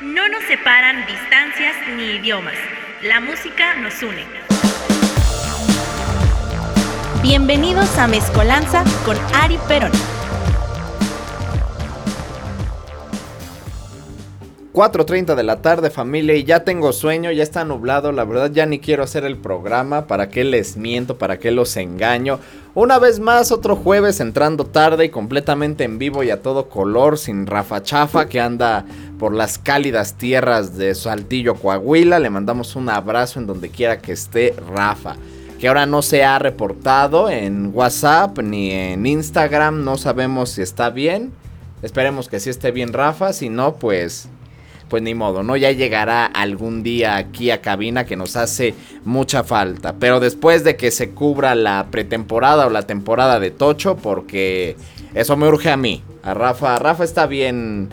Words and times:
No 0.00 0.28
nos 0.28 0.42
separan 0.48 1.06
distancias 1.06 1.76
ni 1.96 2.16
idiomas. 2.16 2.56
La 3.02 3.20
música 3.20 3.76
nos 3.76 4.02
une. 4.02 4.24
Bienvenidos 7.22 7.96
a 7.96 8.08
Mezcolanza 8.08 8.82
con 9.04 9.16
Ari 9.32 9.56
Perón. 9.68 9.92
4.30 14.72 15.36
de 15.36 15.44
la 15.44 15.62
tarde 15.62 15.88
familia 15.90 16.34
y 16.34 16.42
ya 16.42 16.64
tengo 16.64 16.92
sueño, 16.92 17.30
ya 17.30 17.44
está 17.44 17.64
nublado, 17.64 18.10
la 18.10 18.24
verdad 18.24 18.50
ya 18.50 18.66
ni 18.66 18.80
quiero 18.80 19.04
hacer 19.04 19.24
el 19.24 19.36
programa, 19.36 20.08
para 20.08 20.28
qué 20.28 20.42
les 20.42 20.76
miento, 20.76 21.16
para 21.16 21.38
qué 21.38 21.52
los 21.52 21.76
engaño. 21.76 22.40
Una 22.76 22.98
vez 22.98 23.20
más, 23.20 23.52
otro 23.52 23.76
jueves 23.76 24.18
entrando 24.18 24.66
tarde 24.66 25.04
y 25.04 25.08
completamente 25.08 25.84
en 25.84 25.96
vivo 25.96 26.24
y 26.24 26.30
a 26.30 26.42
todo 26.42 26.68
color, 26.68 27.18
sin 27.18 27.46
Rafa 27.46 27.84
Chafa 27.84 28.28
que 28.28 28.40
anda 28.40 28.84
por 29.16 29.32
las 29.32 29.58
cálidas 29.58 30.14
tierras 30.14 30.76
de 30.76 30.92
Saltillo, 30.96 31.54
Coahuila. 31.54 32.18
Le 32.18 32.30
mandamos 32.30 32.74
un 32.74 32.88
abrazo 32.88 33.38
en 33.38 33.46
donde 33.46 33.70
quiera 33.70 34.00
que 34.00 34.10
esté 34.10 34.56
Rafa. 34.74 35.14
Que 35.60 35.68
ahora 35.68 35.86
no 35.86 36.02
se 36.02 36.24
ha 36.24 36.40
reportado 36.40 37.30
en 37.30 37.70
WhatsApp 37.72 38.40
ni 38.40 38.72
en 38.72 39.06
Instagram, 39.06 39.84
no 39.84 39.96
sabemos 39.96 40.50
si 40.50 40.62
está 40.62 40.90
bien. 40.90 41.32
Esperemos 41.80 42.28
que 42.28 42.40
sí 42.40 42.50
esté 42.50 42.72
bien 42.72 42.92
Rafa, 42.92 43.32
si 43.32 43.50
no 43.50 43.76
pues 43.76 44.28
pues 44.88 45.02
ni 45.02 45.14
modo, 45.14 45.42
¿no? 45.42 45.56
Ya 45.56 45.72
llegará 45.72 46.26
algún 46.26 46.82
día 46.82 47.16
aquí 47.16 47.50
a 47.50 47.60
cabina 47.60 48.04
que 48.04 48.16
nos 48.16 48.36
hace 48.36 48.74
mucha 49.04 49.44
falta. 49.44 49.94
Pero 49.98 50.20
después 50.20 50.64
de 50.64 50.76
que 50.76 50.90
se 50.90 51.10
cubra 51.10 51.54
la 51.54 51.86
pretemporada 51.90 52.66
o 52.66 52.70
la 52.70 52.82
temporada 52.82 53.40
de 53.40 53.50
Tocho, 53.50 53.96
porque 53.96 54.76
eso 55.14 55.36
me 55.36 55.48
urge 55.48 55.70
a 55.70 55.76
mí. 55.76 56.02
A 56.22 56.34
Rafa, 56.34 56.78
Rafa 56.78 57.04
está 57.04 57.26
bien 57.26 57.88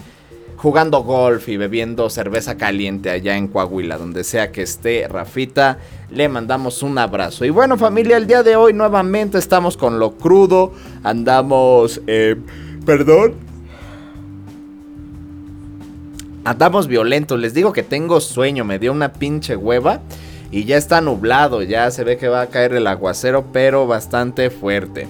jugando 0.61 1.01
golf 1.01 1.49
y 1.49 1.57
bebiendo 1.57 2.07
cerveza 2.11 2.55
caliente 2.55 3.09
allá 3.09 3.35
en 3.35 3.47
Coahuila, 3.47 3.97
donde 3.97 4.23
sea 4.23 4.51
que 4.51 4.61
esté 4.61 5.07
Rafita, 5.07 5.79
le 6.11 6.29
mandamos 6.29 6.83
un 6.83 6.99
abrazo. 6.99 7.45
Y 7.45 7.49
bueno 7.49 7.77
familia, 7.77 8.17
el 8.17 8.27
día 8.27 8.43
de 8.43 8.55
hoy 8.55 8.71
nuevamente 8.71 9.39
estamos 9.39 9.75
con 9.75 9.97
lo 9.97 10.11
crudo, 10.11 10.71
andamos, 11.03 11.99
eh, 12.05 12.35
perdón, 12.85 13.33
andamos 16.51 16.87
violentos. 16.87 17.39
Les 17.39 17.53
digo 17.53 17.71
que 17.71 17.81
tengo 17.81 18.19
sueño, 18.19 18.65
me 18.65 18.77
dio 18.77 18.91
una 18.91 19.13
pinche 19.13 19.55
hueva. 19.55 20.01
Y 20.51 20.65
ya 20.65 20.75
está 20.75 20.99
nublado, 20.99 21.63
ya 21.63 21.89
se 21.91 22.03
ve 22.03 22.17
que 22.17 22.27
va 22.27 22.41
a 22.41 22.47
caer 22.47 22.73
el 22.73 22.85
aguacero, 22.85 23.45
pero 23.53 23.87
bastante 23.87 24.49
fuerte. 24.49 25.07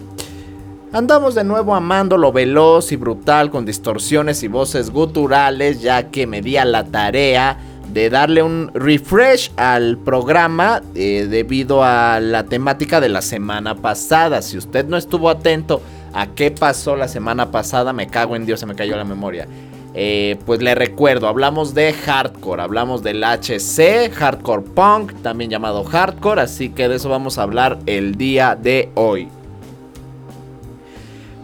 Andamos 0.94 1.34
de 1.34 1.44
nuevo 1.44 1.74
amando 1.74 2.16
lo 2.16 2.32
veloz 2.32 2.92
y 2.92 2.96
brutal 2.96 3.50
con 3.50 3.66
distorsiones 3.66 4.44
y 4.44 4.48
voces 4.48 4.92
guturales, 4.92 5.82
ya 5.82 6.10
que 6.10 6.28
me 6.28 6.44
di 6.44 6.58
a 6.58 6.66
la 6.66 6.84
tarea 6.84 7.58
de 7.92 8.12
darle 8.12 8.44
un 8.44 8.70
refresh 8.76 9.52
al 9.58 9.98
programa 9.98 10.84
eh, 10.94 11.28
debido 11.28 11.84
a 11.84 12.20
la 12.20 12.44
temática 12.44 13.02
de 13.02 13.10
la 13.10 13.24
semana 13.24 13.74
pasada. 13.74 14.44
Si 14.44 14.60
usted 14.60 14.86
no 14.86 14.96
estuvo 14.96 15.30
atento 15.32 15.82
a 16.14 16.28
qué 16.28 16.52
pasó 16.52 16.96
la 16.96 17.08
semana 17.08 17.50
pasada, 17.50 17.94
me 17.94 18.06
cago 18.06 18.36
en 18.36 18.46
Dios, 18.46 18.60
se 18.60 18.68
me 18.68 18.76
cayó 18.76 18.96
la 18.96 19.06
memoria. 19.06 19.48
Eh, 19.94 20.38
pues 20.46 20.62
le 20.62 20.74
recuerdo, 20.74 21.28
hablamos 21.28 21.74
de 21.74 21.92
hardcore, 21.92 22.62
hablamos 22.62 23.04
del 23.04 23.24
HC, 23.24 24.10
hardcore 24.14 24.62
punk, 24.62 25.22
también 25.22 25.50
llamado 25.50 25.84
hardcore, 25.84 26.42
así 26.42 26.70
que 26.70 26.88
de 26.88 26.96
eso 26.96 27.10
vamos 27.10 27.38
a 27.38 27.44
hablar 27.44 27.78
el 27.88 28.16
día 28.16 28.56
de 28.56 28.90
hoy. 28.96 29.28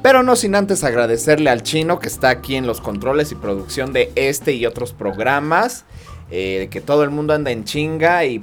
Pero 0.02 0.24
no 0.24 0.38
sin 0.38 0.56
antes 0.56 0.86
agradecerle 0.86 1.50
al 1.50 1.64
chino 1.64 2.00
que 2.00 2.08
está 2.08 2.30
aquí 2.30 2.56
en 2.56 2.66
los 2.66 2.80
controles 2.80 3.34
y 3.34 3.36
producción 3.36 3.92
de 3.92 4.14
este 4.16 4.54
y 4.54 4.66
otros 4.66 4.94
programas. 4.94 5.84
Eh, 6.30 6.68
que 6.70 6.82
todo 6.82 7.06
el 7.06 7.10
mundo 7.10 7.34
anda 7.34 7.52
en 7.52 7.64
chinga 7.64 8.26
y, 8.26 8.40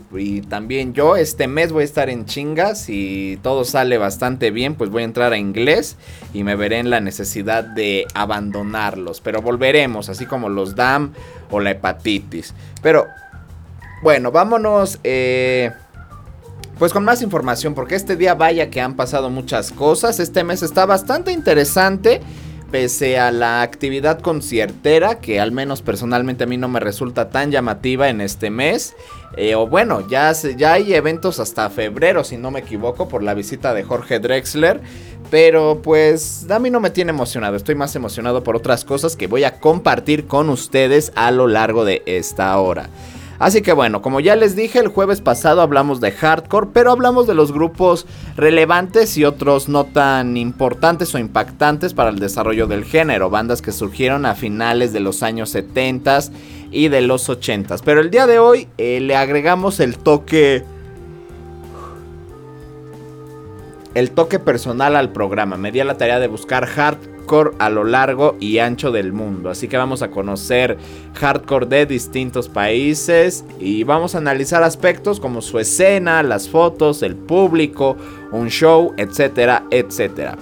también 0.48 0.94
yo 0.94 1.16
este 1.16 1.46
mes 1.48 1.70
voy 1.70 1.82
a 1.82 1.84
estar 1.84 2.08
en 2.08 2.24
chingas 2.24 2.80
Si 2.80 3.38
todo 3.42 3.66
sale 3.66 3.98
bastante 3.98 4.50
bien 4.50 4.74
pues 4.74 4.88
voy 4.88 5.02
a 5.02 5.04
entrar 5.04 5.34
a 5.34 5.36
inglés 5.36 5.98
y 6.32 6.44
me 6.44 6.56
veré 6.56 6.78
en 6.78 6.88
la 6.88 7.02
necesidad 7.02 7.62
de 7.62 8.06
abandonarlos. 8.14 9.20
Pero 9.20 9.42
volveremos 9.42 10.08
así 10.08 10.24
como 10.24 10.48
los 10.48 10.74
DAM 10.74 11.12
o 11.50 11.60
la 11.60 11.72
hepatitis. 11.72 12.54
Pero 12.80 13.06
bueno 14.02 14.32
vámonos 14.32 14.98
eh, 15.04 15.70
pues 16.78 16.90
con 16.94 17.04
más 17.04 17.20
información 17.20 17.74
porque 17.74 17.96
este 17.96 18.16
día 18.16 18.34
vaya 18.34 18.70
que 18.70 18.80
han 18.80 18.94
pasado 18.94 19.28
muchas 19.28 19.72
cosas. 19.72 20.20
Este 20.20 20.42
mes 20.42 20.62
está 20.62 20.86
bastante 20.86 21.32
interesante 21.32 22.22
pese 22.74 23.20
a 23.20 23.30
la 23.30 23.62
actividad 23.62 24.18
conciertera, 24.18 25.20
que 25.20 25.38
al 25.38 25.52
menos 25.52 25.80
personalmente 25.80 26.42
a 26.42 26.48
mí 26.48 26.56
no 26.56 26.66
me 26.66 26.80
resulta 26.80 27.30
tan 27.30 27.52
llamativa 27.52 28.08
en 28.08 28.20
este 28.20 28.50
mes. 28.50 28.96
Eh, 29.36 29.54
o 29.54 29.68
bueno, 29.68 30.04
ya, 30.08 30.32
ya 30.32 30.72
hay 30.72 30.92
eventos 30.92 31.38
hasta 31.38 31.70
febrero, 31.70 32.24
si 32.24 32.36
no 32.36 32.50
me 32.50 32.58
equivoco, 32.58 33.06
por 33.06 33.22
la 33.22 33.32
visita 33.32 33.74
de 33.74 33.84
Jorge 33.84 34.18
Drexler. 34.18 34.80
Pero 35.30 35.82
pues 35.84 36.50
a 36.50 36.58
mí 36.58 36.68
no 36.68 36.80
me 36.80 36.90
tiene 36.90 37.10
emocionado, 37.10 37.54
estoy 37.54 37.76
más 37.76 37.94
emocionado 37.94 38.42
por 38.42 38.56
otras 38.56 38.84
cosas 38.84 39.14
que 39.14 39.28
voy 39.28 39.44
a 39.44 39.60
compartir 39.60 40.26
con 40.26 40.50
ustedes 40.50 41.12
a 41.14 41.30
lo 41.30 41.46
largo 41.46 41.84
de 41.84 42.02
esta 42.06 42.58
hora. 42.58 42.88
Así 43.44 43.60
que 43.60 43.74
bueno, 43.74 44.00
como 44.00 44.20
ya 44.20 44.36
les 44.36 44.56
dije, 44.56 44.78
el 44.78 44.88
jueves 44.88 45.20
pasado 45.20 45.60
hablamos 45.60 46.00
de 46.00 46.12
hardcore, 46.12 46.68
pero 46.72 46.90
hablamos 46.90 47.26
de 47.26 47.34
los 47.34 47.52
grupos 47.52 48.06
relevantes 48.38 49.18
y 49.18 49.26
otros 49.26 49.68
no 49.68 49.84
tan 49.84 50.38
importantes 50.38 51.14
o 51.14 51.18
impactantes 51.18 51.92
para 51.92 52.08
el 52.08 52.18
desarrollo 52.18 52.66
del 52.66 52.86
género, 52.86 53.28
bandas 53.28 53.60
que 53.60 53.70
surgieron 53.70 54.24
a 54.24 54.34
finales 54.34 54.94
de 54.94 55.00
los 55.00 55.22
años 55.22 55.50
70 55.50 56.20
y 56.70 56.88
de 56.88 57.02
los 57.02 57.28
80. 57.28 57.76
Pero 57.84 58.00
el 58.00 58.10
día 58.10 58.26
de 58.26 58.38
hoy 58.38 58.66
eh, 58.78 59.00
le 59.00 59.14
agregamos 59.14 59.78
el 59.78 59.98
toque... 59.98 60.64
El 63.92 64.10
toque 64.12 64.38
personal 64.38 64.96
al 64.96 65.12
programa. 65.12 65.58
Me 65.58 65.70
di 65.70 65.80
a 65.80 65.84
la 65.84 65.98
tarea 65.98 66.18
de 66.18 66.28
buscar 66.28 66.66
a 67.58 67.70
lo 67.70 67.84
largo 67.84 68.36
y 68.40 68.58
ancho 68.58 68.92
del 68.92 69.12
mundo. 69.12 69.50
Así 69.50 69.68
que 69.68 69.76
vamos 69.76 70.02
a 70.02 70.10
conocer 70.10 70.78
hardcore 71.14 71.66
de 71.66 71.86
distintos 71.86 72.48
países 72.48 73.44
y 73.58 73.84
vamos 73.84 74.14
a 74.14 74.18
analizar 74.18 74.62
aspectos 74.62 75.20
como 75.20 75.42
su 75.42 75.58
escena, 75.58 76.22
las 76.22 76.48
fotos, 76.48 77.02
el 77.02 77.16
público, 77.16 77.96
un 78.30 78.48
show, 78.48 78.92
etcétera, 78.96 79.64
etcétera. 79.70 80.36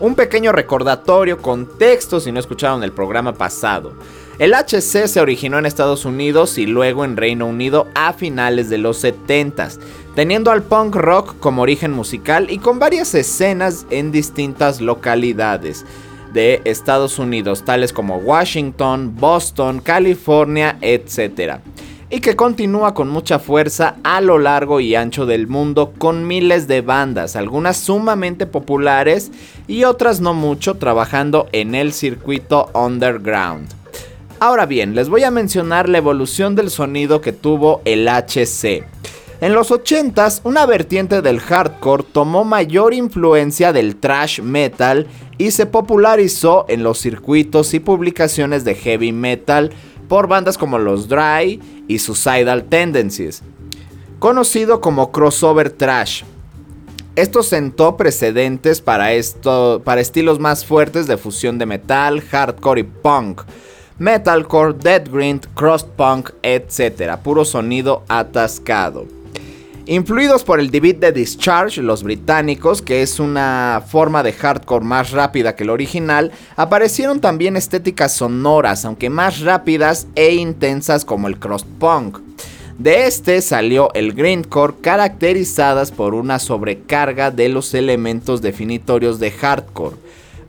Un 0.00 0.14
pequeño 0.14 0.52
recordatorio 0.52 1.42
con 1.42 1.76
texto 1.76 2.20
si 2.20 2.32
no 2.32 2.40
escucharon 2.40 2.82
el 2.82 2.92
programa 2.92 3.34
pasado. 3.34 3.92
El 4.38 4.54
HC 4.54 5.06
se 5.06 5.20
originó 5.20 5.58
en 5.58 5.66
Estados 5.66 6.06
Unidos 6.06 6.56
y 6.56 6.64
luego 6.64 7.04
en 7.04 7.18
Reino 7.18 7.46
Unido 7.46 7.86
a 7.94 8.14
finales 8.14 8.70
de 8.70 8.78
los 8.78 9.04
70s, 9.04 9.78
teniendo 10.14 10.50
al 10.50 10.62
punk 10.62 10.96
rock 10.96 11.38
como 11.38 11.62
origen 11.62 11.92
musical 11.92 12.50
y 12.50 12.58
con 12.58 12.78
varias 12.78 13.14
escenas 13.14 13.86
en 13.90 14.12
distintas 14.12 14.80
localidades 14.80 15.84
de 16.32 16.60
Estados 16.64 17.18
Unidos, 17.18 17.64
tales 17.64 17.92
como 17.92 18.16
Washington, 18.18 19.14
Boston, 19.16 19.80
California, 19.80 20.78
etc. 20.80 21.58
Y 22.08 22.20
que 22.20 22.36
continúa 22.36 22.94
con 22.94 23.08
mucha 23.08 23.38
fuerza 23.38 23.96
a 24.02 24.20
lo 24.20 24.38
largo 24.38 24.80
y 24.80 24.94
ancho 24.94 25.26
del 25.26 25.46
mundo 25.46 25.92
con 25.96 26.26
miles 26.26 26.66
de 26.66 26.80
bandas, 26.80 27.36
algunas 27.36 27.76
sumamente 27.76 28.46
populares 28.46 29.30
y 29.66 29.84
otras 29.84 30.20
no 30.20 30.34
mucho 30.34 30.74
trabajando 30.74 31.48
en 31.52 31.74
el 31.74 31.92
circuito 31.92 32.70
underground. 32.74 33.68
Ahora 34.40 34.66
bien, 34.66 34.94
les 34.94 35.08
voy 35.08 35.22
a 35.24 35.30
mencionar 35.30 35.88
la 35.88 35.98
evolución 35.98 36.54
del 36.54 36.70
sonido 36.70 37.20
que 37.20 37.32
tuvo 37.32 37.82
el 37.84 38.08
HC. 38.08 38.84
En 39.40 39.54
los 39.54 39.70
80s, 39.70 40.42
una 40.44 40.66
vertiente 40.66 41.22
del 41.22 41.40
hardcore 41.40 42.04
tomó 42.12 42.44
mayor 42.44 42.92
influencia 42.92 43.72
del 43.72 43.96
thrash 43.96 44.42
metal 44.42 45.06
y 45.38 45.52
se 45.52 45.64
popularizó 45.64 46.66
en 46.68 46.82
los 46.82 46.98
circuitos 46.98 47.72
y 47.72 47.80
publicaciones 47.80 48.64
de 48.64 48.74
heavy 48.74 49.12
metal 49.12 49.70
por 50.08 50.28
bandas 50.28 50.58
como 50.58 50.78
los 50.78 51.08
Dry 51.08 51.58
y 51.88 52.00
Suicidal 52.00 52.64
Tendencies, 52.64 53.42
conocido 54.18 54.82
como 54.82 55.10
crossover 55.10 55.70
thrash. 55.70 56.24
Esto 57.16 57.42
sentó 57.42 57.96
precedentes 57.96 58.82
para, 58.82 59.14
esto, 59.14 59.80
para 59.82 60.02
estilos 60.02 60.38
más 60.38 60.66
fuertes 60.66 61.06
de 61.06 61.16
fusión 61.16 61.56
de 61.56 61.64
metal, 61.64 62.20
hardcore 62.20 62.82
y 62.82 62.84
punk 62.84 63.40
metalcore, 64.00 64.72
dead 64.72 65.10
grind, 65.10 65.46
cross 65.54 65.84
punk, 65.84 66.30
etc. 66.42 67.16
Puro 67.22 67.44
sonido 67.44 68.02
atascado. 68.08 69.19
Influidos 69.90 70.44
por 70.44 70.60
el 70.60 70.70
D-Beat 70.70 70.98
de 70.98 71.10
Discharge, 71.10 71.82
los 71.82 72.04
británicos, 72.04 72.80
que 72.80 73.02
es 73.02 73.18
una 73.18 73.82
forma 73.84 74.22
de 74.22 74.32
hardcore 74.32 74.84
más 74.84 75.10
rápida 75.10 75.56
que 75.56 75.64
el 75.64 75.70
original, 75.70 76.30
aparecieron 76.54 77.18
también 77.18 77.56
estéticas 77.56 78.12
sonoras, 78.12 78.84
aunque 78.84 79.10
más 79.10 79.40
rápidas 79.40 80.06
e 80.14 80.34
intensas 80.34 81.04
como 81.04 81.26
el 81.26 81.40
cross 81.40 81.66
punk. 81.80 82.20
De 82.78 83.08
este 83.08 83.42
salió 83.42 83.92
el 83.94 84.12
grindcore, 84.12 84.74
caracterizadas 84.80 85.90
por 85.90 86.14
una 86.14 86.38
sobrecarga 86.38 87.32
de 87.32 87.48
los 87.48 87.74
elementos 87.74 88.42
definitorios 88.42 89.18
de 89.18 89.32
hardcore 89.32 89.96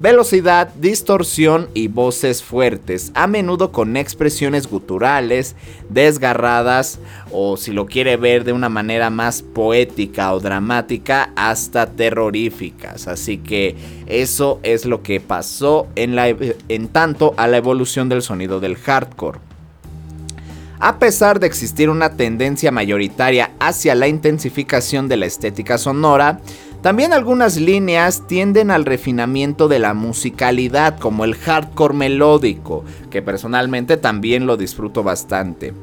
velocidad, 0.01 0.73
distorsión 0.79 1.69
y 1.75 1.87
voces 1.87 2.41
fuertes, 2.41 3.11
a 3.13 3.27
menudo 3.27 3.71
con 3.71 3.95
expresiones 3.97 4.67
guturales, 4.67 5.55
desgarradas 5.89 6.99
o 7.31 7.55
si 7.55 7.71
lo 7.71 7.85
quiere 7.85 8.17
ver 8.17 8.43
de 8.43 8.51
una 8.51 8.67
manera 8.67 9.11
más 9.11 9.43
poética 9.43 10.33
o 10.33 10.39
dramática, 10.39 11.31
hasta 11.35 11.85
terroríficas. 11.85 13.07
Así 13.07 13.37
que 13.37 13.75
eso 14.07 14.59
es 14.63 14.85
lo 14.85 15.03
que 15.03 15.19
pasó 15.19 15.87
en, 15.95 16.87
tanto 16.87 17.35
a 17.37 17.47
la 17.47 17.57
evolución 17.57 18.09
del 18.09 18.23
sonido 18.23 18.59
del 18.59 18.77
hardcore. 18.77 19.39
A 20.79 20.97
pesar 20.97 21.39
de 21.39 21.45
existir 21.45 21.91
una 21.91 22.17
tendencia 22.17 22.71
mayoritaria 22.71 23.51
hacia 23.59 23.93
la 23.93 24.07
intensificación 24.07 25.07
de 25.07 25.17
la 25.17 25.27
estética 25.27 25.77
sonora, 25.77 26.41
también 26.81 27.13
algunas 27.13 27.57
líneas 27.57 28.23
tienden 28.27 28.71
al 28.71 28.85
refinamiento 28.85 29.67
de 29.67 29.77
la 29.77 29.93
musicalidad, 29.93 30.97
como 30.97 31.25
el 31.25 31.35
hardcore 31.35 31.93
melódico, 31.93 32.83
que 33.11 33.21
personalmente 33.21 33.97
también 33.97 34.47
lo 34.47 34.57
disfruto 34.57 35.03
bastante. 35.03 35.73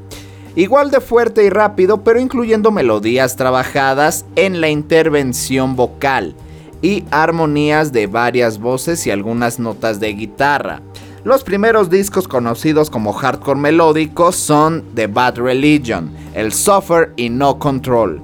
Igual 0.55 0.91
de 0.91 0.99
fuerte 0.99 1.45
y 1.45 1.49
rápido, 1.49 2.03
pero 2.03 2.19
incluyendo 2.19 2.71
melodías 2.71 3.37
trabajadas 3.37 4.25
en 4.35 4.59
la 4.59 4.69
intervención 4.69 5.77
vocal 5.77 6.35
y 6.81 7.05
armonías 7.11 7.93
de 7.93 8.07
varias 8.07 8.59
voces 8.59 9.07
y 9.07 9.11
algunas 9.11 9.57
notas 9.57 10.01
de 10.01 10.13
guitarra. 10.13 10.81
Los 11.23 11.43
primeros 11.43 11.89
discos 11.89 12.27
conocidos 12.27 12.89
como 12.89 13.13
hardcore 13.13 13.59
melódicos 13.59 14.35
son 14.35 14.83
The 14.95 15.07
Bad 15.07 15.37
Religion, 15.37 16.11
El 16.33 16.51
Suffer 16.51 17.13
y 17.15 17.29
No 17.29 17.57
Control. 17.57 18.21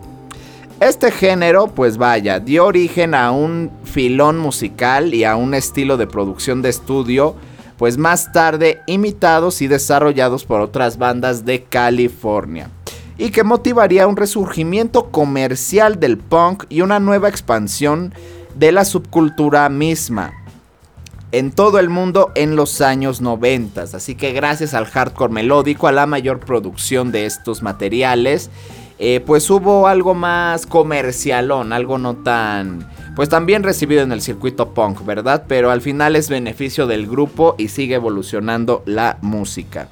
Este 0.82 1.10
género, 1.10 1.68
pues 1.68 1.98
vaya, 1.98 2.42
dio 2.42 2.66
origen 2.66 3.16
a 3.16 3.32
un 3.32 3.72
filón 3.86 4.38
musical 4.38 5.14
y 5.14 5.24
a 5.24 5.38
un 5.38 5.54
estilo 5.54 5.96
de 5.96 6.06
producción 6.06 6.62
de 6.62 6.68
estudio, 6.68 7.36
pues 7.78 7.98
más 7.98 8.34
tarde 8.34 8.82
imitados 8.86 9.62
y 9.62 9.68
desarrollados 9.68 10.44
por 10.44 10.60
otras 10.60 10.98
bandas 10.98 11.46
de 11.46 11.64
California, 11.64 12.70
y 13.18 13.30
que 13.30 13.46
motivaría 13.46 14.06
un 14.06 14.18
resurgimiento 14.18 15.12
comercial 15.12 15.98
del 15.98 16.18
punk 16.18 16.66
y 16.68 16.82
una 16.82 17.00
nueva 17.00 17.30
expansión 17.30 18.14
de 18.54 18.74
la 18.74 18.84
subcultura 18.84 19.70
misma 19.70 20.34
en 21.32 21.52
todo 21.52 21.80
el 21.80 21.90
mundo 21.90 22.32
en 22.36 22.58
los 22.58 22.82
años 22.82 23.22
90. 23.22 23.82
Así 23.82 24.16
que 24.16 24.34
gracias 24.34 24.74
al 24.74 24.86
hardcore 24.86 25.34
melódico, 25.34 25.88
a 25.88 25.94
la 25.94 26.06
mayor 26.06 26.42
producción 26.42 27.14
de 27.14 27.26
estos 27.26 27.62
materiales, 27.62 28.50
eh, 28.98 29.22
pues 29.26 29.50
hubo 29.50 29.88
algo 29.88 30.14
más 30.14 30.66
comercialón, 30.66 31.74
algo 31.74 31.98
no 31.98 32.16
tan... 32.16 32.90
Pues 33.16 33.30
también 33.30 33.64
recibido 33.64 34.02
en 34.02 34.12
el 34.12 34.22
circuito 34.22 34.74
punk, 34.74 35.06
¿verdad? 35.06 35.46
Pero 35.48 35.72
al 35.72 35.82
final 35.82 36.16
es 36.16 36.30
beneficio 36.30 36.86
del 36.86 37.08
grupo 37.08 37.56
y 37.58 37.70
sigue 37.70 37.96
evolucionando 37.96 38.84
la 38.86 39.18
música. 39.22 39.88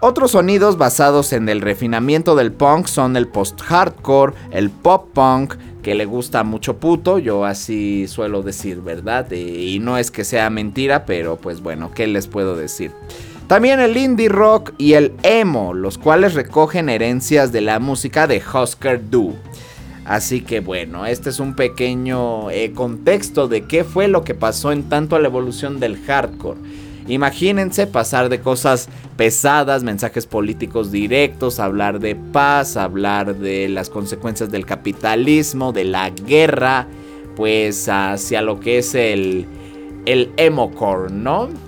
Otros 0.00 0.32
sonidos 0.32 0.76
basados 0.76 1.32
en 1.32 1.48
el 1.48 1.60
refinamiento 1.60 2.34
del 2.36 2.52
punk 2.52 2.86
son 2.86 3.16
el 3.16 3.28
post-hardcore, 3.28 4.34
el 4.50 4.70
pop-punk, 4.70 5.54
que 5.82 5.94
le 5.94 6.04
gusta 6.04 6.42
mucho 6.42 6.78
puto, 6.78 7.18
yo 7.18 7.44
así 7.44 8.06
suelo 8.08 8.42
decir, 8.42 8.82
¿verdad? 8.82 9.30
Y 9.30 9.78
no 9.78 9.96
es 9.98 10.10
que 10.10 10.24
sea 10.24 10.50
mentira, 10.50 11.06
pero 11.06 11.36
pues 11.36 11.60
bueno, 11.62 11.92
¿qué 11.94 12.08
les 12.08 12.26
puedo 12.26 12.56
decir? 12.56 12.90
También 13.46 13.78
el 13.78 13.96
indie 13.96 14.28
rock 14.28 14.72
y 14.76 14.94
el 14.94 15.12
emo, 15.22 15.72
los 15.72 15.98
cuales 15.98 16.34
recogen 16.34 16.88
herencias 16.88 17.52
de 17.52 17.60
la 17.60 17.78
música 17.78 18.26
de 18.26 18.42
Husker 18.42 19.08
Du. 19.08 19.36
Así 20.04 20.40
que 20.40 20.58
bueno, 20.58 21.06
este 21.06 21.30
es 21.30 21.38
un 21.38 21.54
pequeño 21.54 22.50
eh, 22.50 22.72
contexto 22.72 23.46
de 23.46 23.62
qué 23.62 23.84
fue 23.84 24.08
lo 24.08 24.24
que 24.24 24.34
pasó 24.34 24.72
en 24.72 24.88
tanto 24.88 25.14
a 25.14 25.20
la 25.20 25.28
evolución 25.28 25.78
del 25.78 25.96
hardcore. 25.96 26.58
Imagínense 27.06 27.86
pasar 27.86 28.28
de 28.28 28.40
cosas 28.40 28.88
pesadas, 29.16 29.84
mensajes 29.84 30.26
políticos 30.26 30.90
directos, 30.90 31.60
hablar 31.60 32.00
de 32.00 32.16
paz, 32.16 32.76
hablar 32.76 33.36
de 33.36 33.68
las 33.68 33.90
consecuencias 33.90 34.50
del 34.50 34.66
capitalismo, 34.66 35.72
de 35.72 35.84
la 35.84 36.10
guerra, 36.10 36.88
pues 37.36 37.88
hacia 37.88 38.42
lo 38.42 38.58
que 38.58 38.78
es 38.78 38.96
el, 38.96 39.46
el 40.04 40.32
emocore, 40.36 41.12
¿no? 41.12 41.65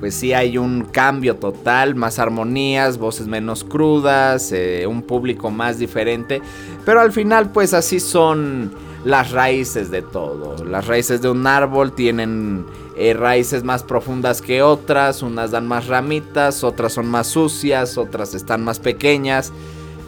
Pues 0.00 0.14
sí 0.14 0.32
hay 0.32 0.56
un 0.56 0.84
cambio 0.84 1.36
total, 1.36 1.94
más 1.94 2.18
armonías, 2.18 2.96
voces 2.96 3.26
menos 3.26 3.62
crudas, 3.62 4.50
eh, 4.50 4.86
un 4.88 5.02
público 5.02 5.50
más 5.50 5.78
diferente, 5.78 6.40
pero 6.86 7.02
al 7.02 7.12
final 7.12 7.50
pues 7.52 7.74
así 7.74 8.00
son 8.00 8.72
las 9.04 9.30
raíces 9.30 9.90
de 9.90 10.00
todo. 10.00 10.64
Las 10.64 10.86
raíces 10.86 11.20
de 11.20 11.28
un 11.28 11.46
árbol 11.46 11.92
tienen 11.92 12.64
eh, 12.96 13.12
raíces 13.12 13.62
más 13.62 13.82
profundas 13.82 14.40
que 14.40 14.62
otras, 14.62 15.22
unas 15.22 15.50
dan 15.50 15.68
más 15.68 15.86
ramitas, 15.86 16.64
otras 16.64 16.94
son 16.94 17.06
más 17.06 17.26
sucias, 17.26 17.98
otras 17.98 18.34
están 18.34 18.64
más 18.64 18.78
pequeñas. 18.78 19.52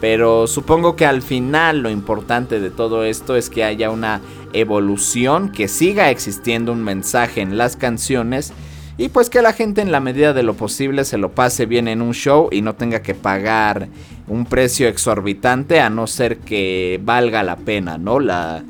Pero 0.01 0.47
supongo 0.47 0.95
que 0.95 1.05
al 1.05 1.21
final 1.21 1.79
lo 1.79 1.89
importante 1.89 2.59
de 2.59 2.71
todo 2.71 3.05
esto 3.05 3.35
es 3.35 3.49
que 3.49 3.63
haya 3.63 3.89
una 3.89 4.21
evolución, 4.51 5.49
que 5.49 5.67
siga 5.67 6.09
existiendo 6.09 6.73
un 6.73 6.83
mensaje 6.83 7.41
en 7.41 7.57
las 7.57 7.77
canciones 7.77 8.53
y 8.97 9.09
pues 9.09 9.29
que 9.29 9.41
la 9.41 9.53
gente 9.53 9.81
en 9.81 9.91
la 9.91 9.99
medida 9.99 10.33
de 10.33 10.43
lo 10.43 10.53
posible 10.53 11.03
se 11.03 11.17
lo 11.17 11.31
pase 11.31 11.65
bien 11.65 11.87
en 11.87 12.01
un 12.01 12.13
show 12.13 12.49
y 12.51 12.61
no 12.61 12.75
tenga 12.75 13.01
que 13.01 13.15
pagar 13.15 13.87
un 14.27 14.45
precio 14.45 14.87
exorbitante 14.87 15.79
a 15.79 15.89
no 15.89 16.05
ser 16.05 16.37
que 16.37 16.99
valga 17.03 17.43
la 17.43 17.55
pena, 17.55 17.97
¿no? 17.97 18.19
La 18.19 18.63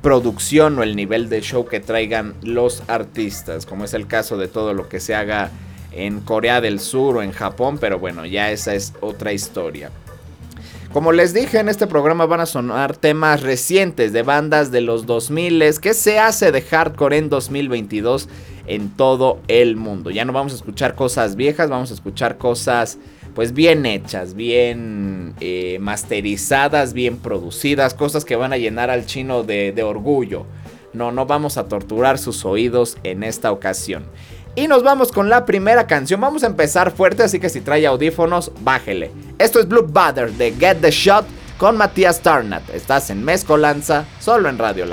producción 0.00 0.78
o 0.78 0.82
el 0.82 0.96
nivel 0.96 1.28
de 1.28 1.40
show 1.40 1.66
que 1.66 1.80
traigan 1.80 2.34
los 2.42 2.82
artistas, 2.88 3.66
como 3.66 3.84
es 3.84 3.94
el 3.94 4.06
caso 4.06 4.36
de 4.36 4.48
todo 4.48 4.74
lo 4.74 4.88
que 4.88 5.00
se 5.00 5.14
haga 5.14 5.50
en 5.92 6.20
Corea 6.20 6.60
del 6.60 6.80
Sur 6.80 7.18
o 7.18 7.22
en 7.22 7.32
Japón, 7.32 7.78
pero 7.80 7.98
bueno, 7.98 8.24
ya 8.26 8.50
esa 8.50 8.74
es 8.74 8.94
otra 9.00 9.32
historia. 9.32 9.90
Como 10.92 11.12
les 11.12 11.32
dije, 11.32 11.58
en 11.58 11.68
este 11.68 11.86
programa 11.86 12.26
van 12.26 12.40
a 12.40 12.46
sonar 12.46 12.96
temas 12.96 13.42
recientes 13.42 14.12
de 14.12 14.22
bandas 14.22 14.70
de 14.70 14.82
los 14.82 15.06
2000, 15.06 15.80
que 15.80 15.94
se 15.94 16.18
hace 16.18 16.52
de 16.52 16.60
hardcore 16.60 17.16
en 17.16 17.30
2022 17.30 18.28
en 18.66 18.90
todo 18.90 19.40
el 19.48 19.76
mundo. 19.76 20.10
Ya 20.10 20.24
no 20.24 20.32
vamos 20.32 20.52
a 20.52 20.56
escuchar 20.56 20.94
cosas 20.94 21.36
viejas, 21.36 21.70
vamos 21.70 21.90
a 21.90 21.94
escuchar 21.94 22.38
cosas 22.38 22.98
pues 23.34 23.52
bien 23.52 23.86
hechas, 23.86 24.34
bien 24.34 25.34
eh, 25.40 25.78
masterizadas, 25.80 26.92
bien 26.92 27.16
producidas, 27.18 27.94
cosas 27.94 28.24
que 28.24 28.36
van 28.36 28.52
a 28.52 28.58
llenar 28.58 28.90
al 28.90 29.06
chino 29.06 29.42
de, 29.42 29.82
orgullo. 29.82 30.46
No, 30.92 31.10
no 31.10 31.24
vamos 31.24 31.56
a 31.56 31.64
torturar 31.64 32.18
sus 32.18 32.44
oídos 32.44 32.98
en 33.02 33.22
esta 33.22 33.50
ocasión. 33.50 34.04
Y 34.54 34.68
nos 34.68 34.82
vamos 34.82 35.10
con 35.10 35.30
la 35.30 35.46
primera 35.46 35.86
canción. 35.86 36.20
Vamos 36.20 36.44
a 36.44 36.46
empezar 36.46 36.90
fuerte, 36.90 37.22
así 37.22 37.40
que 37.40 37.48
si 37.48 37.62
trae 37.62 37.86
audífonos, 37.86 38.52
bájele. 38.60 39.10
Esto 39.38 39.60
es 39.60 39.66
Blue 39.66 39.86
Butter 39.86 40.30
de 40.32 40.52
Get 40.52 40.80
the 40.82 40.90
Shot 40.90 41.24
con 41.56 41.78
Matías 41.78 42.20
Tarnat. 42.20 42.68
Estás 42.74 43.08
en 43.08 43.24
Mezcolanza, 43.24 44.04
solo 44.20 44.50
en 44.50 44.58
Radio 44.58 44.84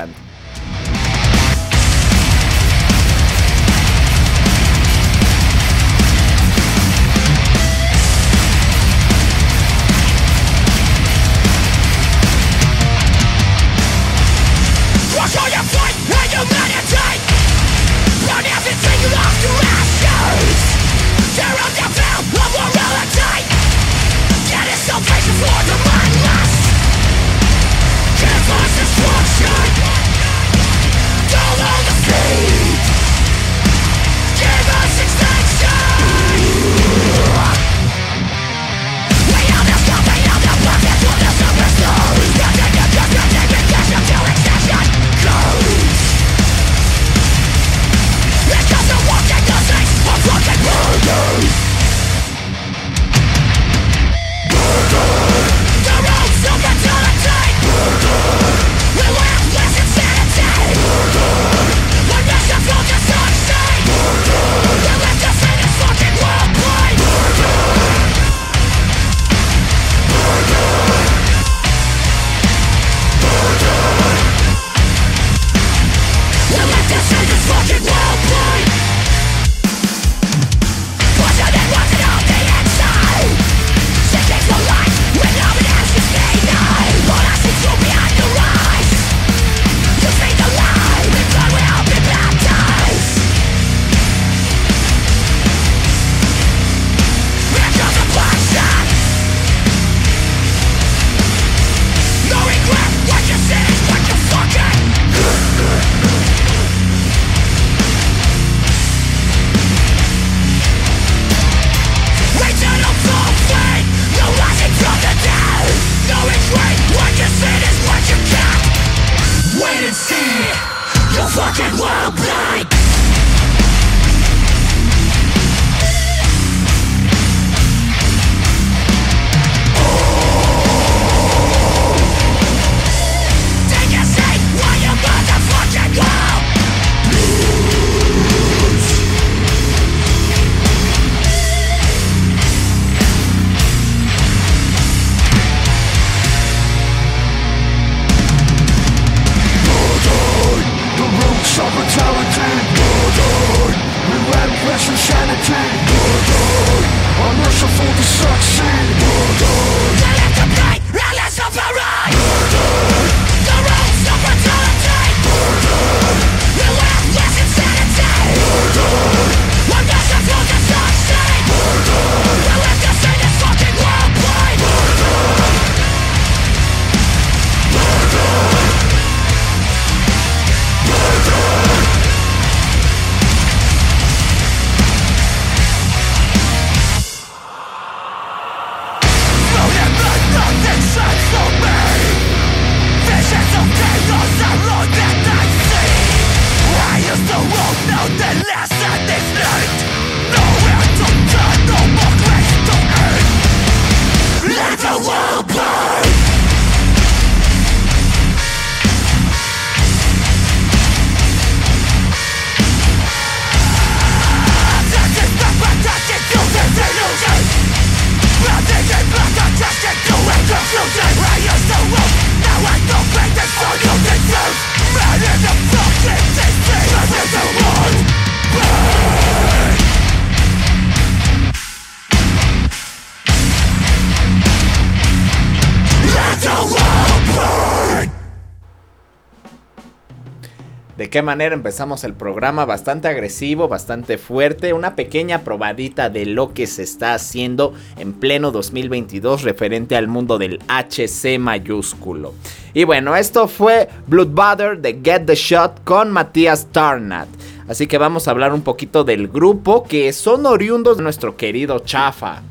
de 241.10 241.12
qué 241.12 241.24
manera 241.24 241.56
empezamos 241.56 242.04
el 242.04 242.14
programa 242.14 242.66
bastante 242.66 243.08
agresivo, 243.08 243.68
bastante 243.68 244.20
fuerte, 244.20 244.74
una 244.74 244.94
pequeña 244.96 245.42
probadita 245.42 246.08
de 246.12 246.28
lo 246.28 246.54
que 246.54 246.68
se 246.68 246.84
está 246.84 247.16
haciendo 247.16 247.74
en 247.98 248.14
pleno 248.14 248.52
2022 248.52 249.42
referente 249.42 249.96
al 249.96 250.08
mundo 250.08 250.38
del 250.38 250.60
HC 250.68 251.40
mayúsculo. 251.40 252.36
Y 252.76 252.84
bueno, 252.84 253.16
esto 253.16 253.48
fue 253.48 253.90
Blood 254.06 254.78
de 254.78 255.02
Get 255.04 255.26
the 255.26 255.34
Shot 255.34 255.84
con 255.84 256.12
Matías 256.12 256.68
Tarnat. 256.72 257.28
Así 257.68 257.88
que 257.88 257.98
vamos 257.98 258.28
a 258.28 258.32
hablar 258.32 258.54
un 258.54 258.62
poquito 258.62 259.04
del 259.04 259.30
grupo 259.30 259.86
que 259.86 260.14
son 260.14 260.46
oriundos 260.46 260.98
de 260.98 261.04
nuestro 261.04 261.36
querido 261.36 261.80
Chafa. 261.80 262.44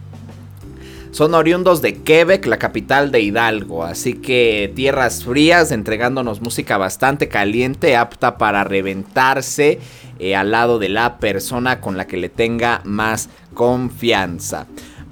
Son 1.18 1.34
oriundos 1.34 1.82
de 1.82 1.94
Quebec, 1.94 2.46
la 2.46 2.60
capital 2.60 3.10
de 3.10 3.20
Hidalgo, 3.20 3.82
así 3.82 4.14
que 4.14 4.72
tierras 4.76 5.24
frías, 5.24 5.72
entregándonos 5.72 6.40
música 6.40 6.78
bastante 6.78 7.26
caliente, 7.26 7.96
apta 7.96 8.38
para 8.38 8.62
reventarse 8.62 9.80
eh, 10.20 10.36
al 10.36 10.52
lado 10.52 10.78
de 10.78 10.88
la 10.88 11.18
persona 11.18 11.80
con 11.80 11.96
la 11.96 12.06
que 12.06 12.18
le 12.18 12.28
tenga 12.28 12.82
más 12.84 13.30
confianza. 13.54 14.68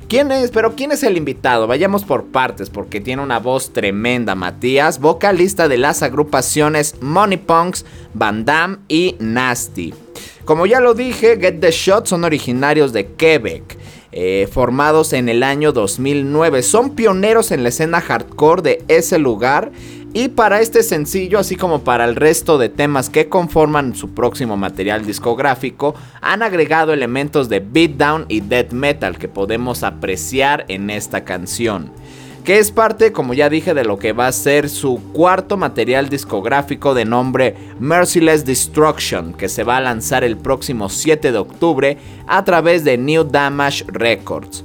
¿Quién 0.09 0.31
es? 0.31 0.53
Pero 0.53 0.77
¿quién 0.77 0.93
es 0.93 1.03
el 1.03 1.17
invitado? 1.17 1.67
Vayamos 1.67 2.05
por 2.05 2.27
partes 2.27 2.71
porque 2.71 3.01
tiene 3.01 3.21
una 3.21 3.41
voz 3.41 3.73
tremenda, 3.73 4.37
Matías, 4.37 5.01
vocalista 5.01 5.67
de 5.67 5.79
las 5.79 6.05
agrupaciones 6.05 6.95
Money 7.01 7.39
Punks, 7.39 7.85
Van 8.15 8.45
Damme 8.45 8.77
y 8.87 9.17
Nasty. 9.19 9.93
Como 10.45 10.67
ya 10.67 10.79
lo 10.79 10.95
dije, 10.95 11.37
Get 11.41 11.59
the 11.59 11.73
Shot 11.73 12.07
son 12.07 12.23
originarios 12.23 12.93
de 12.93 13.09
Quebec. 13.15 13.77
Eh, 14.19 14.49
formados 14.51 15.13
en 15.13 15.29
el 15.29 15.43
año 15.43 15.73
2009. 15.73 16.63
Son 16.63 16.95
pioneros 16.95 17.51
en 17.51 17.63
la 17.63 17.69
escena 17.69 18.01
hardcore 18.01 18.63
de 18.63 18.85
ese 18.89 19.19
lugar. 19.19 19.73
Y 20.15 20.29
para 20.29 20.63
este 20.63 20.83
sencillo, 20.83 21.39
así 21.39 21.55
como 21.55 21.85
para 21.85 22.07
el 22.07 22.17
resto 22.17 22.57
de 22.57 22.71
temas 22.71 23.11
que 23.11 23.29
conforman 23.29 23.95
su 23.95 24.15
próximo 24.15 24.57
material 24.57 25.05
discográfico, 25.05 25.95
han 26.23 26.43
agregado 26.43 26.95
elementos 26.95 27.51
de 27.51 27.61
beatdown 27.61 28.25
y 28.31 28.41
death 28.41 28.73
metal 28.73 29.19
que 29.19 29.29
podemos 29.29 29.83
apreciar 29.83 30.65
en 30.69 30.89
esta 30.89 31.25
canción 31.25 31.93
que 32.47 32.61
es 32.61 32.71
parte, 32.71 33.11
como 33.11 33.35
ya 33.35 33.51
dije, 33.51 33.75
de 33.75 33.85
lo 33.85 33.99
que 33.99 34.13
va 34.13 34.29
a 34.29 34.33
ser 34.33 34.69
su 34.69 35.01
cuarto 35.13 35.57
material 35.57 36.09
discográfico 36.09 36.95
de 36.95 37.05
nombre 37.05 37.57
Merciless 37.81 38.45
Destruction, 38.47 39.33
que 39.33 39.49
se 39.49 39.65
va 39.65 39.79
a 39.79 39.81
lanzar 39.81 40.23
el 40.23 40.37
próximo 40.37 40.89
7 40.89 41.33
de 41.33 41.39
octubre 41.39 41.99
a 42.29 42.45
través 42.45 42.85
de 42.85 42.99
New 42.99 43.25
Damage 43.25 43.85
Records. 43.89 44.63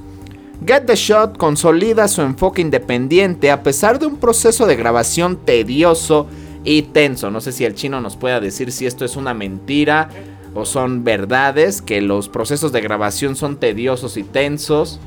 Get 0.64 0.86
the 0.86 0.96
Shot 0.96 1.40
consolida 1.40 2.08
su 2.08 2.22
enfoque 2.22 2.62
independiente 2.62 3.50
a 3.50 3.64
pesar 3.64 3.98
de 3.98 4.06
un 4.06 4.18
proceso 4.18 4.68
de 4.68 4.76
grabación 4.76 5.38
tedioso 5.38 6.28
y 6.64 6.84
tenso. 6.84 7.32
No 7.32 7.42
sé 7.42 7.52
si 7.52 7.66
el 7.66 7.74
chino 7.74 8.00
nos 8.00 8.16
pueda 8.16 8.40
decir 8.40 8.72
si 8.72 8.86
esto 8.86 9.06
es 9.06 9.16
una 9.16 9.34
mentira 9.34 10.08
o 10.54 10.66
son 10.66 11.04
verdades, 11.04 11.82
que 11.82 12.00
los 12.00 12.30
procesos 12.30 12.72
de 12.74 12.82
grabación 12.82 13.36
son 13.36 13.58
tediosos 13.58 14.18
y 14.18 14.24
tensos. 14.24 15.00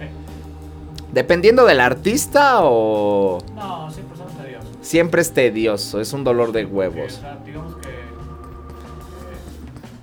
¿Dependiendo 1.14 1.64
del 1.64 1.78
artista 1.78 2.64
o.? 2.64 3.38
No, 3.54 3.88
siempre 3.88 4.18
son 4.18 4.26
tediosos. 4.36 4.70
Siempre 4.82 5.22
es 5.22 5.32
tedioso, 5.32 6.00
es 6.00 6.12
un 6.12 6.24
dolor 6.24 6.50
de 6.50 6.64
huevos. 6.64 7.22
digamos 7.46 7.76
que. 7.76 7.88
Eh, 7.88 7.92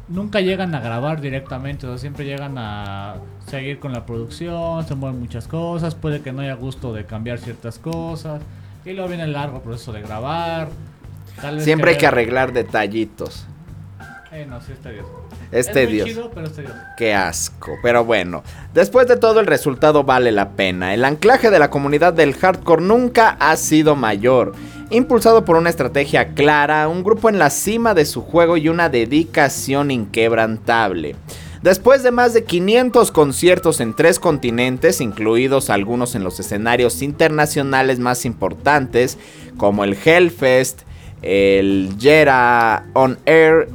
nunca 0.08 0.40
llegan 0.40 0.74
a 0.74 0.80
grabar 0.80 1.20
directamente, 1.20 1.86
o 1.86 1.90
sea, 1.90 1.98
siempre 1.98 2.24
llegan 2.24 2.58
a 2.58 3.16
seguir 3.46 3.80
con 3.80 3.92
la 3.92 4.06
producción, 4.06 4.88
se 4.88 4.96
mueven 4.96 5.20
muchas 5.20 5.50
cosas, 5.50 5.96
puede 5.96 6.22
que 6.22 6.32
no 6.32 6.44
haya 6.44 6.54
gusto 6.54 6.94
de 6.94 7.06
cambiar 7.06 7.40
ciertas 7.40 7.78
cosas, 7.78 8.42
y 8.86 8.94
luego 8.94 9.10
viene 9.10 9.24
el 9.24 9.34
largo 9.34 9.62
proceso 9.62 9.92
de 9.92 10.02
grabar. 10.02 10.70
siempre 11.60 11.92
hay 11.92 11.98
que 11.98 12.08
arreglar 12.08 12.54
detallitos. 12.54 13.48
Eh, 14.34 14.46
no, 14.46 14.62
sí 14.62 14.72
es 14.72 14.80
tedioso. 14.80 15.10
Es, 15.52 15.72
tedioso. 15.74 16.32
Qué 16.96 17.14
asco. 17.14 17.74
Pero 17.84 18.06
bueno, 18.06 18.44
después 18.74 19.06
de 19.08 19.18
todo 19.18 19.42
el 19.42 19.46
resultado 19.46 20.06
vale 20.06 20.32
la 20.32 20.52
pena. 20.52 20.94
El 20.94 21.04
anclaje 21.04 21.50
de 21.50 21.60
la 21.60 21.70
comunidad 21.70 22.14
del 22.14 22.34
hardcore 22.36 22.82
nunca 22.82 23.36
ha 23.42 23.58
sido 23.58 23.98
mayor. 23.98 24.54
Impulsado 24.90 25.44
por 25.44 25.58
una 25.58 25.70
estrategia 25.70 26.34
clara, 26.34 26.88
un 26.88 27.04
grupo 27.04 27.28
en 27.28 27.40
la 27.40 27.50
cima 27.50 27.94
de 27.94 28.06
su 28.06 28.22
juego 28.22 28.56
y 28.56 28.70
una 28.70 28.88
dedicación 28.88 29.92
inquebrantable. 29.92 31.18
Después 31.62 32.02
de 32.02 32.12
más 32.12 32.34
de 32.34 32.46
500 32.46 33.12
conciertos 33.12 33.82
en 33.82 33.94
tres 33.94 34.18
continentes, 34.18 35.02
incluidos 35.02 35.70
algunos 35.70 36.16
en 36.16 36.24
los 36.24 36.40
escenarios 36.40 37.02
internacionales 37.02 38.00
más 38.00 38.26
importantes, 38.26 39.18
como 39.58 39.84
el 39.84 39.96
Hellfest, 40.04 40.84
el 41.22 41.96
Jera 42.00 42.86
On 42.94 43.18
Air, 43.26 43.70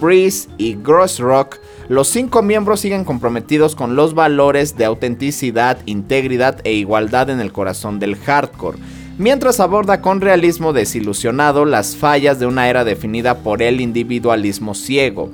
Breeze 0.00 0.48
y 0.56 0.74
Gross 0.74 1.18
Rock, 1.18 1.58
los 1.88 2.08
cinco 2.08 2.42
miembros 2.42 2.80
siguen 2.80 3.04
comprometidos 3.04 3.74
con 3.74 3.96
los 3.96 4.14
valores 4.14 4.76
de 4.76 4.84
autenticidad, 4.84 5.78
integridad 5.86 6.60
e 6.64 6.72
igualdad 6.72 7.30
en 7.30 7.40
el 7.40 7.52
corazón 7.52 7.98
del 7.98 8.16
hardcore, 8.16 8.78
mientras 9.18 9.60
aborda 9.60 10.00
con 10.00 10.20
realismo 10.20 10.72
desilusionado 10.72 11.64
las 11.64 11.96
fallas 11.96 12.38
de 12.38 12.46
una 12.46 12.68
era 12.68 12.84
definida 12.84 13.38
por 13.38 13.62
el 13.62 13.80
individualismo 13.80 14.74
ciego. 14.74 15.30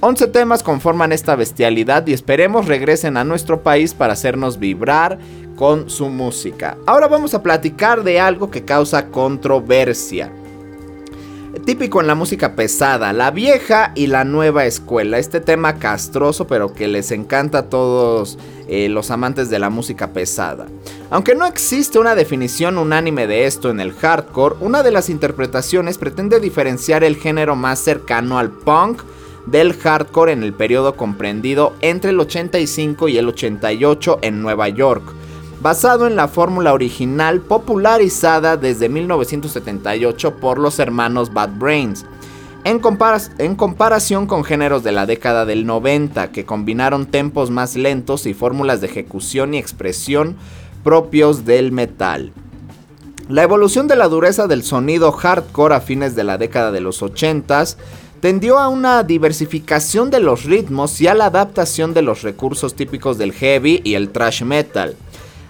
11 0.00 0.28
temas 0.28 0.62
conforman 0.62 1.10
esta 1.10 1.34
bestialidad 1.34 2.06
y 2.06 2.12
esperemos 2.12 2.66
regresen 2.66 3.16
a 3.16 3.24
nuestro 3.24 3.62
país 3.62 3.94
para 3.94 4.12
hacernos 4.12 4.60
vibrar 4.60 5.18
con 5.56 5.90
su 5.90 6.08
música. 6.08 6.76
Ahora 6.86 7.08
vamos 7.08 7.34
a 7.34 7.42
platicar 7.42 8.04
de 8.04 8.20
algo 8.20 8.48
que 8.48 8.64
causa 8.64 9.08
controversia 9.08 10.30
típico 11.64 12.00
en 12.00 12.06
la 12.06 12.14
música 12.14 12.54
pesada, 12.54 13.12
la 13.12 13.30
vieja 13.30 13.92
y 13.94 14.06
la 14.06 14.24
nueva 14.24 14.66
escuela. 14.66 15.18
Este 15.18 15.40
tema 15.40 15.78
castroso 15.78 16.46
pero 16.46 16.72
que 16.72 16.88
les 16.88 17.10
encanta 17.10 17.58
a 17.58 17.62
todos 17.68 18.38
eh, 18.68 18.88
los 18.88 19.10
amantes 19.10 19.50
de 19.50 19.58
la 19.58 19.70
música 19.70 20.12
pesada. 20.12 20.66
Aunque 21.10 21.34
no 21.34 21.46
existe 21.46 21.98
una 21.98 22.14
definición 22.14 22.78
unánime 22.78 23.26
de 23.26 23.46
esto 23.46 23.70
en 23.70 23.80
el 23.80 23.92
hardcore, 23.92 24.56
una 24.60 24.82
de 24.82 24.90
las 24.90 25.08
interpretaciones 25.08 25.98
pretende 25.98 26.40
diferenciar 26.40 27.02
el 27.04 27.16
género 27.16 27.56
más 27.56 27.78
cercano 27.78 28.38
al 28.38 28.50
punk 28.50 29.02
del 29.46 29.72
hardcore 29.72 30.32
en 30.32 30.42
el 30.42 30.52
periodo 30.52 30.96
comprendido 30.96 31.72
entre 31.80 32.10
el 32.10 32.20
85 32.20 33.08
y 33.08 33.16
el 33.16 33.28
88 33.28 34.18
en 34.22 34.42
Nueva 34.42 34.68
York 34.68 35.14
basado 35.60 36.06
en 36.06 36.14
la 36.14 36.28
fórmula 36.28 36.72
original 36.72 37.40
popularizada 37.40 38.56
desde 38.56 38.88
1978 38.88 40.36
por 40.36 40.58
los 40.58 40.78
hermanos 40.78 41.32
Bad 41.32 41.50
Brains. 41.58 42.04
En, 42.64 42.80
comparación 43.56 44.26
con 44.26 44.44
géneros 44.44 44.82
de 44.82 44.92
la 44.92 45.06
década 45.06 45.46
del 45.46 45.64
90 45.64 46.32
que 46.32 46.44
combinaron 46.44 47.06
tempos 47.06 47.50
más 47.50 47.76
lentos 47.76 48.26
y 48.26 48.34
fórmulas 48.34 48.80
de 48.80 48.88
ejecución 48.88 49.54
y 49.54 49.58
expresión 49.58 50.36
propios 50.84 51.44
del 51.44 51.72
metal. 51.72 52.32
La 53.28 53.42
evolución 53.42 53.88
de 53.88 53.96
la 53.96 54.08
dureza 54.08 54.46
del 54.46 54.62
sonido 54.62 55.12
hardcore 55.12 55.74
a 55.74 55.80
fines 55.80 56.14
de 56.14 56.24
la 56.24 56.38
década 56.38 56.70
de 56.70 56.80
los 56.80 57.02
80s 57.02 57.76
tendió 58.20 58.58
a 58.58 58.68
una 58.68 59.02
diversificación 59.02 60.10
de 60.10 60.20
los 60.20 60.44
ritmos 60.44 61.00
y 61.00 61.06
a 61.06 61.14
la 61.14 61.26
adaptación 61.26 61.94
de 61.94 62.02
los 62.02 62.22
recursos 62.22 62.74
típicos 62.74 63.16
del 63.16 63.32
heavy 63.32 63.80
y 63.84 63.94
el 63.94 64.10
thrash 64.10 64.42
metal 64.42 64.96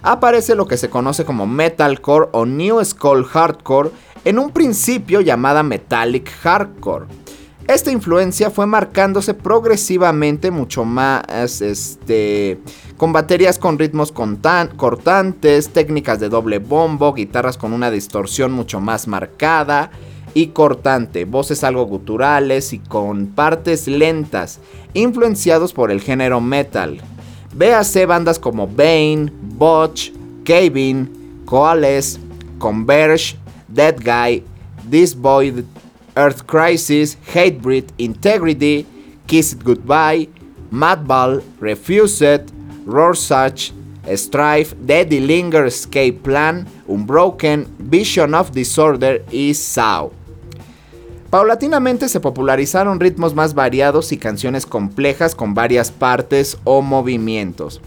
aparece 0.02 0.54
lo 0.54 0.66
que 0.66 0.76
se 0.76 0.90
conoce 0.90 1.24
como 1.24 1.46
metalcore 1.46 2.28
o 2.32 2.46
new 2.46 2.84
school 2.84 3.24
hardcore, 3.24 3.90
en 4.24 4.38
un 4.38 4.50
principio 4.50 5.20
llamada 5.20 5.62
metallic 5.62 6.30
hardcore. 6.42 7.06
Esta 7.68 7.90
influencia 7.90 8.50
fue 8.50 8.66
marcándose 8.66 9.34
progresivamente 9.34 10.50
mucho 10.50 10.86
más 10.86 11.60
este, 11.60 12.58
con 12.96 13.12
baterías 13.12 13.58
con 13.58 13.78
ritmos 13.78 14.10
cortantes, 14.10 15.68
técnicas 15.68 16.18
de 16.18 16.30
doble 16.30 16.60
bombo, 16.60 17.12
guitarras 17.12 17.58
con 17.58 17.74
una 17.74 17.90
distorsión 17.90 18.52
mucho 18.52 18.80
más 18.80 19.06
marcada 19.06 19.90
y 20.32 20.48
cortante, 20.48 21.26
voces 21.26 21.62
algo 21.62 21.84
guturales 21.84 22.72
y 22.72 22.78
con 22.78 23.26
partes 23.26 23.86
lentas, 23.86 24.60
influenciados 24.94 25.74
por 25.74 25.90
el 25.90 26.00
género 26.00 26.40
metal. 26.40 27.02
Véase 27.58 28.06
bandas 28.06 28.38
como 28.38 28.68
Bane, 28.68 29.32
Botch, 29.32 30.12
Kevin, 30.44 31.42
Coalesce, 31.44 32.20
Converge, 32.60 33.36
Dead 33.66 33.96
Guy, 34.00 34.44
This 34.88 35.12
Boy, 35.12 35.64
Earth 36.16 36.44
Crisis, 36.46 37.18
Hatebreed, 37.34 37.92
Integrity, 37.98 38.86
Kiss 39.26 39.54
It 39.54 39.64
Goodbye, 39.64 40.28
Madball, 40.70 41.42
Refused, 41.58 42.52
Rorschach, 42.86 43.72
Strife, 44.14 44.76
Deadly 44.86 45.18
Linger 45.18 45.64
Escape 45.64 46.22
Plan, 46.22 46.64
Unbroken, 46.86 47.66
Vision 47.80 48.34
of 48.34 48.52
Disorder 48.52 49.24
y 49.32 49.52
Saw. 49.52 50.10
Paulatinamente 51.30 52.08
se 52.08 52.20
popularizaron 52.20 53.00
ritmos 53.00 53.34
más 53.34 53.52
variados 53.52 54.12
y 54.12 54.16
canciones 54.16 54.64
complejas 54.64 55.34
con 55.34 55.52
varias 55.52 55.90
partes 55.90 56.56
o 56.64 56.80
movimientos. 56.80 57.82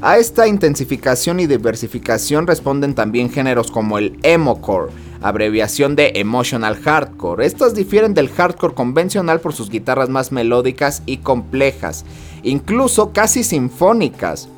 A 0.00 0.16
esta 0.16 0.48
intensificación 0.48 1.38
y 1.40 1.46
diversificación 1.46 2.46
responden 2.46 2.94
también 2.94 3.28
géneros 3.30 3.70
como 3.70 3.98
el 3.98 4.18
emocore, 4.22 4.90
abreviación 5.20 5.96
de 5.96 6.12
emotional 6.14 6.76
hardcore. 6.76 7.44
Estas 7.44 7.74
difieren 7.74 8.14
del 8.14 8.30
hardcore 8.30 8.72
convencional 8.72 9.40
por 9.40 9.52
sus 9.52 9.68
guitarras 9.68 10.08
más 10.08 10.32
melódicas 10.32 11.02
y 11.04 11.18
complejas, 11.18 12.06
incluso 12.42 13.12
casi 13.12 13.44
sinfónicas. 13.44 14.48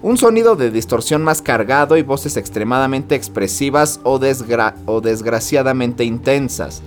Un 0.00 0.16
sonido 0.16 0.54
de 0.54 0.70
distorsión 0.70 1.24
más 1.24 1.42
cargado 1.42 1.96
y 1.96 2.02
voces 2.02 2.36
extremadamente 2.36 3.16
expresivas 3.16 3.98
o, 4.04 4.20
o 4.86 5.00
desgraciadamente 5.00 6.04
intensas. 6.04 6.82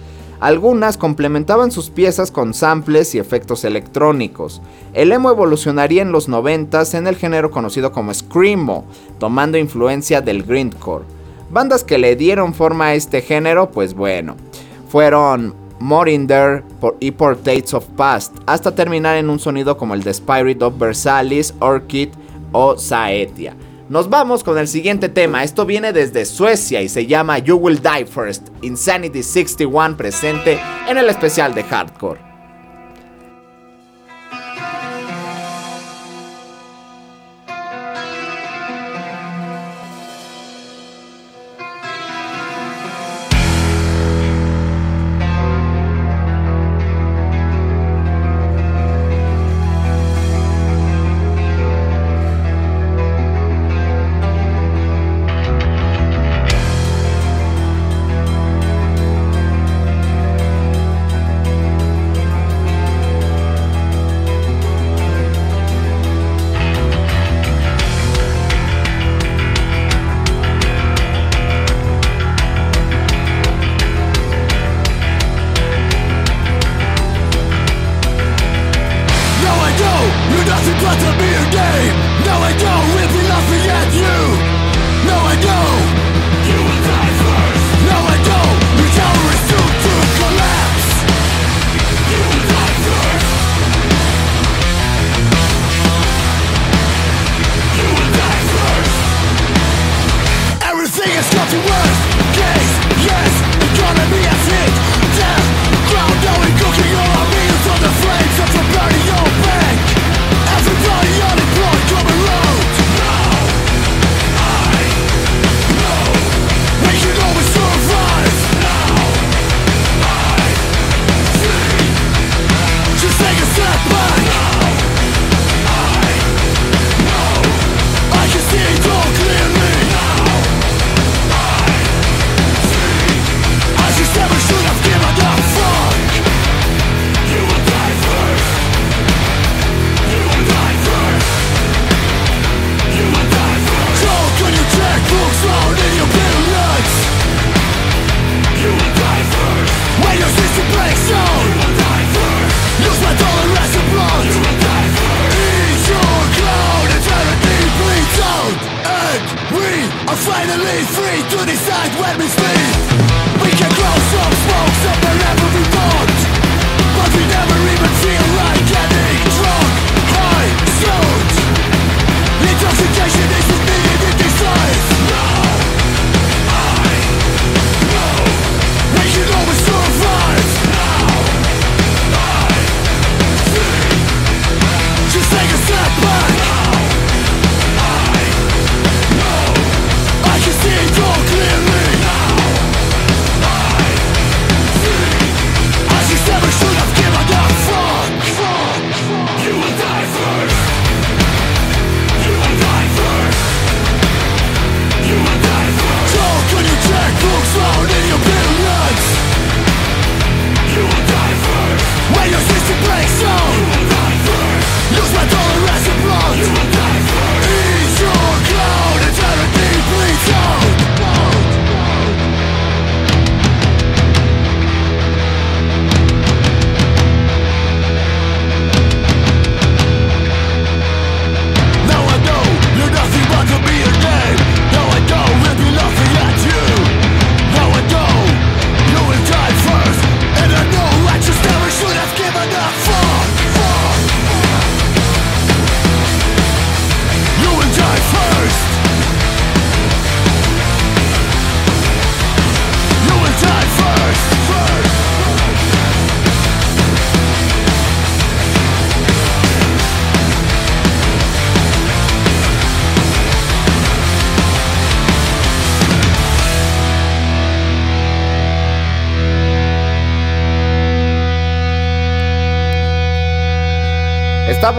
Algunas 0.45 0.99
complementaban 0.99 1.71
sus 1.71 1.89
piezas 1.89 2.29
con 2.29 2.53
samples 2.53 3.15
y 3.15 3.17
efectos 3.17 3.65
electrónicos. 3.65 4.61
El 4.93 5.11
emo 5.11 5.31
evolucionaría 5.31 6.03
en 6.03 6.11
los 6.11 6.27
90 6.27 6.83
en 6.93 7.07
el 7.07 7.15
género 7.15 7.49
conocido 7.49 7.91
como 7.91 8.13
screamo, 8.13 8.85
tomando 9.17 9.57
influencia 9.57 10.21
del 10.21 10.43
grindcore. 10.43 11.05
Bandas 11.49 11.83
que 11.83 11.97
le 11.97 12.15
dieron 12.15 12.53
forma 12.53 12.89
a 12.89 12.93
este 12.93 13.23
género, 13.23 13.71
pues 13.71 13.95
bueno, 13.95 14.35
fueron 14.87 15.55
Morinder 15.79 16.63
y 16.99 17.09
Portraits 17.09 17.73
of 17.73 17.87
Past, 17.97 18.35
hasta 18.45 18.75
terminar 18.75 19.17
en 19.17 19.31
un 19.31 19.39
sonido 19.39 19.75
como 19.77 19.95
el 19.95 20.03
de 20.03 20.11
Spirit 20.11 20.61
of 20.61 20.77
Versailles, 20.77 21.55
Orchid 21.59 22.09
o 22.51 22.77
Saetia. 22.77 23.55
Nos 23.87 24.09
vamos 24.09 24.43
con 24.43 24.57
el 24.57 24.67
siguiente 24.67 25.09
tema. 25.09 25.43
Esto 25.43 25.63
viene 25.63 25.93
desde 25.93 26.25
Suecia 26.25 26.81
y 26.81 26.89
se 26.89 27.05
llama 27.05 27.37
You 27.37 27.57
Will 27.57 27.79
Die 27.79 28.07
First. 28.07 28.47
Insanity 28.63 29.21
61 29.21 29.95
presente 29.95 30.59
en 30.89 30.97
el 30.97 31.07
especial 31.07 31.53
de 31.53 31.63
Hardcore. 31.63 32.34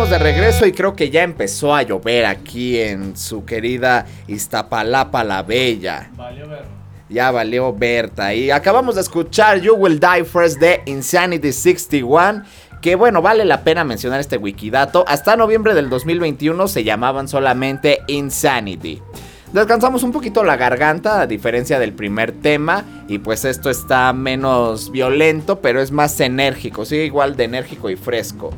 Estamos 0.06 0.24
de 0.24 0.32
regreso 0.32 0.66
y 0.66 0.72
creo 0.72 0.94
que 0.94 1.10
ya 1.10 1.22
empezó 1.24 1.74
a 1.74 1.82
llover 1.82 2.26
aquí 2.26 2.78
en 2.78 3.16
su 3.16 3.44
querida 3.44 4.06
Iztapalapa 4.28 5.24
la 5.24 5.42
Bella. 5.42 6.10
Valió 6.14 6.48
ver. 6.48 6.64
Ya 7.08 7.30
valió 7.32 7.72
Berta. 7.72 8.32
Y 8.32 8.50
acabamos 8.50 8.94
de 8.94 9.00
escuchar 9.00 9.60
You 9.60 9.74
Will 9.74 9.98
Die 9.98 10.24
First 10.24 10.60
de 10.60 10.82
Insanity 10.86 11.52
61. 11.52 12.44
Que 12.80 12.94
bueno, 12.94 13.20
vale 13.20 13.44
la 13.44 13.64
pena 13.64 13.82
mencionar 13.84 14.20
este 14.20 14.36
wikidato. 14.36 15.04
Hasta 15.08 15.36
noviembre 15.36 15.74
del 15.74 15.88
2021 15.88 16.68
se 16.68 16.84
llamaban 16.84 17.26
solamente 17.26 18.00
Insanity. 18.06 19.02
Descansamos 19.52 20.02
un 20.02 20.12
poquito 20.12 20.44
la 20.44 20.56
garganta 20.56 21.20
a 21.20 21.26
diferencia 21.26 21.78
del 21.78 21.92
primer 21.92 22.32
tema 22.32 22.84
y 23.08 23.18
pues 23.18 23.44
esto 23.44 23.70
está 23.70 24.12
menos 24.12 24.90
violento 24.90 25.60
pero 25.60 25.80
es 25.80 25.92
más 25.92 26.18
enérgico, 26.18 26.84
sigue 26.84 27.04
igual 27.04 27.36
de 27.36 27.44
enérgico 27.44 27.88
y 27.88 27.96
fresco. 27.96 28.52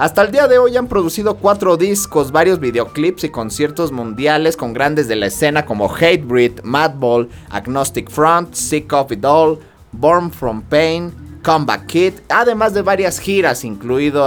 Hasta 0.00 0.22
el 0.22 0.32
día 0.32 0.48
de 0.48 0.56
hoy 0.56 0.78
han 0.78 0.86
producido 0.86 1.34
cuatro 1.34 1.76
discos, 1.76 2.32
varios 2.32 2.58
videoclips 2.58 3.24
y 3.24 3.28
conciertos 3.28 3.92
mundiales 3.92 4.56
con 4.56 4.72
grandes 4.72 5.08
de 5.08 5.16
la 5.16 5.26
escena 5.26 5.66
como 5.66 5.94
Hatebreed, 5.94 6.62
Madball, 6.62 7.28
Agnostic 7.50 8.08
Front, 8.08 8.54
Sick 8.54 8.90
of 8.94 9.12
It 9.12 9.22
All, 9.26 9.58
Born 9.92 10.32
from 10.32 10.62
Pain, 10.62 11.12
Comeback 11.44 11.84
Kid, 11.84 12.14
además 12.30 12.72
de 12.72 12.80
varias 12.80 13.18
giras, 13.18 13.62
incluido 13.62 14.26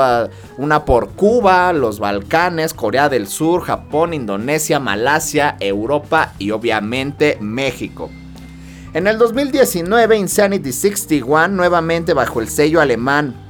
una 0.60 0.86
por 0.86 1.10
Cuba, 1.14 1.74
los 1.74 1.98
Balcanes, 1.98 2.76
Corea 2.76 3.10
del 3.10 3.26
Sur, 3.26 3.64
Japón, 3.64 4.14
Indonesia, 4.14 4.80
Malasia, 4.80 5.58
Europa 5.60 6.34
y 6.38 6.52
obviamente 6.52 7.40
México. 7.42 8.12
En 8.94 9.08
el 9.08 9.18
2019, 9.18 10.18
Insanity 10.18 10.72
61, 10.72 11.48
nuevamente 11.48 12.14
bajo 12.14 12.42
el 12.42 12.48
sello 12.48 12.80
alemán 12.80 13.43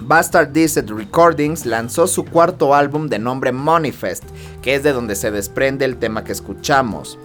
Bastard 0.00 0.48
Desert 0.48 0.90
Recordings 0.90 1.66
lanzó 1.66 2.06
su 2.06 2.24
cuarto 2.24 2.74
álbum 2.74 3.08
de 3.08 3.18
nombre 3.18 3.52
Manifest, 3.52 4.24
que 4.60 4.74
es 4.74 4.82
de 4.82 4.92
donde 4.92 5.14
se 5.14 5.30
desprende 5.30 5.84
el 5.84 5.96
tema 5.96 6.24
que 6.24 6.32
escuchamos. 6.32 7.18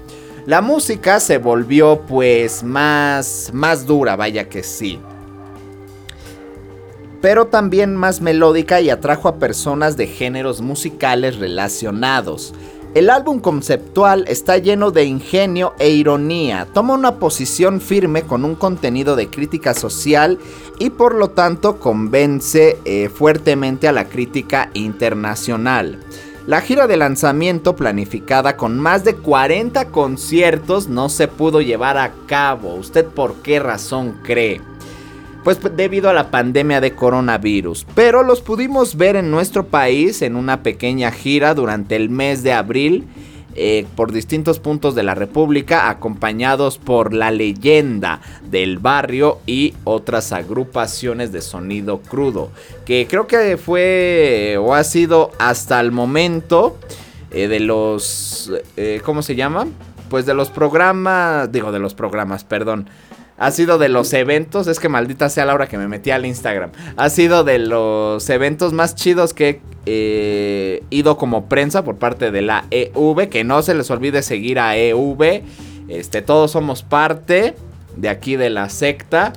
La 0.46 0.62
música 0.62 1.20
se 1.20 1.38
volvió 1.38 2.02
pues 2.08 2.64
más 2.64 3.52
más 3.54 3.86
dura, 3.86 4.16
vaya 4.16 4.50
que 4.50 4.64
sí. 4.64 5.00
Pero 7.22 7.48
también 7.48 7.96
más 7.96 8.22
melódica 8.22 8.80
y 8.80 8.90
atrajo 8.90 9.28
a 9.28 9.40
personas 9.40 9.98
de 9.98 10.08
géneros 10.08 10.62
musicales 10.62 11.38
relacionados. 11.38 12.54
El 12.95 13.12
álbum 13.12 13.39
conceptual 13.39 14.25
está 14.28 14.58
lleno 14.58 14.89
de 14.89 15.04
ingenio 15.04 15.75
e 15.78 15.91
ironía, 15.91 16.67
toma 16.73 16.95
una 16.95 17.19
posición 17.19 17.82
firme 17.82 18.23
con 18.23 18.43
un 18.43 18.56
contenido 18.56 19.15
de 19.15 19.30
crítica 19.30 19.75
social 19.75 20.39
y 20.80 20.89
por 20.89 21.13
lo 21.13 21.30
tanto 21.30 21.80
convence 21.80 22.80
eh, 22.86 23.10
fuertemente 23.10 23.88
a 23.88 23.91
la 23.91 24.10
crítica 24.10 24.71
internacional. 24.73 25.99
La 26.47 26.62
gira 26.62 26.88
de 26.88 26.97
lanzamiento 26.97 27.75
planificada 27.75 28.58
con 28.58 28.80
más 28.80 29.04
de 29.04 29.13
40 29.13 29.89
conciertos 29.91 30.88
no 30.88 31.10
se 31.10 31.28
pudo 31.28 31.62
llevar 31.62 31.99
a 31.99 32.12
cabo. 32.25 32.73
¿Usted 32.73 33.06
por 33.06 33.36
qué 33.43 33.60
razón 33.60 34.17
cree? 34.23 34.62
Pues 35.58 35.76
debido 35.76 36.12
a 36.12 36.14
la 36.14 36.30
pandemia 36.30 36.80
de 36.80 36.92
coronavirus. 36.92 37.88
Pero 37.96 38.22
los 38.22 38.42
pudimos 38.42 38.96
ver 38.96 39.16
en 39.16 39.32
nuestro 39.32 39.66
país 39.66 40.22
en 40.22 40.36
una 40.36 40.62
pequeña 40.62 41.12
gira 41.12 41.56
durante 41.56 41.96
el 41.96 42.12
mes 42.12 42.44
de 42.44 42.54
abril 42.54 43.08
eh, 43.56 43.88
por 43.96 44.12
distintos 44.12 44.60
puntos 44.60 44.94
de 44.94 45.02
la 45.02 45.16
República, 45.16 45.90
acompañados 45.90 46.78
por 46.78 47.16
la 47.16 47.32
leyenda 47.32 48.22
del 48.44 48.78
barrio 48.78 49.40
y 49.48 49.74
otras 49.86 50.34
agrupaciones 50.34 51.32
de 51.32 51.42
sonido 51.42 52.00
crudo, 52.00 52.52
que 52.86 53.08
creo 53.10 53.26
que 53.26 53.58
fue 53.58 54.56
o 54.60 54.76
ha 54.76 54.84
sido 54.84 55.32
hasta 55.40 55.80
el 55.80 55.92
momento 55.92 56.78
eh, 57.32 57.48
de 57.48 57.60
los, 57.60 58.52
eh, 58.78 59.02
¿cómo 59.04 59.24
se 59.24 59.36
llama? 59.36 59.66
Pues 60.10 60.28
de 60.28 60.36
los 60.36 60.52
programas, 60.52 61.52
digo 61.52 61.72
de 61.72 61.80
los 61.80 61.96
programas, 61.96 62.44
perdón 62.44 62.88
ha 63.39 63.52
sido 63.52 63.78
de 63.78 63.89
los 63.89 64.12
eventos, 64.13 64.67
es 64.67 64.80
que 64.80 64.89
maldita 64.89 65.30
sea 65.30 65.45
la 65.45 65.54
hora 65.54 65.67
que 65.67 65.78
me 65.78 65.88
metí 65.88 66.12
al 66.12 66.25
Instagram, 66.25 66.71
ha 66.97 67.10
sido 67.10 67.43
de 67.43 67.58
los 67.58 68.30
eventos 68.30 68.73
más 68.73 68.95
chidos 68.95 69.34
que 69.34 69.62
he 69.86 70.82
eh, 70.82 70.84
ido 70.89 71.17
como 71.17 71.47
prensa 71.47 71.84
por 71.84 71.95
parte 71.95 72.32
de 72.32 72.41
la 72.41 72.65
EV, 72.69 73.30
que 73.30 73.43
no 73.43 73.62
se 73.62 73.73
les 73.73 73.89
olvide 73.89 74.21
seguir 74.21 74.60
a 74.60 74.75
EV, 74.75 75.43
este, 75.88 76.21
todos 76.21 76.52
somos 76.52 76.84
parte 76.84 77.56
de 77.95 78.10
aquí 78.10 78.36
de 78.36 78.49
la 78.49 78.69
secta. 78.69 79.34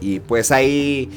Y 0.00 0.20
pues 0.20 0.52
ahí... 0.52 1.10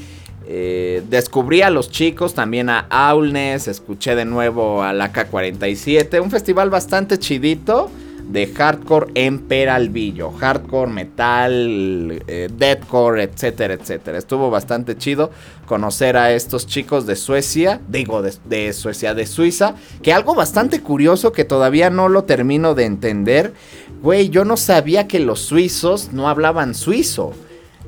Eh, 0.47 1.01
descubrí 1.09 1.63
a 1.63 1.71
los 1.71 1.89
chicos, 1.89 2.35
también 2.35 2.69
a 2.69 2.85
Aulnes, 2.91 3.67
escuché 3.67 4.13
de 4.13 4.25
nuevo 4.25 4.83
a 4.83 4.93
la 4.93 5.11
K47, 5.11 6.21
un 6.21 6.29
festival 6.29 6.69
bastante 6.69 7.17
chidito 7.17 7.89
de 8.27 8.47
hardcore 8.47 9.11
en 9.15 9.39
Peralvillo. 9.39 10.31
Hardcore, 10.31 10.91
metal, 10.91 12.23
eh, 12.27 12.49
deathcore, 12.51 13.23
etcétera, 13.23 13.75
etcétera. 13.75 14.17
Estuvo 14.17 14.49
bastante 14.49 14.97
chido 14.97 15.31
conocer 15.65 16.17
a 16.17 16.31
estos 16.31 16.67
chicos 16.67 17.05
de 17.05 17.15
Suecia, 17.15 17.81
digo 17.87 18.21
de, 18.21 18.73
Suecia, 18.73 19.13
de 19.13 19.25
Suiza, 19.25 19.75
que 20.01 20.13
algo 20.13 20.35
bastante 20.35 20.81
curioso 20.81 21.31
que 21.31 21.45
todavía 21.45 21.89
no 21.89 22.09
lo 22.09 22.23
termino 22.23 22.75
de 22.75 22.85
entender. 22.85 23.53
Güey, 24.01 24.29
yo 24.29 24.45
no 24.45 24.57
sabía 24.57 25.07
que 25.07 25.19
los 25.19 25.39
suizos 25.39 26.11
no 26.13 26.29
hablaban 26.29 26.75
suizo. 26.75 27.33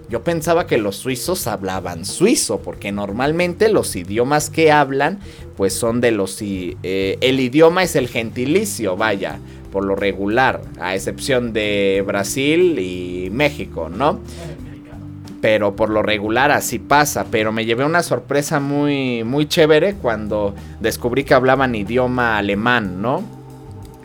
Yo 0.10 0.24
pensaba 0.24 0.68
que 0.68 0.78
los 0.78 0.96
suizos 0.96 1.48
hablaban 1.48 2.06
suizo, 2.06 2.62
porque 2.62 2.94
normalmente 2.94 3.68
los 3.68 3.94
idiomas 3.98 4.50
que 4.50 4.72
hablan, 4.72 5.20
pues 5.58 5.74
son 5.74 6.00
de 6.00 6.12
los... 6.12 6.38
Eh, 6.42 7.18
el 7.20 7.42
idioma 7.42 7.84
es 7.84 7.98
el 7.98 8.08
gentilicio, 8.08 8.96
vaya 8.96 9.40
por 9.72 9.86
lo 9.86 9.96
regular, 9.96 10.62
a 10.80 10.96
excepción 10.96 11.54
de 11.54 12.04
Brasil 12.06 12.80
y 12.80 13.30
México, 13.32 13.90
¿no? 13.90 14.20
Pero 15.42 15.76
por 15.76 15.90
lo 15.90 16.02
regular 16.02 16.52
así 16.52 16.80
pasa, 16.80 17.26
pero 17.30 17.52
me 17.52 17.66
llevé 17.66 17.86
una 17.86 18.02
sorpresa 18.02 18.60
muy 18.60 19.24
muy 19.24 19.48
chévere 19.48 19.94
cuando 19.96 20.56
descubrí 20.80 21.24
que 21.24 21.34
hablaban 21.34 21.76
idioma 21.76 22.38
alemán, 22.38 23.02
¿no? 23.02 23.24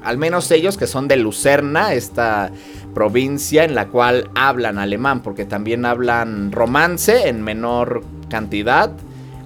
Al 0.05 0.19
menos 0.19 0.51
ellos 0.51 0.77
que 0.77 0.87
son 0.87 1.09
de 1.09 1.17
Lucerna, 1.17 1.95
esta 1.95 2.51
provincia 2.93 3.65
en 3.65 3.75
la 3.75 3.89
cual 3.89 4.31
hablan 4.35 4.79
alemán, 4.79 5.23
porque 5.23 5.45
también 5.45 5.87
hablan 5.87 6.53
romance 6.53 7.29
en 7.29 7.43
menor 7.43 8.03
cantidad, 8.29 8.93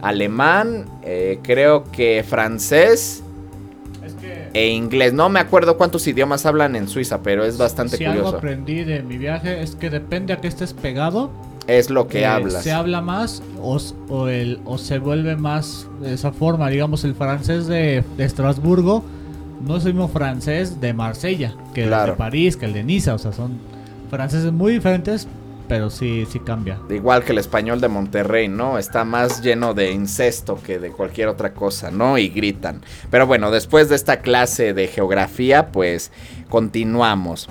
alemán, 0.03 0.87
eh, 1.03 1.39
creo 1.43 1.85
que 1.91 2.25
francés 2.29 3.23
e 4.53 4.69
inglés. 4.69 5.13
No 5.13 5.29
me 5.29 5.41
acuerdo 5.41 5.77
cuántos 5.77 6.07
idiomas 6.07 6.47
hablan 6.47 6.77
en 6.77 6.89
Suiza, 6.89 7.23
pero 7.23 7.45
es 7.45 7.59
bastante 7.59 7.97
si 7.97 8.05
curioso. 8.05 8.27
Algo 8.29 8.39
aprendí 8.39 8.85
de 8.85 9.03
mi 9.03 9.19
viaje 9.19 9.63
es 9.63 9.77
que 9.77 9.91
depende 9.91 10.33
a 10.33 10.41
qué 10.41 10.49
estés 10.49 10.73
pegado. 10.73 11.31
Es 11.67 11.91
lo 11.91 12.07
que 12.07 12.21
eh, 12.21 12.27
hablas. 12.27 12.63
Se 12.63 12.73
habla 12.73 13.01
más 13.01 13.43
o, 13.61 14.29
el, 14.29 14.61
o 14.65 14.79
se 14.79 14.99
vuelve 14.99 15.37
más 15.37 15.89
de 16.01 16.15
esa 16.15 16.33
forma. 16.33 16.71
Digamos, 16.71 17.05
el 17.05 17.15
francés 17.15 17.67
de, 17.67 18.05
Estrasburgo 18.19 19.05
no 19.67 19.77
es 19.77 19.85
el 19.85 19.95
mismo 19.95 20.09
francés 20.09 20.81
de 20.81 20.93
Marsella 20.93 21.55
que 21.75 21.85
el 21.85 21.91
de 21.91 22.13
París, 22.13 22.57
que 22.57 22.67
el 22.67 22.73
de 22.73 22.85
Niza. 22.85 23.15
O 23.15 23.19
sea, 23.19 23.33
son 23.33 23.59
franceses 24.11 24.53
muy 24.53 24.73
diferentes, 24.73 25.27
pero 25.69 25.91
sí, 25.91 26.27
sí 26.31 26.41
cambia. 26.41 26.79
Igual 26.91 27.25
que 27.25 27.33
el 27.33 27.39
español 27.39 27.81
de 27.81 27.89
Monterrey, 27.89 28.49
¿no? 28.49 28.79
Está 28.79 29.05
más 29.05 29.43
lleno 29.43 29.75
de 29.75 29.91
incesto 29.91 30.59
que 30.63 30.79
de 30.79 30.91
cualquier 30.91 31.29
otra 31.29 31.53
cosa, 31.53 31.91
¿no? 31.91 32.19
Y 32.19 32.29
gritan. 32.29 32.83
Pero 33.11 33.27
bueno, 33.27 33.51
después 33.51 33.89
de 33.89 33.97
esta 33.97 34.19
clase 34.19 34.75
de 34.75 34.89
geografía, 34.89 35.73
pues 35.73 36.11
continuamos. 36.49 37.49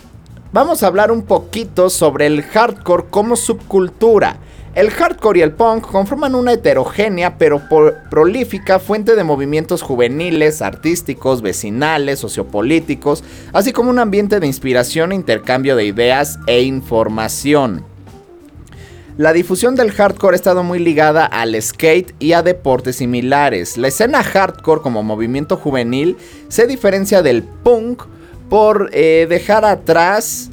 Vamos 0.52 0.84
a 0.84 0.88
hablar 0.88 1.12
un 1.12 1.24
poquito 1.24 1.90
sobre 1.90 2.28
el 2.28 2.42
hardcore 2.44 3.08
como 3.10 3.36
subcultura. 3.36 4.38
El 4.74 4.90
hardcore 4.90 5.40
y 5.40 5.42
el 5.42 5.54
punk 5.54 5.86
conforman 5.86 6.36
una 6.36 6.52
heterogénea 6.52 7.38
pero 7.38 7.62
prolífica 8.10 8.80
fuente 8.80 9.16
de 9.16 9.24
movimientos 9.24 9.82
juveniles, 9.82 10.62
artísticos, 10.62 11.42
vecinales, 11.42 12.20
sociopolíticos, 12.20 13.24
así 13.54 13.72
como 13.72 13.90
un 13.90 14.00
ambiente 14.00 14.42
de 14.42 14.48
inspiración, 14.48 15.14
intercambio 15.14 15.78
de 15.78 15.86
ideas 15.86 16.40
e 16.46 16.62
información. 16.64 17.95
La 19.18 19.32
difusión 19.32 19.76
del 19.76 19.92
hardcore 19.92 20.36
ha 20.36 20.36
estado 20.36 20.64
muy 20.64 20.80
ligada 20.80 21.26
al 21.26 21.60
skate 21.62 22.14
y 22.20 22.34
a 22.34 22.44
deportes 22.44 22.98
similares. 22.98 23.78
La 23.78 23.88
escena 23.88 24.22
hardcore 24.22 24.82
como 24.82 25.04
movimiento 25.04 25.56
juvenil 25.56 26.18
se 26.50 26.68
diferencia 26.68 27.22
del 27.22 27.44
punk 27.44 28.04
por 28.50 28.90
eh, 28.92 29.26
dejar 29.30 29.64
atrás 29.64 30.50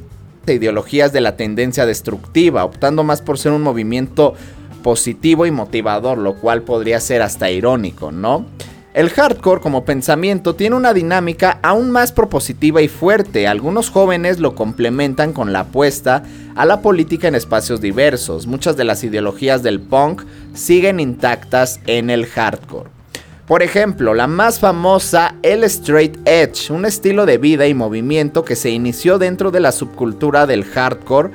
ideologías 0.47 1.11
de 1.11 1.21
la 1.21 1.35
tendencia 1.35 1.85
destructiva, 1.85 2.63
optando 2.63 3.03
más 3.03 3.21
por 3.21 3.37
ser 3.37 3.51
un 3.51 3.61
movimiento 3.61 4.33
positivo 4.81 5.45
y 5.45 5.51
motivador, 5.51 6.17
lo 6.17 6.35
cual 6.35 6.63
podría 6.63 6.99
ser 6.99 7.21
hasta 7.21 7.49
irónico, 7.49 8.11
¿no? 8.11 8.45
El 8.93 9.09
hardcore 9.09 9.59
como 9.59 9.85
pensamiento 9.85 10.53
tiene 10.53 10.75
una 10.75 10.93
dinámica 10.93 11.57
aún 11.63 11.89
más 11.89 12.11
propositiva 12.11 12.79
y 12.83 12.87
fuerte. 12.87 13.47
Algunos 13.47 13.89
jóvenes 13.89 14.39
lo 14.39 14.53
complementan 14.53 15.33
con 15.33 15.51
la 15.51 15.61
apuesta 15.61 16.21
a 16.55 16.63
la 16.67 16.81
política 16.81 17.27
en 17.27 17.33
espacios 17.33 17.81
diversos. 17.81 18.45
Muchas 18.45 18.77
de 18.77 18.83
las 18.83 19.03
ideologías 19.03 19.63
del 19.63 19.79
punk 19.79 20.21
siguen 20.53 20.99
intactas 20.99 21.79
en 21.87 22.11
el 22.11 22.27
hardcore. 22.27 22.91
Por 23.47 23.63
ejemplo, 23.63 24.13
la 24.13 24.27
más 24.27 24.59
famosa, 24.59 25.35
el 25.41 25.63
straight 25.63 26.15
edge, 26.25 26.69
un 26.69 26.85
estilo 26.85 27.25
de 27.25 27.39
vida 27.39 27.65
y 27.65 27.73
movimiento 27.73 28.45
que 28.45 28.55
se 28.55 28.69
inició 28.69 29.17
dentro 29.17 29.49
de 29.49 29.59
la 29.59 29.71
subcultura 29.71 30.45
del 30.45 30.65
hardcore, 30.65 31.31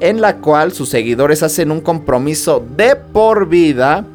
en 0.00 0.22
la 0.22 0.38
cual 0.38 0.72
sus 0.72 0.88
seguidores 0.88 1.42
hacen 1.42 1.72
un 1.72 1.82
compromiso 1.82 2.64
de 2.74 2.96
por 2.96 3.48
vida 3.48 4.06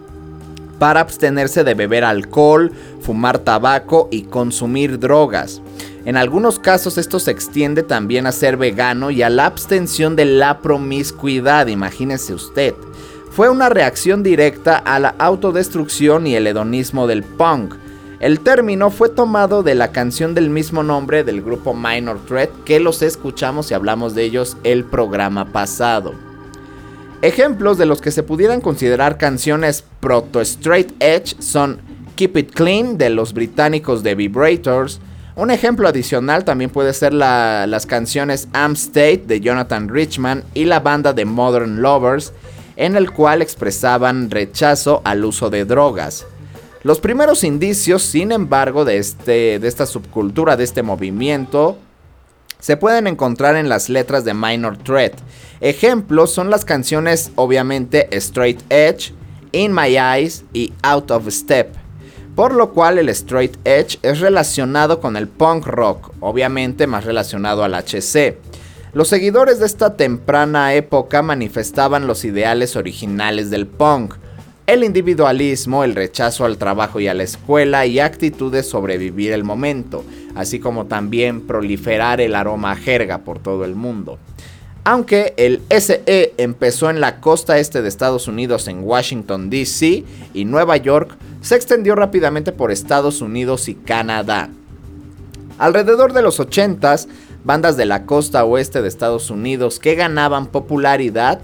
para 0.79 0.99
abstenerse 0.99 1.63
de 1.63 1.73
beber 1.73 2.03
alcohol, 2.03 2.71
fumar 3.01 3.39
tabaco 3.39 4.07
y 4.11 4.23
consumir 4.23 4.99
drogas. 4.99 5.61
En 6.05 6.17
algunos 6.17 6.59
casos 6.59 6.97
esto 6.97 7.19
se 7.19 7.31
extiende 7.31 7.83
también 7.83 8.27
a 8.27 8.31
ser 8.31 8.57
vegano 8.57 9.11
y 9.11 9.23
a 9.23 9.29
la 9.29 9.45
abstención 9.45 10.15
de 10.15 10.25
la 10.25 10.61
promiscuidad, 10.61 11.67
imagínese 11.67 12.33
usted 12.33 12.73
fue 13.37 13.49
una 13.49 13.69
reacción 13.69 14.23
directa 14.23 14.77
a 14.77 14.97
la 14.97 15.09
autodestrucción 15.19 16.25
y 16.25 16.33
el 16.33 16.47
hedonismo 16.47 17.05
del 17.05 17.21
punk. 17.21 17.75
El 18.19 18.39
término 18.39 18.89
fue 18.89 19.09
tomado 19.09 19.61
de 19.61 19.75
la 19.75 19.91
canción 19.91 20.33
del 20.33 20.49
mismo 20.49 20.81
nombre 20.81 21.23
del 21.23 21.43
grupo 21.43 21.75
Minor 21.75 22.17
Threat 22.25 22.49
que 22.65 22.79
los 22.79 23.03
escuchamos 23.03 23.69
y 23.69 23.75
hablamos 23.75 24.15
de 24.15 24.23
ellos 24.23 24.57
el 24.63 24.85
programa 24.85 25.45
pasado. 25.45 26.15
Ejemplos 27.23 27.79
de 27.79 27.87
los 27.87 27.99
que 27.99 28.11
se 28.11 28.21
pudieran 28.21 28.61
considerar 28.61 29.17
canciones 29.17 29.83
proto-straight 29.99 30.91
edge 30.99 31.35
son 31.39 31.79
Keep 32.15 32.37
It 32.37 32.51
Clean 32.53 32.97
de 32.97 33.09
los 33.09 33.33
británicos 33.33 34.03
de 34.03 34.13
Vibrators. 34.13 34.99
Un 35.35 35.49
ejemplo 35.49 35.87
adicional 35.87 36.45
también 36.45 36.69
puede 36.69 36.93
ser 36.93 37.13
las 37.13 37.85
canciones 37.87 38.47
Am 38.53 38.73
State 38.73 39.23
de 39.25 39.39
Jonathan 39.39 39.89
Richman 39.89 40.43
y 40.53 40.65
la 40.65 40.79
banda 40.79 41.11
de 41.13 41.25
Modern 41.25 41.81
Lovers 41.81 42.33
en 42.75 42.95
el 42.95 43.11
cual 43.11 43.41
expresaban 43.41 44.29
rechazo 44.29 45.01
al 45.03 45.25
uso 45.25 45.49
de 45.49 45.65
drogas. 45.65 46.27
Los 46.83 46.99
primeros 46.99 47.43
indicios, 47.43 48.03
sin 48.03 48.31
embargo, 48.31 48.85
de, 48.85 48.99
este, 48.99 49.57
de 49.57 49.67
esta 49.67 49.87
subcultura, 49.87 50.55
de 50.55 50.63
este 50.63 50.83
movimiento, 50.83 51.79
se 52.59 52.77
pueden 52.77 53.07
encontrar 53.07 53.55
en 53.55 53.69
las 53.69 53.89
letras 53.89 54.25
de 54.25 54.33
Minor 54.33 54.77
Threat. 54.77 55.13
Ejemplos 55.61 56.31
son 56.31 56.49
las 56.49 56.65
canciones 56.65 57.31
obviamente 57.35 58.07
Straight 58.11 58.61
Edge, 58.69 59.13
In 59.51 59.73
My 59.73 59.97
Eyes 59.97 60.43
y 60.53 60.73
Out 60.81 61.11
of 61.11 61.27
Step. 61.29 61.73
Por 62.35 62.53
lo 62.53 62.71
cual 62.71 62.99
el 62.99 63.09
straight 63.09 63.57
edge 63.63 63.97
es 64.03 64.19
relacionado 64.19 64.99
con 64.99 65.17
el 65.17 65.27
punk 65.27 65.65
rock, 65.65 66.11
obviamente 66.19 66.85
más 66.85 67.03
relacionado 67.03 67.63
al 67.63 67.73
HC. 67.73 68.37
Los 68.93 69.07
seguidores 69.07 69.57
de 69.57 69.65
esta 69.65 69.95
temprana 69.95 70.75
época 70.75 71.23
manifestaban 71.23 72.05
los 72.05 72.25
ideales 72.25 72.75
originales 72.75 73.49
del 73.49 73.65
punk, 73.65 74.13
el 74.67 74.83
individualismo, 74.83 75.85
el 75.85 75.95
rechazo 75.95 76.43
al 76.43 76.57
trabajo 76.57 76.99
y 76.99 77.07
a 77.07 77.13
la 77.13 77.23
escuela 77.23 77.85
y 77.85 77.99
actitudes 77.99 78.69
sobre 78.69 78.97
vivir 78.97 79.31
el 79.31 79.45
momento, 79.45 80.03
así 80.35 80.59
como 80.59 80.85
también 80.85 81.47
proliferar 81.47 82.19
el 82.19 82.35
aroma 82.35 82.75
jerga 82.75 83.19
por 83.19 83.39
todo 83.39 83.63
el 83.63 83.75
mundo. 83.75 84.19
Aunque 84.83 85.33
el 85.37 85.61
SE 85.69 86.33
empezó 86.37 86.89
en 86.89 86.99
la 86.99 87.21
costa 87.21 87.59
este 87.59 87.81
de 87.81 87.87
Estados 87.87 88.27
Unidos 88.27 88.67
en 88.67 88.83
Washington, 88.83 89.49
D.C. 89.49 90.03
y 90.33 90.45
Nueva 90.45 90.75
York, 90.77 91.17
se 91.41 91.55
extendió 91.55 91.95
rápidamente 91.95 92.51
por 92.51 92.71
Estados 92.71 93.21
Unidos 93.21 93.69
y 93.69 93.75
Canadá. 93.75 94.49
Alrededor 95.57 96.11
de 96.11 96.21
los 96.21 96.39
80s, 96.39 97.07
bandas 97.45 97.77
de 97.77 97.85
la 97.85 98.05
costa 98.05 98.43
oeste 98.43 98.81
de 98.81 98.89
Estados 98.89 99.29
Unidos 99.29 99.79
que 99.79 99.95
ganaban 99.95 100.47
popularidad, 100.47 101.39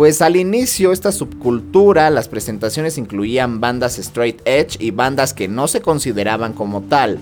pues 0.00 0.22
al 0.22 0.36
inicio 0.36 0.92
esta 0.92 1.12
subcultura, 1.12 2.08
las 2.08 2.26
presentaciones 2.26 2.96
incluían 2.96 3.60
bandas 3.60 3.98
straight 3.98 4.40
edge 4.46 4.78
y 4.78 4.92
bandas 4.92 5.34
que 5.34 5.46
no 5.46 5.68
se 5.68 5.82
consideraban 5.82 6.54
como 6.54 6.80
tal. 6.80 7.18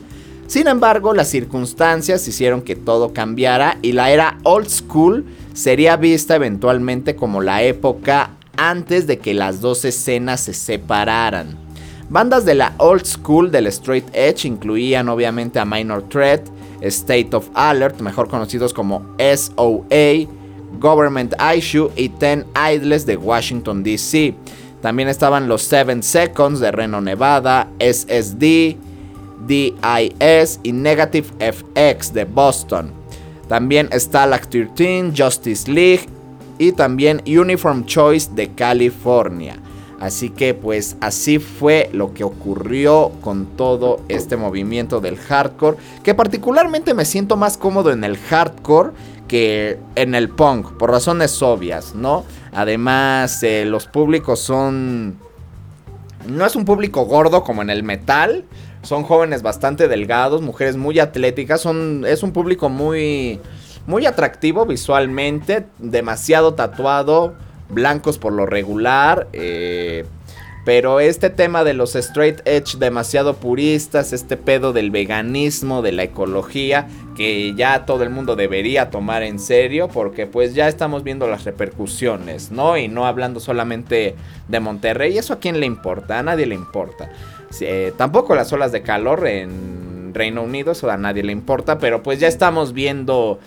Sin 0.46 0.68
embargo, 0.68 1.12
las 1.12 1.26
circunstancias 1.26 2.28
hicieron 2.28 2.62
que 2.62 2.76
todo 2.76 3.12
cambiara 3.12 3.78
y 3.82 3.94
la 3.94 4.12
era 4.12 4.38
old 4.44 4.68
school 4.68 5.24
sería 5.54 5.96
vista 5.96 6.36
eventualmente 6.36 7.16
como 7.16 7.42
la 7.42 7.64
época 7.64 8.30
antes 8.56 9.08
de 9.08 9.18
que 9.18 9.34
las 9.34 9.60
dos 9.60 9.84
escenas 9.84 10.42
se 10.42 10.54
separaran. 10.54 11.58
Bandas 12.08 12.44
de 12.44 12.54
la 12.54 12.76
old 12.78 13.06
school 13.06 13.50
del 13.50 13.66
straight 13.66 14.06
edge 14.12 14.44
incluían 14.46 15.08
obviamente 15.08 15.58
a 15.58 15.64
Minor 15.64 16.08
Threat, 16.08 16.46
State 16.82 17.34
of 17.34 17.48
Alert, 17.54 18.00
mejor 18.02 18.28
conocidos 18.28 18.72
como 18.72 19.16
SOA, 19.18 20.28
Government 20.80 21.34
Issue 21.56 21.90
y 21.96 22.08
Ten 22.08 22.44
Idles 22.54 23.06
de 23.06 23.16
Washington 23.16 23.82
DC. 23.82 24.34
También 24.80 25.08
estaban 25.08 25.48
los 25.48 25.62
7 25.62 26.02
Seconds 26.02 26.60
de 26.60 26.70
Reno, 26.70 27.00
Nevada, 27.00 27.68
SSD, 27.80 28.76
DIS 29.46 30.60
y 30.62 30.72
Negative 30.72 31.28
FX 31.38 32.12
de 32.12 32.24
Boston. 32.24 32.92
También 33.48 33.88
Stalag 33.92 34.46
13, 34.46 35.12
Justice 35.16 35.70
League 35.70 36.06
y 36.58 36.72
también 36.72 37.22
Uniform 37.26 37.86
Choice 37.86 38.30
de 38.34 38.50
California. 38.50 39.58
Así 40.00 40.30
que 40.30 40.54
pues 40.54 40.96
así 41.00 41.38
fue 41.40 41.90
lo 41.92 42.14
que 42.14 42.22
ocurrió 42.22 43.10
con 43.20 43.46
todo 43.56 44.00
este 44.08 44.36
movimiento 44.36 45.00
del 45.00 45.16
hardcore, 45.16 45.76
que 46.04 46.14
particularmente 46.14 46.94
me 46.94 47.04
siento 47.04 47.36
más 47.36 47.58
cómodo 47.58 47.90
en 47.90 48.04
el 48.04 48.16
hardcore 48.16 48.92
que 49.28 49.78
en 49.94 50.14
el 50.14 50.28
punk, 50.28 50.72
por 50.78 50.90
razones 50.90 51.40
obvias, 51.42 51.94
¿no? 51.94 52.24
Además, 52.52 53.42
eh, 53.42 53.64
los 53.64 53.86
públicos 53.86 54.40
son... 54.40 55.18
No 56.26 56.44
es 56.44 56.56
un 56.56 56.64
público 56.64 57.04
gordo 57.04 57.44
como 57.44 57.62
en 57.62 57.70
el 57.70 57.82
metal, 57.82 58.44
son 58.82 59.04
jóvenes 59.04 59.42
bastante 59.42 59.86
delgados, 59.86 60.42
mujeres 60.42 60.76
muy 60.76 60.98
atléticas, 60.98 61.60
son, 61.60 62.04
es 62.06 62.22
un 62.22 62.32
público 62.32 62.68
muy, 62.68 63.40
muy 63.86 64.04
atractivo 64.04 64.66
visualmente, 64.66 65.66
demasiado 65.78 66.54
tatuado 66.54 67.34
blancos 67.68 68.18
por 68.18 68.32
lo 68.32 68.46
regular. 68.46 69.28
Eh, 69.32 70.04
pero 70.68 71.00
este 71.00 71.30
tema 71.30 71.64
de 71.64 71.72
los 71.72 71.96
straight 71.96 72.40
edge 72.44 72.76
demasiado 72.76 73.36
puristas, 73.36 74.12
este 74.12 74.36
pedo 74.36 74.74
del 74.74 74.90
veganismo, 74.90 75.80
de 75.80 75.92
la 75.92 76.02
ecología, 76.02 76.88
que 77.16 77.54
ya 77.54 77.86
todo 77.86 78.02
el 78.02 78.10
mundo 78.10 78.36
debería 78.36 78.90
tomar 78.90 79.22
en 79.22 79.38
serio, 79.38 79.88
porque 79.88 80.26
pues 80.26 80.54
ya 80.54 80.68
estamos 80.68 81.04
viendo 81.04 81.26
las 81.26 81.44
repercusiones, 81.44 82.50
¿no? 82.50 82.76
Y 82.76 82.86
no 82.86 83.06
hablando 83.06 83.40
solamente 83.40 84.14
de 84.46 84.60
Monterrey, 84.60 85.16
¿eso 85.16 85.32
a 85.32 85.38
quién 85.38 85.58
le 85.58 85.64
importa? 85.64 86.18
A 86.18 86.22
nadie 86.22 86.44
le 86.44 86.54
importa. 86.54 87.12
Eh, 87.62 87.94
tampoco 87.96 88.34
las 88.34 88.52
olas 88.52 88.70
de 88.70 88.82
calor 88.82 89.26
en 89.26 90.12
Reino 90.12 90.42
Unido, 90.42 90.72
eso 90.72 90.90
a 90.90 90.98
nadie 90.98 91.22
le 91.22 91.32
importa, 91.32 91.78
pero 91.78 92.02
pues 92.02 92.20
ya 92.20 92.28
estamos 92.28 92.74
viendo 92.74 93.38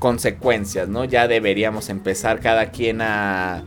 consecuencias, 0.00 0.86
¿no? 0.86 1.06
Ya 1.06 1.28
deberíamos 1.28 1.88
empezar 1.88 2.40
cada 2.40 2.66
quien 2.72 3.00
a, 3.00 3.64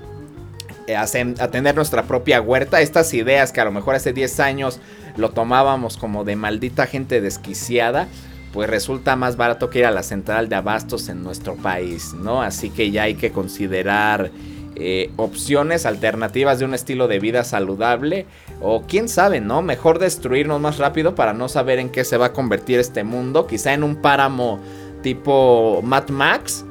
eh, 0.92 0.96
a, 1.40 1.48
tener 1.52 1.76
nuestra 1.76 2.04
propia 2.04 2.42
huerta. 2.42 2.82
Estas 2.82 3.14
ideas 3.14 3.52
que 3.52 3.62
a 3.62 3.66
lo 3.66 3.72
mejor 3.72 3.96
hace 3.96 4.14
10 4.14 4.40
años 4.40 4.80
lo 5.18 5.30
tomábamos 5.30 5.98
como 5.98 6.24
de 6.24 6.36
maldita 6.36 6.88
gente 6.88 7.22
desquiciada, 7.22 8.08
pues 8.54 8.70
resulta 8.70 9.16
más 9.16 9.38
barato 9.38 9.70
que 9.70 9.80
ir 9.80 9.86
a 9.86 9.92
la 9.92 10.04
central 10.04 10.50
de 10.50 10.56
abastos 10.56 11.10
en 11.10 11.24
nuestro 11.24 11.56
país, 11.56 12.14
¿no? 12.14 12.42
Así 12.42 12.70
que 12.70 12.92
ya 12.92 13.04
hay 13.04 13.16
que 13.16 13.32
considerar 13.32 14.32
eh, 14.76 15.12
opciones 15.18 15.86
alternativas 15.86 16.60
de 16.60 16.66
un 16.66 16.74
estilo 16.74 17.08
de 17.08 17.20
vida 17.20 17.44
saludable 17.44 18.26
o 18.62 18.84
quién 18.84 19.10
sabe, 19.10 19.42
¿no? 19.42 19.62
Mejor 19.62 20.00
destruirnos 20.00 20.62
más 20.62 20.78
rápido 20.78 21.14
para 21.14 21.34
no 21.34 21.50
saber 21.50 21.80
en 21.80 21.90
qué 21.90 22.04
se 22.04 22.18
va 22.18 22.28
a 22.28 22.34
convertir 22.34 22.80
este 22.80 23.04
mundo, 23.04 23.48
quizá 23.48 23.74
en 23.74 23.84
un 23.84 23.98
páramo 23.98 24.60
tipo 25.02 25.82
Mad 25.84 26.10
Max. 26.10 26.66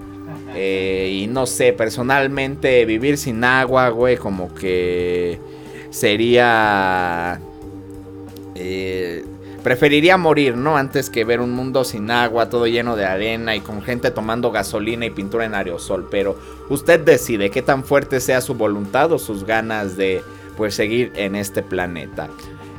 Eh, 0.54 1.22
y 1.22 1.26
no 1.26 1.46
sé, 1.46 1.72
personalmente 1.72 2.84
vivir 2.84 3.18
sin 3.18 3.44
agua, 3.44 3.88
güey, 3.90 4.16
como 4.16 4.54
que 4.54 5.38
sería... 5.90 7.40
Eh, 8.54 9.24
preferiría 9.62 10.16
morir, 10.16 10.56
¿no? 10.56 10.76
Antes 10.76 11.10
que 11.10 11.24
ver 11.24 11.40
un 11.40 11.52
mundo 11.52 11.84
sin 11.84 12.10
agua, 12.10 12.48
todo 12.48 12.66
lleno 12.66 12.96
de 12.96 13.04
arena 13.04 13.54
y 13.54 13.60
con 13.60 13.82
gente 13.82 14.10
tomando 14.10 14.50
gasolina 14.50 15.06
y 15.06 15.10
pintura 15.10 15.44
en 15.44 15.54
aerosol. 15.54 16.08
Pero 16.10 16.38
usted 16.68 17.00
decide 17.00 17.50
qué 17.50 17.62
tan 17.62 17.84
fuerte 17.84 18.20
sea 18.20 18.40
su 18.40 18.54
voluntad 18.54 19.12
o 19.12 19.18
sus 19.18 19.44
ganas 19.44 19.96
de 19.96 20.22
pues 20.56 20.74
seguir 20.74 21.12
en 21.16 21.36
este 21.36 21.62
planeta. 21.62 22.28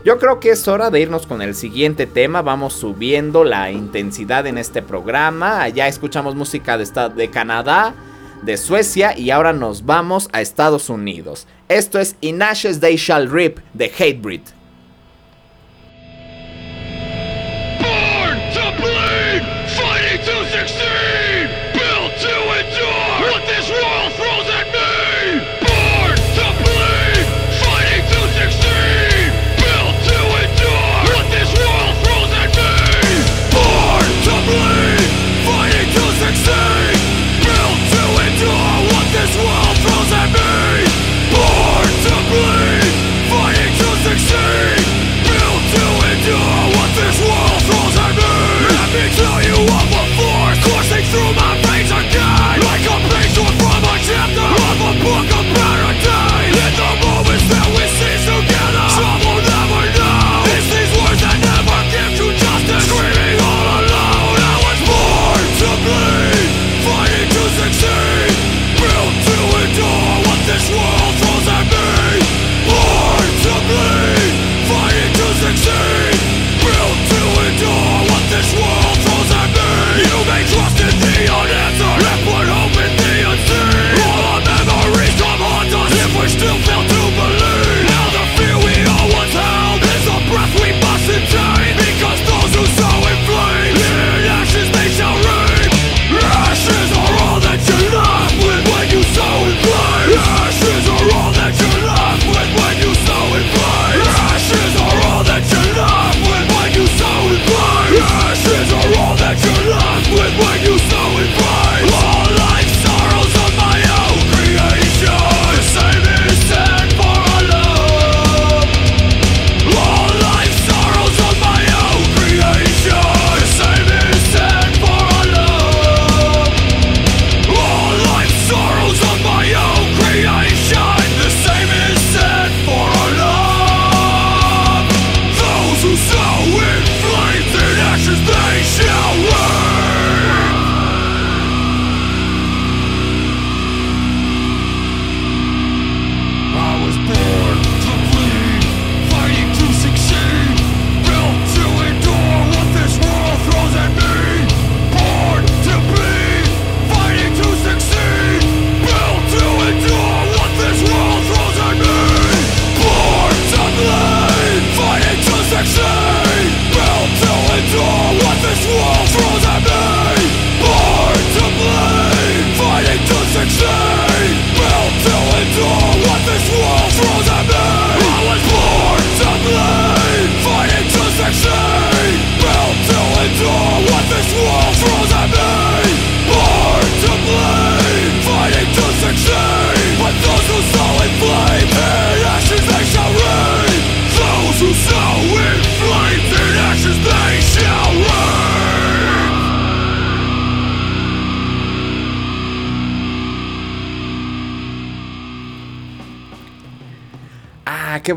Yo 0.03 0.17
creo 0.17 0.39
que 0.39 0.49
es 0.49 0.67
hora 0.67 0.89
de 0.89 0.99
irnos 0.99 1.27
con 1.27 1.43
el 1.43 1.53
siguiente 1.53 2.07
tema. 2.07 2.41
Vamos 2.41 2.73
subiendo 2.73 3.43
la 3.43 3.69
intensidad 3.69 4.47
en 4.47 4.57
este 4.57 4.81
programa. 4.81 5.69
Ya 5.69 5.87
escuchamos 5.87 6.33
música 6.33 6.75
de, 6.79 6.87
de 7.15 7.29
Canadá, 7.29 7.93
de 8.41 8.57
Suecia 8.57 9.15
y 9.15 9.29
ahora 9.29 9.53
nos 9.53 9.85
vamos 9.85 10.27
a 10.33 10.41
Estados 10.41 10.89
Unidos. 10.89 11.45
Esto 11.69 11.99
es 11.99 12.15
In 12.21 12.41
Ashes 12.41 12.79
They 12.79 12.95
Shall 12.95 13.29
Rip 13.29 13.59
de 13.75 13.91
Hatebreed. 13.95 14.41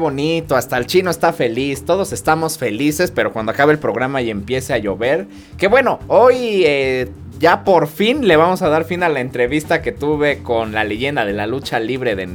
Bonito, 0.05 0.55
hasta 0.55 0.77
el 0.77 0.85
chino 0.85 1.11
está 1.11 1.33
feliz, 1.33 1.87
todos 1.87 2.13
estamos 2.13 2.59
felices, 2.59 3.11
pero 3.11 3.33
cuando 3.33 3.53
acabe 3.53 3.73
el 3.73 3.79
programa 3.79 4.21
y 4.21 4.29
empiece 4.29 4.75
a 4.75 4.79
llover, 4.79 5.27
que 5.57 5.67
bueno, 5.67 5.99
hoy 6.09 6.63
eh, 6.67 7.09
ya 7.39 7.65
por 7.65 7.87
fin 7.87 8.29
le 8.29 8.37
vamos 8.37 8.61
a 8.61 8.69
dar 8.69 8.85
fin 8.85 9.03
a 9.03 9.09
la 9.09 9.21
entrevista 9.21 9.81
que 9.81 9.93
tuve 9.93 10.43
con 10.43 10.73
la 10.73 10.85
leyenda 10.85 11.25
de 11.25 11.33
la 11.33 11.47
lucha 11.47 11.81
libre 11.81 12.17
de 12.17 12.29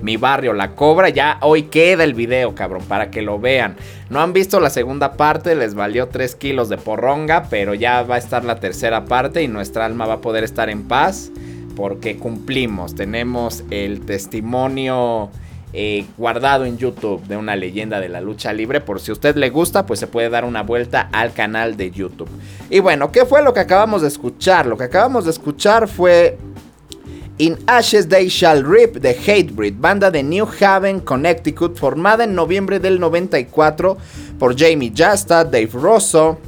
mi 0.00 0.16
barrio, 0.16 0.52
La 0.52 0.76
Cobra. 0.76 1.08
Ya 1.08 1.38
hoy 1.40 1.64
queda 1.64 2.04
el 2.04 2.14
video, 2.14 2.54
cabrón, 2.54 2.84
para 2.86 3.10
que 3.10 3.22
lo 3.22 3.40
vean. 3.40 3.74
No 4.08 4.20
han 4.20 4.32
visto 4.32 4.60
la 4.60 4.70
segunda 4.70 5.14
parte, 5.14 5.56
les 5.56 5.74
valió 5.74 6.06
3 6.06 6.36
kilos 6.36 6.68
de 6.68 6.78
porronga, 6.78 7.48
pero 7.50 7.74
ya 7.74 8.04
va 8.04 8.14
a 8.14 8.18
estar 8.18 8.44
la 8.44 8.60
tercera 8.60 9.04
parte 9.04 9.42
y 9.42 9.48
nuestra 9.48 9.84
alma 9.84 10.06
va 10.06 10.14
a 10.14 10.20
poder 10.20 10.44
estar 10.44 10.70
en 10.70 10.84
paz 10.84 11.32
porque 11.74 12.18
cumplimos. 12.18 12.94
Tenemos 12.94 13.64
el 13.70 14.06
testimonio 14.06 15.30
eh, 15.78 16.06
guardado 16.16 16.64
en 16.64 16.78
YouTube 16.78 17.22
de 17.26 17.36
una 17.36 17.54
leyenda 17.54 18.00
de 18.00 18.08
la 18.08 18.22
lucha 18.22 18.50
libre. 18.54 18.80
Por 18.80 18.98
si 18.98 19.10
a 19.10 19.12
usted 19.12 19.36
le 19.36 19.50
gusta, 19.50 19.84
pues 19.84 20.00
se 20.00 20.06
puede 20.06 20.30
dar 20.30 20.46
una 20.46 20.62
vuelta 20.62 21.10
al 21.12 21.34
canal 21.34 21.76
de 21.76 21.90
YouTube. 21.90 22.30
Y 22.70 22.80
bueno, 22.80 23.12
¿qué 23.12 23.26
fue 23.26 23.42
lo 23.42 23.52
que 23.52 23.60
acabamos 23.60 24.00
de 24.00 24.08
escuchar? 24.08 24.64
Lo 24.64 24.78
que 24.78 24.84
acabamos 24.84 25.26
de 25.26 25.32
escuchar 25.32 25.86
fue 25.86 26.38
In 27.36 27.58
Ashes 27.66 28.08
They 28.08 28.28
Shall 28.28 28.64
Rip 28.64 28.96
de 28.96 29.10
Hatebreed, 29.10 29.74
banda 29.76 30.10
de 30.10 30.22
New 30.22 30.48
Haven, 30.58 31.00
Connecticut, 31.00 31.76
formada 31.76 32.24
en 32.24 32.34
noviembre 32.34 32.80
del 32.80 32.98
94 32.98 33.98
por 34.38 34.58
Jamie 34.58 34.94
Jasta, 34.96 35.44
Dave 35.44 35.68
Rosso, 35.74 36.38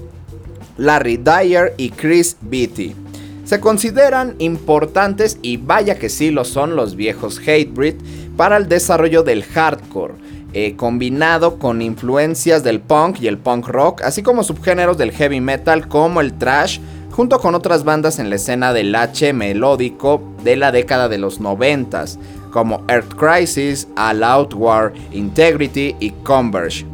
Larry 0.78 1.18
Dyer 1.18 1.74
y 1.76 1.90
Chris 1.90 2.34
Beatty. 2.40 2.96
Se 3.44 3.60
consideran 3.60 4.36
importantes 4.38 5.38
y 5.42 5.58
vaya 5.58 5.98
que 5.98 6.08
sí 6.08 6.30
lo 6.30 6.46
son 6.46 6.76
los 6.76 6.96
viejos 6.96 7.38
Hatebreed 7.38 7.96
para 8.38 8.56
el 8.56 8.68
desarrollo 8.68 9.24
del 9.24 9.42
hardcore, 9.42 10.14
eh, 10.52 10.76
combinado 10.76 11.58
con 11.58 11.82
influencias 11.82 12.62
del 12.62 12.80
punk 12.80 13.20
y 13.20 13.26
el 13.26 13.36
punk 13.36 13.66
rock, 13.66 14.02
así 14.02 14.22
como 14.22 14.44
subgéneros 14.44 14.96
del 14.96 15.10
heavy 15.10 15.40
metal 15.40 15.88
como 15.88 16.20
el 16.20 16.38
trash, 16.38 16.78
junto 17.10 17.40
con 17.40 17.56
otras 17.56 17.82
bandas 17.82 18.20
en 18.20 18.30
la 18.30 18.36
escena 18.36 18.72
del 18.72 18.94
H 18.94 19.32
melódico 19.32 20.22
de 20.44 20.54
la 20.54 20.70
década 20.70 21.08
de 21.08 21.18
los 21.18 21.40
90, 21.40 22.04
como 22.52 22.84
Earth 22.86 23.12
Crisis, 23.16 23.88
All 23.96 24.22
Out 24.22 24.54
War, 24.54 24.92
Integrity 25.10 25.96
y 25.98 26.10
Converge. 26.22 26.86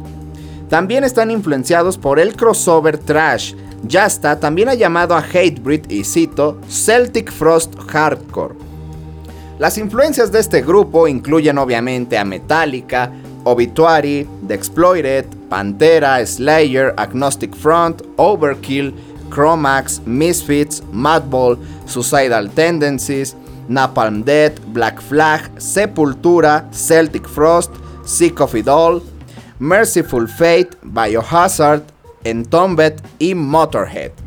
También 0.67 1.03
están 1.03 1.29
influenciados 1.29 1.99
por 1.99 2.19
el 2.19 2.35
crossover 2.35 2.97
trash. 2.97 3.53
Jasta 3.87 4.39
también 4.39 4.67
ha 4.67 4.73
llamado 4.73 5.15
a 5.15 5.19
Hatebreed 5.19 5.91
y 5.91 6.05
cito 6.05 6.59
Celtic 6.67 7.31
Frost 7.31 7.75
Hardcore 7.87 8.55
las 9.57 9.77
influencias 9.77 10.31
de 10.31 10.39
este 10.39 10.61
grupo 10.61 11.07
incluyen 11.07 11.57
obviamente 11.57 12.17
a 12.17 12.25
Metallica, 12.25 13.11
Obituary, 13.45 14.27
The 14.47 14.53
Exploited, 14.53 15.25
Pantera, 15.49 16.25
Slayer, 16.25 16.93
Agnostic 16.97 17.55
Front, 17.55 18.01
Overkill, 18.17 18.93
Chromax, 19.29 20.01
Misfits, 20.05 20.83
Madball, 20.91 21.57
Suicidal 21.85 22.49
Tendencies, 22.49 23.35
Napalm 23.69 24.23
Death, 24.23 24.59
Black 24.73 24.99
Flag, 24.99 25.49
Sepultura, 25.57 26.67
Celtic 26.71 27.27
Frost, 27.27 27.71
Sick 28.03 28.41
of 28.41 28.55
It 28.55 28.67
All, 28.67 29.01
Merciful 29.59 30.27
Fate, 30.27 30.75
Biohazard, 30.83 31.83
Entombed 32.23 33.01
y 33.19 33.33
Motorhead. 33.35 34.24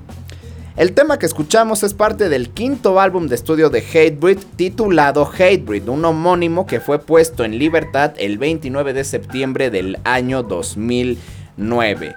El 0.78 0.92
tema 0.92 1.18
que 1.18 1.26
escuchamos 1.26 1.82
es 1.82 1.92
parte 1.92 2.28
del 2.28 2.50
quinto 2.50 3.00
álbum 3.00 3.26
de 3.26 3.34
estudio 3.34 3.68
de 3.68 3.80
Hatebreed 3.80 4.38
titulado 4.54 5.26
Hatebreed, 5.26 5.88
un 5.88 6.04
homónimo 6.04 6.66
que 6.66 6.78
fue 6.78 7.00
puesto 7.00 7.42
en 7.42 7.58
libertad 7.58 8.12
el 8.16 8.38
29 8.38 8.92
de 8.92 9.02
septiembre 9.02 9.70
del 9.70 9.98
año 10.04 10.44
2009. 10.44 12.14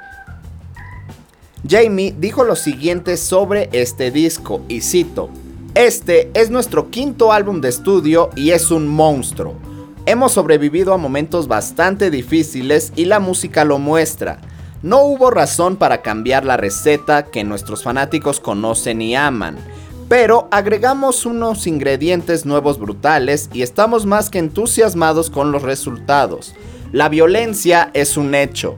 Jamie 1.68 2.14
dijo 2.20 2.44
lo 2.44 2.56
siguiente 2.56 3.18
sobre 3.18 3.68
este 3.72 4.12
disco 4.12 4.62
y 4.68 4.82
cito, 4.82 5.32
este 5.74 6.30
es 6.36 6.52
nuestro 6.52 6.92
quinto 6.92 7.32
álbum 7.32 7.62
de 7.62 7.70
estudio 7.70 8.30
y 8.36 8.52
es 8.52 8.70
un 8.70 8.88
monstruo. 8.88 9.56
Hemos 10.06 10.34
sobrevivido 10.34 10.94
a 10.94 10.98
momentos 10.98 11.48
bastante 11.48 12.12
difíciles 12.12 12.94
y 12.96 13.06
la 13.06 13.20
música 13.20 13.66
lo 13.66 13.80
muestra. 13.80 14.40
No 14.84 15.04
hubo 15.04 15.30
razón 15.30 15.76
para 15.76 16.02
cambiar 16.02 16.44
la 16.44 16.58
receta 16.58 17.26
que 17.26 17.44
nuestros 17.44 17.84
fanáticos 17.84 18.40
conocen 18.40 19.00
y 19.02 19.16
aman, 19.16 19.58
pero 20.10 20.48
agregamos 20.52 21.28
unos 21.28 21.68
ingredientes 21.68 22.48
nuevos 22.48 22.80
brutales 22.80 23.48
y 23.54 23.62
estamos 23.62 24.08
más 24.08 24.32
que 24.32 24.40
entusiasmados 24.40 25.30
con 25.30 25.52
los 25.52 25.62
resultados. 25.62 26.56
La 26.92 27.10
violencia 27.10 27.92
es 27.94 28.18
un 28.18 28.34
hecho. 28.34 28.76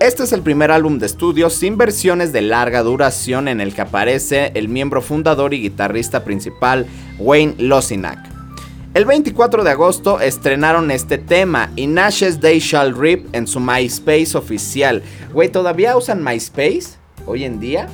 Este 0.00 0.24
es 0.24 0.32
el 0.32 0.42
primer 0.42 0.70
álbum 0.70 0.98
de 0.98 1.06
estudio 1.06 1.50
sin 1.50 1.76
versiones 1.76 2.32
de 2.32 2.40
larga 2.40 2.82
duración 2.82 3.46
en 3.46 3.60
el 3.60 3.74
que 3.74 3.82
aparece 3.82 4.50
el 4.54 4.68
miembro 4.68 5.02
fundador 5.02 5.52
y 5.52 5.60
guitarrista 5.60 6.24
principal 6.24 6.86
Wayne 7.18 7.54
Losinack. 7.58 8.33
El 8.94 9.06
24 9.06 9.64
de 9.64 9.70
agosto 9.72 10.20
estrenaron 10.20 10.92
este 10.92 11.18
tema, 11.18 11.68
In 11.74 11.98
Ashes 11.98 12.38
They 12.38 12.60
Shall 12.60 12.96
Rip, 12.96 13.26
en 13.34 13.48
su 13.48 13.58
MySpace 13.58 14.38
oficial. 14.38 15.02
Güey, 15.32 15.48
¿todavía 15.48 15.96
usan 15.96 16.22
MySpace 16.22 16.90
hoy 17.26 17.42
en 17.42 17.58
día? 17.58 17.88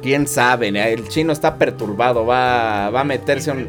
Quién 0.00 0.28
sabe, 0.28 0.68
el 0.68 1.08
chino 1.08 1.32
está 1.32 1.56
perturbado, 1.56 2.24
va, 2.24 2.88
va 2.90 3.00
a 3.00 3.04
meterse 3.04 3.50
un... 3.50 3.68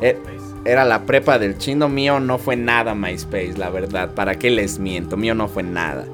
Eh, 0.00 0.16
era 0.64 0.86
la 0.86 1.02
prepa 1.02 1.38
del 1.38 1.58
chino, 1.58 1.90
mío 1.90 2.18
no 2.18 2.38
fue 2.38 2.56
nada 2.56 2.94
MySpace, 2.94 3.58
la 3.58 3.68
verdad. 3.68 4.14
¿Para 4.14 4.36
qué 4.36 4.48
les 4.48 4.78
miento? 4.78 5.18
Mío 5.18 5.34
no 5.34 5.48
fue 5.48 5.62
nada. 5.62 6.06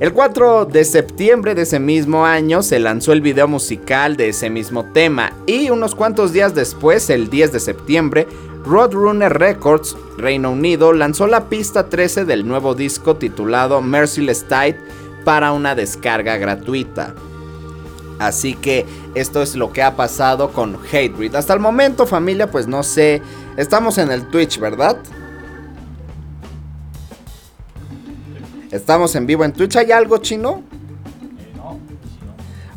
El 0.00 0.12
4 0.12 0.66
de 0.66 0.84
septiembre 0.84 1.56
de 1.56 1.62
ese 1.62 1.80
mismo 1.80 2.24
año 2.24 2.62
se 2.62 2.78
lanzó 2.78 3.12
el 3.12 3.20
video 3.20 3.48
musical 3.48 4.16
de 4.16 4.28
ese 4.28 4.48
mismo 4.48 4.84
tema 4.84 5.32
y 5.44 5.70
unos 5.70 5.96
cuantos 5.96 6.32
días 6.32 6.54
después, 6.54 7.10
el 7.10 7.28
10 7.28 7.50
de 7.50 7.58
septiembre, 7.58 8.28
Roadrunner 8.64 9.36
Records, 9.36 9.96
Reino 10.16 10.52
Unido, 10.52 10.92
lanzó 10.92 11.26
la 11.26 11.48
pista 11.48 11.88
13 11.88 12.26
del 12.26 12.46
nuevo 12.46 12.76
disco 12.76 13.16
titulado 13.16 13.82
Merciless 13.82 14.44
Tide 14.44 14.78
para 15.24 15.50
una 15.50 15.74
descarga 15.74 16.36
gratuita. 16.36 17.12
Así 18.20 18.54
que 18.54 18.86
esto 19.16 19.42
es 19.42 19.56
lo 19.56 19.72
que 19.72 19.82
ha 19.82 19.96
pasado 19.96 20.52
con 20.52 20.76
Hatebreed. 20.76 21.34
Hasta 21.34 21.54
el 21.54 21.60
momento, 21.60 22.06
familia, 22.06 22.48
pues 22.48 22.68
no 22.68 22.84
sé. 22.84 23.20
Estamos 23.56 23.98
en 23.98 24.12
el 24.12 24.28
Twitch, 24.28 24.60
¿verdad? 24.60 24.96
Estamos 28.70 29.14
en 29.16 29.26
vivo 29.26 29.44
en 29.44 29.52
Twitch. 29.52 29.76
¿Hay 29.76 29.92
algo 29.92 30.18
chino? 30.18 30.62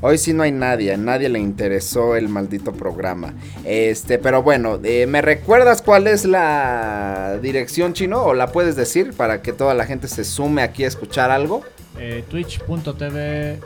Hoy 0.04 0.18
sí 0.18 0.34
no 0.34 0.42
hay 0.42 0.52
nadie, 0.52 0.94
a 0.94 0.98
nadie 0.98 1.30
le 1.30 1.38
interesó 1.38 2.16
el 2.16 2.28
maldito 2.28 2.74
programa. 2.74 3.36
Este, 3.64 4.18
pero 4.18 4.42
bueno, 4.42 4.80
eh, 4.84 5.06
¿me 5.06 5.22
recuerdas 5.22 5.84
cuál 5.84 6.08
es 6.08 6.26
la 6.26 7.38
dirección 7.40 7.94
chino? 7.94 8.24
¿O 8.24 8.34
la 8.34 8.52
puedes 8.52 8.76
decir 8.76 9.14
para 9.14 9.44
que 9.44 9.54
toda 9.54 9.76
la 9.76 9.86
gente 9.86 10.08
se 10.08 10.24
sume 10.24 10.64
aquí 10.64 10.86
a 10.86 10.88
escuchar 10.88 11.30
algo? 11.30 11.62
Eh, 12.00 12.24
Twitch.tv 12.28 13.60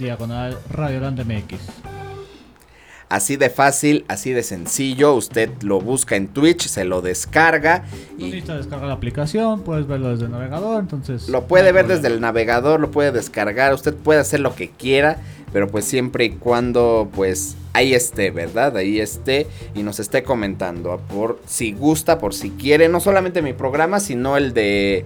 diagonal 0.00 0.58
Radio 0.72 1.00
MX. 1.12 1.87
Así 3.08 3.36
de 3.36 3.48
fácil, 3.48 4.04
así 4.08 4.32
de 4.32 4.42
sencillo. 4.42 5.14
Usted 5.14 5.50
lo 5.62 5.80
busca 5.80 6.16
en 6.16 6.28
Twitch, 6.28 6.66
se 6.66 6.84
lo 6.84 7.00
descarga. 7.00 7.84
y 8.18 8.24
necesita 8.24 8.56
descargar 8.56 8.88
la 8.88 8.94
aplicación, 8.94 9.62
puedes 9.62 9.86
verlo 9.86 10.10
desde 10.10 10.26
el 10.26 10.32
navegador, 10.32 10.80
entonces... 10.80 11.28
Lo 11.28 11.46
puede 11.46 11.72
ver 11.72 11.86
desde 11.86 12.08
el 12.08 12.20
navegador, 12.20 12.80
lo 12.80 12.90
puede 12.90 13.10
descargar, 13.10 13.72
usted 13.72 13.94
puede 13.94 14.20
hacer 14.20 14.40
lo 14.40 14.54
que 14.54 14.68
quiera, 14.68 15.18
pero 15.54 15.68
pues 15.68 15.86
siempre 15.86 16.26
y 16.26 16.30
cuando 16.30 17.08
pues 17.14 17.56
ahí 17.72 17.94
esté, 17.94 18.30
¿verdad? 18.30 18.76
Ahí 18.76 19.00
esté 19.00 19.46
y 19.74 19.82
nos 19.82 20.00
esté 20.00 20.22
comentando 20.22 21.00
por 21.08 21.40
si 21.46 21.72
gusta, 21.72 22.18
por 22.18 22.34
si 22.34 22.50
quiere, 22.50 22.90
no 22.90 23.00
solamente 23.00 23.40
mi 23.40 23.54
programa, 23.54 24.00
sino 24.00 24.36
el 24.36 24.52
de... 24.52 25.04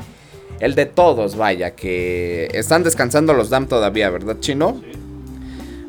El 0.58 0.76
de 0.76 0.86
todos, 0.86 1.34
vaya, 1.34 1.74
que 1.74 2.48
están 2.52 2.84
descansando 2.84 3.32
los 3.32 3.50
DAM 3.50 3.66
todavía, 3.66 4.10
¿verdad, 4.10 4.36
Chino? 4.38 4.80
Sí. 4.80 4.98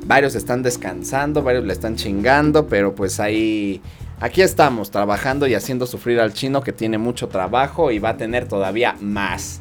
Varios 0.06 0.36
están 0.36 0.64
descansando, 0.64 1.43
varios 1.43 1.66
le 1.66 1.74
están 1.74 1.95
chingando, 1.95 2.68
pero 2.68 2.93
pues 2.93 3.20
ahí... 3.20 3.82
Aquí 4.20 4.41
estamos 4.41 4.89
trabajando 4.89 5.47
y 5.47 5.54
haciendo 5.54 5.86
sufrir 5.86 6.22
al 6.22 6.34
chino 6.34 6.62
que 6.62 6.72
tiene 6.72 6.97
mucho 6.97 7.28
trabajo 7.28 7.91
y 7.91 7.99
va 7.99 8.10
a 8.10 8.18
tener 8.18 8.47
todavía 8.47 8.95
más. 9.01 9.60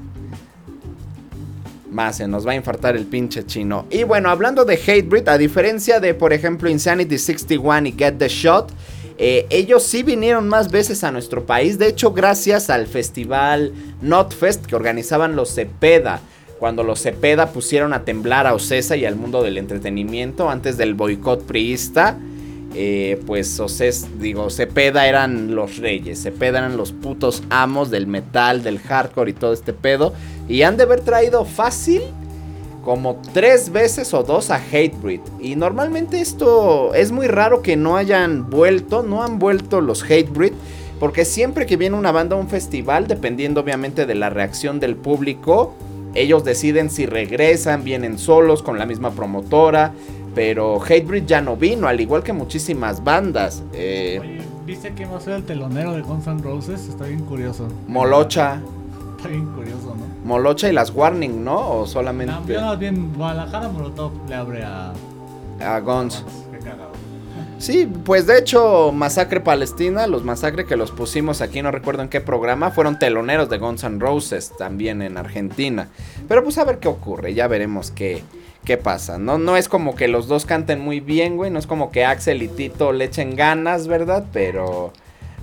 Más, 1.91 2.19
se 2.19 2.29
nos 2.29 2.47
va 2.47 2.53
a 2.53 2.55
infartar 2.55 2.95
el 2.95 3.07
pinche 3.07 3.45
chino. 3.45 3.87
Y 3.91 4.05
bueno, 4.05 4.31
hablando 4.31 4.65
de 4.65 4.75
Hatebreed, 4.75 5.29
a 5.29 5.37
diferencia 5.37 5.99
de, 5.99 6.15
por 6.15 6.33
ejemplo, 6.33 6.69
Insanity 6.71 7.19
61 7.19 7.89
y 7.89 7.93
Get 7.93 8.19
the 8.19 8.29
Shot, 8.29 8.71
eh, 9.19 9.47
ellos 9.51 9.83
sí 9.83 10.03
vinieron 10.03 10.49
más 10.49 10.71
veces 10.71 11.03
a 11.03 11.11
nuestro 11.11 11.45
país. 11.45 11.79
De 11.79 11.89
hecho, 11.89 12.13
gracias 12.13 12.71
al 12.71 12.87
festival 12.87 13.73
Notfest 14.01 14.67
que 14.67 14.77
organizaban 14.77 15.35
los 15.35 15.55
Cepeda 15.55 16.21
cuando 16.63 16.85
los 16.85 17.03
Cepeda 17.03 17.49
pusieron 17.49 17.93
a 17.93 18.05
temblar 18.05 18.47
a 18.47 18.55
Ocesa 18.55 18.95
y 18.97 19.05
al 19.05 19.17
mundo 19.17 19.43
del 19.43 19.59
entretenimiento 19.59 20.49
antes 20.49 20.77
del 20.77 20.95
boicot 20.95 21.43
priista. 21.45 22.17
eh, 22.77 23.21
pues 23.27 23.59
Océs, 23.59 24.07
digo, 24.21 24.49
Cepeda 24.49 25.09
eran 25.09 25.57
los 25.57 25.79
reyes, 25.79 26.23
Cepeda 26.23 26.59
eran 26.59 26.77
los 26.77 26.93
putos 26.93 27.43
amos 27.51 27.91
del 27.91 28.07
metal, 28.07 28.63
del 28.63 28.79
hardcore 28.79 29.33
y 29.33 29.35
todo 29.35 29.53
este 29.53 29.73
pedo. 29.73 30.13
Y 30.49 30.63
han 30.63 30.77
de 30.77 30.85
haber 30.85 31.01
traído 31.01 31.45
fácil 31.45 32.01
como 32.85 33.21
tres 33.35 33.73
veces 33.73 34.15
o 34.15 34.23
dos 34.23 34.53
a 34.53 34.59
Hatebreed. 34.59 35.23
Y 35.41 35.57
normalmente 35.57 36.21
esto 36.21 36.95
es 36.95 37.11
muy 37.11 37.27
raro 37.27 37.63
que 37.63 37.75
no 37.75 37.97
hayan 37.97 38.51
vuelto, 38.51 39.03
no 39.03 39.25
han 39.25 39.41
vuelto 39.41 39.81
los 39.81 40.05
Hatebreed. 40.05 40.53
Porque 41.01 41.25
siempre 41.25 41.67
que 41.67 41.77
viene 41.77 41.97
una 41.97 42.13
banda 42.13 42.37
a 42.37 42.39
un 42.39 42.49
festival, 42.49 43.09
dependiendo 43.09 43.61
obviamente 43.61 44.07
de 44.07 44.15
la 44.15 44.31
reacción 44.31 44.79
del 44.79 44.95
público, 44.95 45.75
ellos 46.15 46.45
deciden 46.45 46.91
si 46.91 47.07
regresan, 47.07 47.85
vienen 47.85 48.19
solos 48.19 48.63
con 48.63 48.79
la 48.79 48.87
misma 48.87 49.11
promotora. 49.11 49.93
Pero 50.35 50.81
Hatebreed 50.83 51.27
ya 51.27 51.41
no 51.43 51.57
vino, 51.57 51.89
al 51.89 52.01
igual 52.01 52.23
que 52.23 52.33
muchísimas 52.33 53.05
bandas. 53.05 53.63
Eh, 53.75 54.19
Oye, 54.21 54.41
¿viste 54.65 54.95
que 54.95 55.05
va 55.05 55.19
a 55.19 55.21
ser 55.21 55.35
el 55.35 55.45
telonero 55.45 55.93
de 55.93 56.01
Guns 56.01 56.27
N' 56.27 56.43
Roses? 56.43 56.89
Está 56.89 57.05
bien 57.05 57.21
curioso. 57.21 57.69
Molocha. 57.87 58.61
Está 59.19 59.29
bien 59.29 59.47
curioso, 59.53 59.95
¿no? 59.95 60.07
Molocha 60.25 60.69
y 60.69 60.73
las 60.73 60.91
Warning, 60.91 61.45
¿no? 61.45 61.81
O 61.81 61.87
solamente. 61.87 62.33
Más 62.59 62.79
bien 62.79 63.13
Guadalajara 63.15 63.69
Molotov 63.69 64.13
le 64.29 64.35
abre 64.35 64.65
a. 64.65 64.95
A 65.61 65.81
Guns. 65.81 66.25
Sí, 67.63 67.89
pues 68.05 68.27
de 68.27 68.41
hecho, 68.41 68.91
Masacre 68.91 69.39
Palestina, 69.39 70.09
los 70.09 70.25
Masacre 70.25 70.67
que 70.67 70.75
los 70.75 70.91
pusimos 70.91 71.41
aquí, 71.41 71.63
no 71.63 71.71
recuerdo 71.71 72.03
en 72.03 72.09
qué 72.09 72.21
programa, 72.21 72.73
fueron 72.73 72.99
teloneros 72.99 73.49
de 73.51 73.59
Guns 73.59 73.85
N' 73.85 74.01
Roses 74.01 74.51
también 74.59 75.01
en 75.01 75.17
Argentina. 75.17 75.89
Pero 76.27 76.43
pues 76.43 76.59
a 76.59 76.65
ver 76.65 76.81
qué 76.81 76.89
ocurre, 76.89 77.35
ya 77.35 77.47
veremos 77.47 77.93
qué, 77.93 78.25
qué 78.65 78.79
pasa. 78.79 79.17
No, 79.17 79.39
no 79.39 79.57
es 79.57 79.69
como 79.69 79.95
que 79.95 80.09
los 80.09 80.27
dos 80.27 80.45
canten 80.45 80.81
muy 80.81 80.99
bien, 80.99 81.37
güey, 81.37 81.53
no 81.53 81.61
es 81.61 81.69
como 81.69 81.93
que 81.93 82.05
Axel 82.05 82.43
y 82.43 82.49
Tito 82.49 82.93
le 82.93 83.05
echen 83.05 83.37
ganas, 83.37 83.87
¿verdad? 83.87 84.25
Pero 84.33 84.93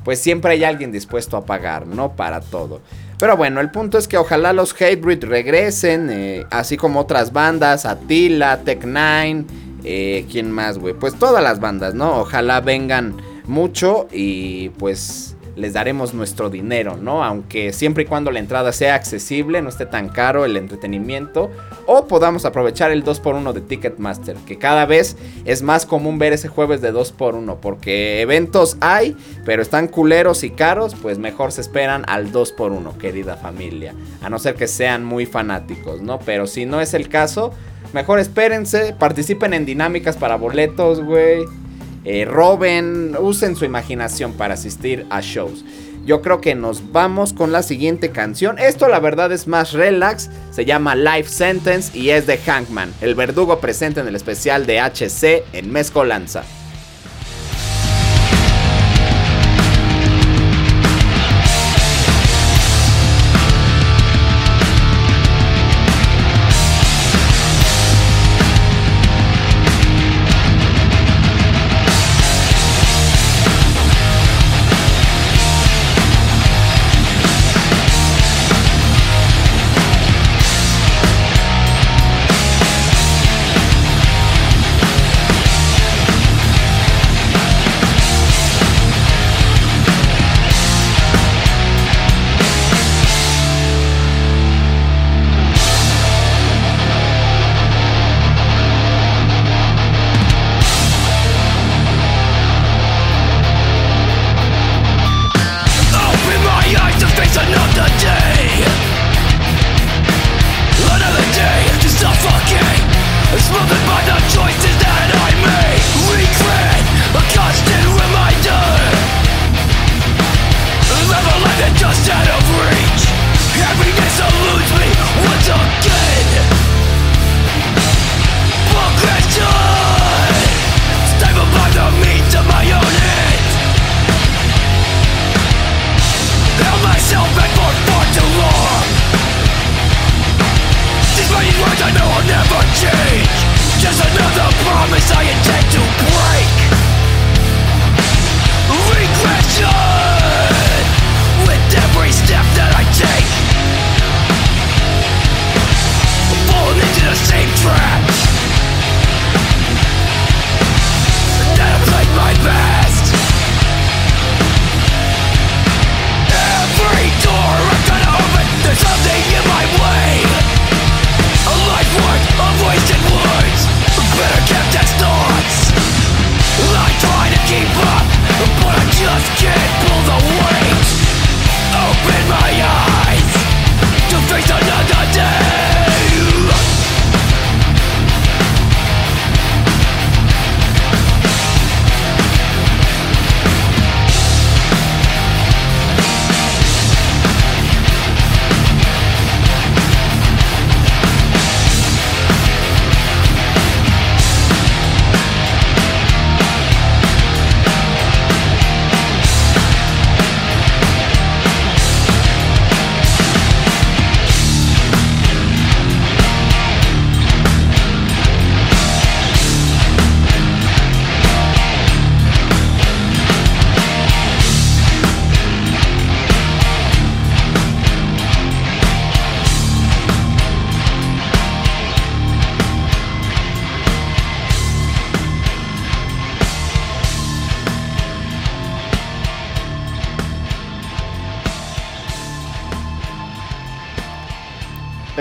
pues 0.04 0.20
siempre 0.20 0.52
hay 0.52 0.66
alguien 0.66 0.92
dispuesto 0.92 1.38
a 1.38 1.46
pagar, 1.46 1.88
¿no? 1.88 2.18
Para 2.18 2.42
todo. 2.42 2.82
Pero 3.18 3.38
bueno, 3.38 3.62
el 3.62 3.72
punto 3.72 3.98
es 3.98 4.10
que 4.10 4.18
ojalá 4.18 4.52
los 4.52 4.74
Hatebreed 4.74 5.24
regresen, 5.24 6.10
eh, 6.10 6.46
así 6.52 6.76
como 6.76 7.00
otras 7.00 7.32
bandas, 7.32 7.86
Attila, 7.86 8.60
Tech 8.66 8.84
Nine 8.84 9.69
eh, 9.84 10.26
¿Quién 10.32 10.52
más, 10.52 10.78
güey? 10.78 10.94
Pues 10.94 11.16
todas 11.16 11.44
las 11.44 11.60
bandas, 11.60 11.94
¿no? 11.94 12.20
Ojalá 12.20 12.62
vengan 12.62 13.16
mucho 13.46 14.08
y 14.12 14.70
pues 14.70 15.36
les 15.60 15.74
daremos 15.74 16.14
nuestro 16.14 16.50
dinero, 16.50 16.98
¿no? 16.98 17.24
Aunque 17.24 17.74
siempre 17.74 18.04
y 18.04 18.06
cuando 18.06 18.32
la 18.32 18.40
entrada 18.40 18.72
sea 18.72 18.96
accesible, 18.96 19.62
no 19.62 19.70
esté 19.70 19.86
tan 19.86 20.10
caro 20.10 20.46
el 20.46 20.56
entretenimiento, 20.58 21.52
o 21.86 22.08
podamos 22.08 22.46
aprovechar 22.46 22.92
el 22.92 23.04
2x1 23.04 23.52
de 23.52 23.62
Ticketmaster, 23.62 24.36
que 24.38 24.58
cada 24.58 24.86
vez 24.86 25.18
es 25.46 25.62
más 25.62 25.86
común 25.86 26.18
ver 26.18 26.34
ese 26.34 26.48
jueves 26.48 26.82
de 26.82 26.94
2x1, 26.94 27.58
porque 27.62 28.22
eventos 28.22 28.78
hay, 28.80 29.16
pero 29.46 29.62
están 29.62 29.88
culeros 29.88 30.44
y 30.44 30.52
caros, 30.52 30.96
pues 30.96 31.20
mejor 31.20 31.52
se 31.52 31.62
esperan 31.62 32.04
al 32.08 32.32
2x1, 32.32 32.98
querida 32.98 33.36
familia, 33.36 33.94
a 34.22 34.30
no 34.30 34.40
ser 34.40 34.56
que 34.56 34.68
sean 34.68 35.04
muy 35.04 35.26
fanáticos, 35.26 36.02
¿no? 36.02 36.20
Pero 36.20 36.48
si 36.48 36.66
no 36.66 36.80
es 36.80 36.94
el 36.94 37.10
caso, 37.10 37.52
Mejor 37.94 38.20
espérense, 38.20 38.94
participen 38.98 39.54
en 39.54 39.66
dinámicas 39.66 40.16
para 40.16 40.36
boletos, 40.36 41.04
güey. 41.04 41.44
Eh, 42.06 42.26
roben, 42.26 43.16
usen 43.20 43.56
su 43.56 43.66
imaginación 43.66 44.34
para 44.34 44.54
asistir 44.54 45.06
a 45.10 45.22
shows. 45.22 45.66
Yo 46.06 46.22
creo 46.22 46.40
que 46.40 46.56
nos 46.56 46.92
vamos 46.92 47.34
con 47.34 47.52
la 47.52 47.62
siguiente 47.62 48.10
canción. 48.12 48.58
Esto 48.58 48.88
la 48.88 49.00
verdad 49.00 49.32
es 49.32 49.48
más 49.48 49.74
relax. 49.74 50.30
Se 50.52 50.66
llama 50.66 50.96
Life 50.96 51.30
Sentence 51.30 51.98
y 51.98 52.10
es 52.10 52.26
de 52.26 52.40
Hankman, 52.46 52.94
el 53.02 53.16
verdugo 53.16 53.60
presente 53.60 54.00
en 54.00 54.08
el 54.08 54.16
especial 54.16 54.66
de 54.66 54.80
HC 54.80 55.44
en 55.54 55.72
Mezcolanza. 55.72 56.44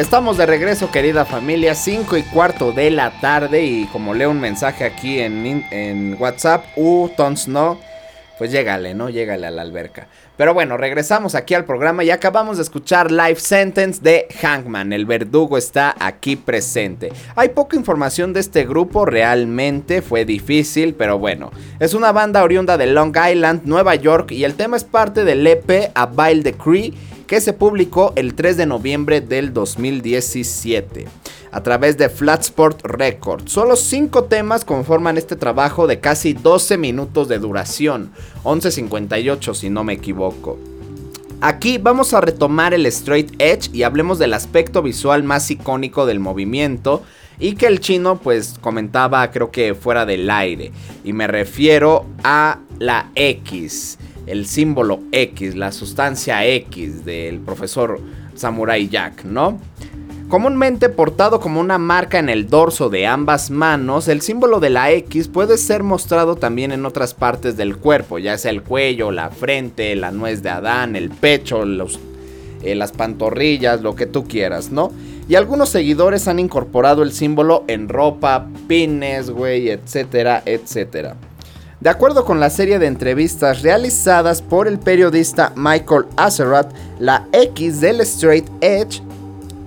Estamos 0.08 0.38
de 0.38 0.46
regreso, 0.46 0.90
querida 0.90 1.26
familia, 1.26 1.74
5 1.74 2.16
y 2.16 2.22
cuarto 2.22 2.72
de 2.72 2.90
la 2.90 3.20
tarde. 3.20 3.62
Y 3.64 3.84
como 3.92 4.14
leo 4.14 4.30
un 4.30 4.40
mensaje 4.40 4.84
aquí 4.84 5.20
en, 5.20 6.16
WhatsApp, 6.18 6.64
uh, 6.76 7.10
tons 7.14 7.46
no, 7.46 7.78
pues 8.38 8.50
llégale, 8.50 8.94
¿no? 8.94 9.10
Llégale 9.10 9.46
a 9.46 9.50
la 9.50 9.60
alberca. 9.60 10.06
Pero 10.38 10.54
bueno, 10.54 10.78
regresamos 10.78 11.34
aquí 11.34 11.52
al 11.52 11.66
programa 11.66 12.04
y 12.04 12.10
acabamos 12.10 12.56
de 12.56 12.62
escuchar 12.62 13.12
Life 13.12 13.40
Sentence 13.40 14.00
de 14.00 14.28
Hangman. 14.40 14.94
El 14.94 15.04
verdugo 15.04 15.58
está 15.58 15.94
aquí 16.00 16.36
presente. 16.36 17.12
Hay 17.36 17.50
poca 17.50 17.76
información 17.76 18.32
de 18.32 18.40
este 18.40 18.64
grupo, 18.64 19.04
realmente 19.04 20.00
fue 20.00 20.24
difícil, 20.24 20.94
pero 20.94 21.18
bueno. 21.18 21.50
Es 21.80 21.92
una 21.92 22.12
banda 22.12 22.42
oriunda 22.42 22.78
de 22.78 22.86
Long 22.86 23.14
Island, 23.14 23.66
Nueva 23.66 23.94
York, 23.94 24.32
y 24.32 24.44
el 24.44 24.54
tema 24.54 24.78
es 24.78 24.84
parte 24.84 25.24
del 25.24 25.46
EP 25.46 25.90
A 25.94 26.06
Vile 26.06 26.42
Decree 26.42 26.94
que 27.28 27.40
se 27.42 27.52
publicó 27.52 28.14
el 28.16 28.34
3 28.34 28.56
de 28.56 28.66
noviembre 28.66 29.20
del 29.20 29.52
2017 29.52 31.06
a 31.52 31.62
través 31.62 31.96
de 31.98 32.08
Flatsport 32.08 32.84
Records. 32.84 33.52
Solo 33.52 33.76
5 33.76 34.24
temas 34.24 34.64
conforman 34.64 35.18
este 35.18 35.36
trabajo 35.36 35.86
de 35.86 36.00
casi 36.00 36.32
12 36.32 36.78
minutos 36.78 37.28
de 37.28 37.38
duración, 37.38 38.10
11.58 38.44 39.54
si 39.54 39.70
no 39.70 39.84
me 39.84 39.92
equivoco. 39.92 40.58
Aquí 41.40 41.78
vamos 41.78 42.14
a 42.14 42.20
retomar 42.20 42.74
el 42.74 42.86
straight 42.86 43.30
edge 43.38 43.70
y 43.72 43.84
hablemos 43.84 44.18
del 44.18 44.34
aspecto 44.34 44.82
visual 44.82 45.22
más 45.22 45.50
icónico 45.50 46.06
del 46.06 46.18
movimiento 46.18 47.02
y 47.38 47.54
que 47.54 47.66
el 47.66 47.78
chino 47.78 48.18
pues 48.18 48.56
comentaba 48.60 49.30
creo 49.30 49.50
que 49.50 49.74
fuera 49.74 50.04
del 50.04 50.28
aire 50.30 50.72
y 51.04 51.12
me 51.12 51.28
refiero 51.28 52.06
a 52.24 52.58
la 52.80 53.10
X 53.14 53.98
el 54.28 54.46
símbolo 54.46 55.00
X, 55.12 55.56
la 55.56 55.72
sustancia 55.72 56.46
X 56.46 57.04
del 57.04 57.40
profesor 57.40 58.00
Samurai 58.34 58.88
Jack, 58.88 59.24
¿no? 59.24 59.58
Comúnmente 60.28 60.90
portado 60.90 61.40
como 61.40 61.58
una 61.58 61.78
marca 61.78 62.18
en 62.18 62.28
el 62.28 62.48
dorso 62.48 62.90
de 62.90 63.06
ambas 63.06 63.50
manos, 63.50 64.08
el 64.08 64.20
símbolo 64.20 64.60
de 64.60 64.68
la 64.68 64.92
X 64.92 65.26
puede 65.26 65.56
ser 65.56 65.82
mostrado 65.82 66.36
también 66.36 66.70
en 66.70 66.84
otras 66.84 67.14
partes 67.14 67.56
del 67.56 67.78
cuerpo, 67.78 68.18
ya 68.18 68.36
sea 68.36 68.50
el 68.50 68.62
cuello, 68.62 69.10
la 69.10 69.30
frente, 69.30 69.96
la 69.96 70.10
nuez 70.10 70.42
de 70.42 70.50
Adán, 70.50 70.96
el 70.96 71.08
pecho, 71.08 71.64
eh, 72.62 72.74
las 72.74 72.92
pantorrillas, 72.92 73.80
lo 73.80 73.94
que 73.94 74.04
tú 74.04 74.28
quieras, 74.28 74.70
¿no? 74.70 74.92
Y 75.30 75.34
algunos 75.34 75.70
seguidores 75.70 76.28
han 76.28 76.38
incorporado 76.38 77.02
el 77.02 77.12
símbolo 77.12 77.64
en 77.66 77.88
ropa, 77.88 78.48
pines, 78.66 79.30
güey, 79.30 79.70
etcétera, 79.70 80.42
etcétera. 80.44 81.16
De 81.80 81.90
acuerdo 81.90 82.24
con 82.24 82.40
la 82.40 82.50
serie 82.50 82.78
de 82.78 82.86
entrevistas 82.86 83.62
realizadas 83.62 84.42
por 84.42 84.66
el 84.66 84.78
periodista 84.80 85.52
Michael 85.54 86.06
Azeroth, 86.16 86.72
la 86.98 87.28
X 87.32 87.80
del 87.80 88.00
Straight 88.00 88.48
Edge 88.60 89.00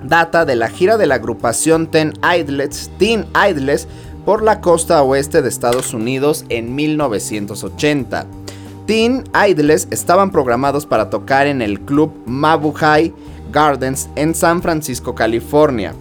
data 0.03 0.45
de 0.45 0.55
la 0.55 0.69
gira 0.69 0.97
de 0.97 1.05
la 1.05 1.15
agrupación 1.15 1.87
Teen 1.87 2.13
Idlets, 2.21 2.91
Teen 2.97 3.25
Idles 3.49 3.87
por 4.25 4.43
la 4.43 4.61
costa 4.61 5.01
oeste 5.03 5.41
de 5.41 5.49
Estados 5.49 5.93
Unidos 5.93 6.45
en 6.49 6.75
1980. 6.75 8.25
Teen 8.85 9.23
Idles 9.47 9.87
estaban 9.91 10.31
programados 10.31 10.85
para 10.85 11.09
tocar 11.09 11.47
en 11.47 11.61
el 11.61 11.79
club 11.81 12.11
Mabuhay 12.25 13.13
Gardens 13.51 14.09
en 14.15 14.35
San 14.35 14.61
Francisco, 14.61 15.15
California. 15.15 15.93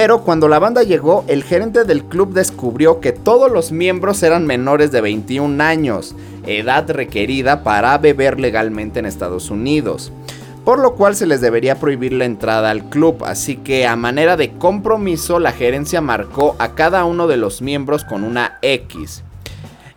Pero 0.00 0.20
cuando 0.22 0.46
la 0.46 0.60
banda 0.60 0.84
llegó, 0.84 1.24
el 1.26 1.42
gerente 1.42 1.82
del 1.82 2.04
club 2.04 2.32
descubrió 2.32 3.00
que 3.00 3.10
todos 3.10 3.50
los 3.50 3.72
miembros 3.72 4.22
eran 4.22 4.46
menores 4.46 4.92
de 4.92 5.00
21 5.00 5.60
años, 5.60 6.14
edad 6.46 6.88
requerida 6.88 7.64
para 7.64 7.98
beber 7.98 8.38
legalmente 8.38 9.00
en 9.00 9.06
Estados 9.06 9.50
Unidos. 9.50 10.12
Por 10.64 10.78
lo 10.78 10.94
cual 10.94 11.16
se 11.16 11.26
les 11.26 11.40
debería 11.40 11.80
prohibir 11.80 12.12
la 12.12 12.26
entrada 12.26 12.70
al 12.70 12.88
club, 12.90 13.24
así 13.24 13.56
que 13.56 13.88
a 13.88 13.96
manera 13.96 14.36
de 14.36 14.52
compromiso 14.52 15.40
la 15.40 15.50
gerencia 15.50 16.00
marcó 16.00 16.54
a 16.60 16.76
cada 16.76 17.04
uno 17.04 17.26
de 17.26 17.36
los 17.36 17.60
miembros 17.60 18.04
con 18.04 18.22
una 18.22 18.58
X 18.62 19.24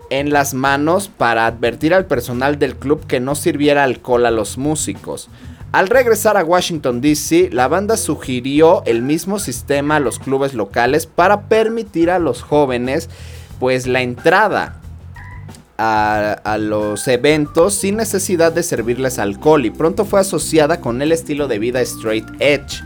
en 0.10 0.32
las 0.32 0.56
manos 0.56 1.10
para 1.10 1.46
advertir 1.46 1.94
al 1.94 2.08
personal 2.08 2.58
del 2.58 2.76
club 2.76 3.06
que 3.06 3.20
no 3.20 3.36
sirviera 3.36 3.84
alcohol 3.84 4.26
a 4.26 4.32
los 4.32 4.58
músicos. 4.58 5.30
Al 5.72 5.88
regresar 5.88 6.36
a 6.36 6.44
Washington, 6.44 7.00
D.C., 7.00 7.50
la 7.54 7.70
banda 7.70 7.96
sugirió 7.96 8.84
el 8.86 9.02
mismo 9.02 9.40
sistema 9.40 9.96
a 9.96 10.00
los 10.02 10.20
clubes 10.20 10.54
locales 10.54 11.06
para 11.06 11.44
permitir 11.44 12.10
a 12.10 12.20
los 12.20 12.42
jóvenes 12.42 13.10
pues 13.58 13.88
la 13.88 14.02
entrada 14.02 14.82
a, 15.78 16.58
los 16.60 17.08
eventos 17.08 17.74
sin 17.74 17.96
necesidad 17.96 18.52
de 18.52 18.64
servirles 18.64 19.18
alcohol 19.18 19.66
y 19.66 19.72
pronto 19.72 20.04
fue 20.04 20.20
asociada 20.20 20.82
con 20.82 21.02
el 21.02 21.12
estilo 21.14 21.48
de 21.48 21.58
vida 21.58 21.80
straight 21.82 22.28
edge. 22.40 22.84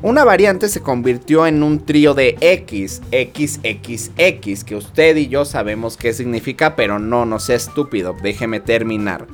Una 0.00 0.24
variante 0.24 0.68
se 0.68 0.80
convirtió 0.80 1.46
en 1.46 1.64
un 1.64 1.84
trío 1.84 2.14
de 2.14 2.38
X, 2.40 3.02
XXX, 3.10 4.64
que 4.64 4.76
usted 4.76 5.16
y 5.16 5.26
yo 5.26 5.44
sabemos 5.44 5.96
qué 5.96 6.12
significa, 6.12 6.76
pero 6.76 7.00
no, 7.00 7.26
no 7.26 7.40
sea 7.40 7.56
estúpido, 7.56 8.14
déjeme 8.22 8.60
terminar 8.60 9.26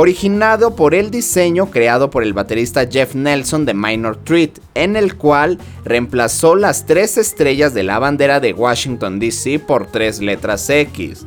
originado 0.00 0.76
por 0.76 0.94
el 0.94 1.10
diseño 1.10 1.72
creado 1.72 2.08
por 2.08 2.22
el 2.22 2.32
baterista 2.32 2.86
Jeff 2.88 3.16
Nelson 3.16 3.66
de 3.66 3.74
Minor 3.74 4.16
Threat, 4.22 4.60
en 4.74 4.94
el 4.94 5.16
cual 5.16 5.58
reemplazó 5.84 6.54
las 6.54 6.86
tres 6.86 7.18
estrellas 7.18 7.74
de 7.74 7.82
la 7.82 7.98
bandera 7.98 8.38
de 8.38 8.52
Washington 8.52 9.18
DC 9.18 9.58
por 9.58 9.88
tres 9.88 10.20
letras 10.20 10.70
X. 10.70 11.26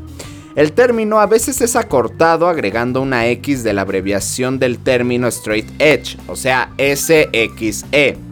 El 0.56 0.72
término 0.72 1.20
a 1.20 1.26
veces 1.26 1.60
es 1.60 1.76
acortado 1.76 2.48
agregando 2.48 3.02
una 3.02 3.28
X 3.28 3.66
de 3.66 3.74
la 3.74 3.82
abreviación 3.82 4.58
del 4.58 4.80
término 4.80 5.28
straight 5.28 5.70
edge, 5.78 6.18
o 6.28 6.38
sea 6.38 6.72
SXE. 6.78 8.31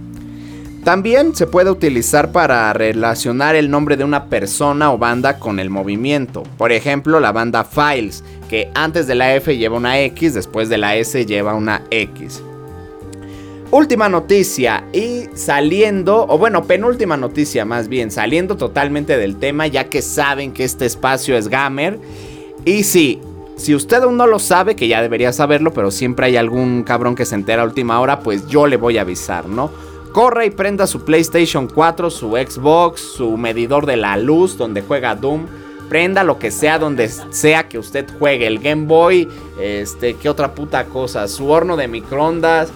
También 0.84 1.36
se 1.36 1.46
puede 1.46 1.70
utilizar 1.70 2.32
para 2.32 2.72
relacionar 2.74 3.56
el 3.56 3.70
nombre 3.70 3.98
de 3.98 4.06
una 4.06 4.26
persona 4.26 4.92
o 4.92 4.98
banda 4.98 5.38
con 5.38 5.60
el 5.60 5.70
movimiento. 5.70 6.44
Por 6.58 6.72
ejemplo, 6.72 7.20
la 7.20 7.32
banda 7.32 7.66
Files, 7.66 8.24
que 8.50 8.72
antes 8.74 9.06
de 9.06 9.16
la 9.16 9.36
F 9.36 9.58
lleva 9.58 9.78
una 9.78 10.00
X, 10.00 10.34
después 10.34 10.70
de 10.70 10.78
la 10.78 10.96
S 10.96 11.26
lleva 11.26 11.54
una 11.54 11.84
X. 11.92 12.42
Última 13.72 14.10
noticia 14.10 14.86
y 14.94 15.26
saliendo, 15.36 16.26
o 16.28 16.40
bueno, 16.40 16.64
penúltima 16.64 17.18
noticia 17.18 17.66
más 17.66 17.88
bien, 17.88 18.10
saliendo 18.10 18.58
totalmente 18.58 19.18
del 19.18 19.36
tema 19.36 19.68
ya 19.68 19.90
que 19.90 20.02
saben 20.02 20.54
que 20.54 20.64
este 20.64 20.86
espacio 20.86 21.38
es 21.38 21.50
gamer. 21.50 22.00
Y 22.66 22.84
sí, 22.84 23.22
si 23.58 23.76
usted 23.76 24.02
aún 24.02 24.18
no 24.18 24.26
lo 24.26 24.40
sabe, 24.40 24.76
que 24.76 24.88
ya 24.88 25.02
debería 25.02 25.34
saberlo, 25.34 25.72
pero 25.74 25.92
siempre 25.92 26.28
hay 26.28 26.38
algún 26.38 26.84
cabrón 26.84 27.14
que 27.14 27.26
se 27.26 27.36
entera 27.36 27.62
a 27.62 27.66
última 27.66 28.00
hora, 28.00 28.22
pues 28.22 28.48
yo 28.48 28.66
le 28.66 28.78
voy 28.78 28.98
a 28.98 29.02
avisar, 29.02 29.46
¿no? 29.48 29.70
Corre 30.12 30.48
y 30.48 30.50
prenda 30.50 30.88
su 30.88 31.06
PlayStation 31.06 31.68
4, 31.68 32.10
su 32.10 32.32
Xbox, 32.32 33.02
su 33.02 33.38
medidor 33.38 33.86
de 33.86 33.98
la 33.98 34.18
luz 34.18 34.58
donde 34.58 34.82
juega 34.82 35.16
Doom 35.16 35.48
prenda 35.90 36.24
lo 36.24 36.40
que 36.40 36.52
sea 36.52 36.80
donde 36.80 37.10
sea 37.10 37.68
que 37.68 37.80
usted 37.80 38.06
juegue. 38.18 38.48
El 38.48 38.60
Game 38.60 38.86
Boy, 38.86 39.28
este, 39.60 40.14
qué 40.14 40.30
otra 40.30 40.54
puta 40.54 40.86
cosa. 40.86 41.28
Su 41.28 41.50
horno 41.50 41.76
de 41.76 41.88
microondas, 41.88 42.70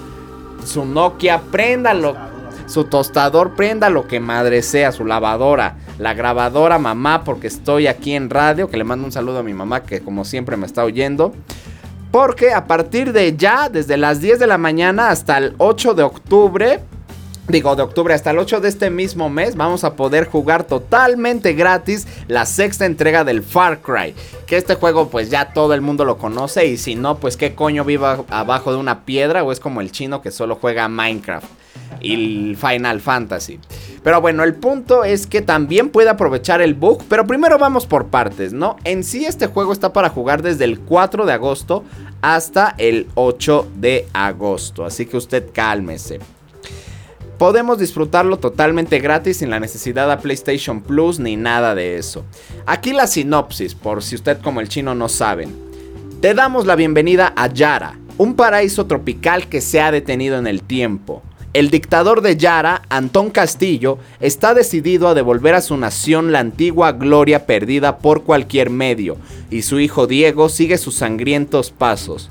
su 0.65 0.83
Nokia, 0.83 1.41
préndalo. 1.51 2.17
Su 2.65 2.85
tostador, 2.85 3.55
prenda 3.55 3.89
lo 3.89 4.07
que 4.07 4.21
madre 4.21 4.61
sea, 4.61 4.93
su 4.93 5.05
lavadora, 5.05 5.75
la 5.99 6.13
grabadora, 6.13 6.79
mamá, 6.79 7.25
porque 7.25 7.47
estoy 7.47 7.87
aquí 7.87 8.13
en 8.13 8.29
radio, 8.29 8.69
que 8.69 8.77
le 8.77 8.85
mando 8.85 9.05
un 9.05 9.11
saludo 9.11 9.39
a 9.39 9.43
mi 9.43 9.53
mamá 9.53 9.83
que 9.83 9.99
como 9.99 10.23
siempre 10.23 10.55
me 10.55 10.65
está 10.65 10.85
oyendo. 10.85 11.33
Porque 12.09 12.53
a 12.53 12.65
partir 12.65 13.11
de 13.11 13.35
ya, 13.35 13.67
desde 13.67 13.97
las 13.97 14.21
10 14.21 14.39
de 14.39 14.47
la 14.47 14.57
mañana 14.57 15.09
hasta 15.09 15.37
el 15.37 15.55
8 15.57 15.93
de 15.93 16.03
octubre, 16.03 16.79
digo, 17.47 17.75
de 17.75 17.83
octubre 17.83 18.13
hasta 18.13 18.31
el 18.31 18.39
8 18.39 18.61
de 18.61 18.69
este 18.69 18.89
mismo 18.89 19.29
mes, 19.29 19.55
vamos 19.55 19.83
a 19.83 19.95
poder 19.95 20.25
jugar 20.27 20.63
totalmente 20.63 21.53
gratis 21.53 22.07
la 22.27 22.45
sexta 22.45 22.85
entrega 22.85 23.23
del 23.23 23.43
Far 23.43 23.81
Cry. 23.81 24.15
Que 24.47 24.57
este 24.57 24.75
juego 24.75 25.09
pues 25.09 25.29
ya 25.29 25.53
todo 25.53 25.73
el 25.73 25.81
mundo 25.81 26.05
lo 26.05 26.17
conoce 26.17 26.65
y 26.67 26.77
si 26.77 26.95
no, 26.95 27.17
pues 27.17 27.37
qué 27.37 27.55
coño 27.55 27.83
viva 27.83 28.23
abajo 28.29 28.71
de 28.71 28.77
una 28.77 29.05
piedra 29.05 29.43
o 29.43 29.51
es 29.51 29.59
como 29.59 29.81
el 29.81 29.91
chino 29.91 30.21
que 30.21 30.31
solo 30.31 30.55
juega 30.55 30.87
Minecraft 30.87 31.47
y 32.01 32.55
Final 32.55 33.01
Fantasy. 33.01 33.59
Pero 34.03 34.19
bueno, 34.19 34.43
el 34.43 34.55
punto 34.55 35.03
es 35.03 35.27
que 35.27 35.41
también 35.41 35.89
puede 35.89 36.09
aprovechar 36.09 36.61
el 36.61 36.73
bug, 36.73 37.03
pero 37.07 37.25
primero 37.25 37.57
vamos 37.57 37.85
por 37.85 38.07
partes, 38.07 38.51
¿no? 38.53 38.75
En 38.83 39.03
sí 39.03 39.25
este 39.25 39.47
juego 39.47 39.71
está 39.71 39.93
para 39.93 40.09
jugar 40.09 40.41
desde 40.41 40.65
el 40.65 40.79
4 40.79 41.25
de 41.25 41.33
agosto 41.33 41.83
hasta 42.21 42.75
el 42.77 43.07
8 43.15 43.69
de 43.75 44.07
agosto, 44.13 44.85
así 44.85 45.05
que 45.05 45.17
usted 45.17 45.49
cálmese. 45.53 46.19
Podemos 47.37 47.79
disfrutarlo 47.79 48.37
totalmente 48.37 48.99
gratis 48.99 49.37
sin 49.37 49.49
la 49.49 49.59
necesidad 49.59 50.07
de 50.07 50.21
PlayStation 50.21 50.81
Plus 50.81 51.19
ni 51.19 51.35
nada 51.35 51.73
de 51.73 51.97
eso. 51.97 52.23
Aquí 52.65 52.93
la 52.93 53.07
sinopsis, 53.07 53.73
por 53.73 54.03
si 54.03 54.15
usted 54.15 54.39
como 54.39 54.61
el 54.61 54.69
chino 54.69 54.93
no 54.93 55.09
saben. 55.09 55.53
Te 56.21 56.33
damos 56.33 56.65
la 56.65 56.75
bienvenida 56.75 57.33
a 57.35 57.47
Yara, 57.51 57.97
un 58.17 58.35
paraíso 58.35 58.85
tropical 58.85 59.49
que 59.49 59.61
se 59.61 59.81
ha 59.81 59.91
detenido 59.91 60.37
en 60.37 60.47
el 60.47 60.61
tiempo. 60.61 61.23
El 61.53 61.69
dictador 61.69 62.21
de 62.21 62.37
Yara, 62.37 62.83
Antón 62.89 63.29
Castillo, 63.29 63.97
está 64.19 64.53
decidido 64.53 65.07
a 65.07 65.13
devolver 65.13 65.53
a 65.53 65.61
su 65.61 65.75
nación 65.75 66.31
la 66.31 66.39
antigua 66.39 66.93
gloria 66.93 67.45
perdida 67.45 67.97
por 67.97 68.23
cualquier 68.23 68.69
medio, 68.69 69.17
y 69.51 69.63
su 69.63 69.79
hijo 69.79 70.07
Diego 70.07 70.49
sigue 70.49 70.77
sus 70.77 70.95
sangrientos 70.95 71.71
pasos. 71.71 72.29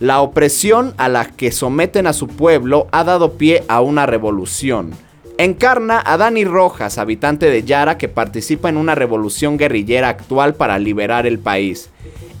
La 0.00 0.20
opresión 0.20 0.94
a 0.96 1.08
la 1.08 1.24
que 1.24 1.50
someten 1.50 2.06
a 2.06 2.12
su 2.12 2.28
pueblo 2.28 2.86
ha 2.92 3.02
dado 3.02 3.32
pie 3.32 3.64
a 3.66 3.80
una 3.80 4.06
revolución. 4.06 4.92
Encarna 5.38 6.00
a 6.04 6.16
Dani 6.16 6.44
Rojas, 6.44 6.98
habitante 6.98 7.50
de 7.50 7.64
Yara 7.64 7.98
que 7.98 8.08
participa 8.08 8.68
en 8.68 8.76
una 8.76 8.94
revolución 8.94 9.56
guerrillera 9.56 10.08
actual 10.08 10.54
para 10.54 10.78
liberar 10.78 11.26
el 11.26 11.40
país. 11.40 11.90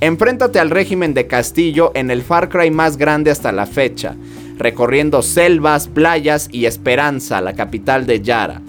Enfréntate 0.00 0.60
al 0.60 0.70
régimen 0.70 1.14
de 1.14 1.26
Castillo 1.26 1.90
en 1.94 2.12
el 2.12 2.22
Far 2.22 2.48
Cry 2.48 2.70
más 2.70 2.96
grande 2.96 3.32
hasta 3.32 3.50
la 3.50 3.66
fecha, 3.66 4.14
recorriendo 4.56 5.22
selvas, 5.22 5.88
playas 5.88 6.48
y 6.52 6.66
Esperanza, 6.66 7.40
la 7.40 7.54
capital 7.54 8.06
de 8.06 8.20
Yara. 8.20 8.62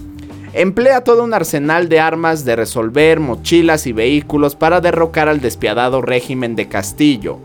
Emplea 0.53 1.03
todo 1.03 1.23
un 1.23 1.35
arsenal 1.35 1.89
de 1.89 1.99
armas 1.99 2.43
de 2.43 2.55
resolver, 2.55 3.19
mochilas 3.19 3.85
y 3.85 3.93
vehículos 3.93 4.55
para 4.55 4.81
derrocar 4.81 5.29
al 5.29 5.41
despiadado 5.41 6.01
régimen 6.01 6.55
de 6.55 6.67
Castillo. 6.67 7.39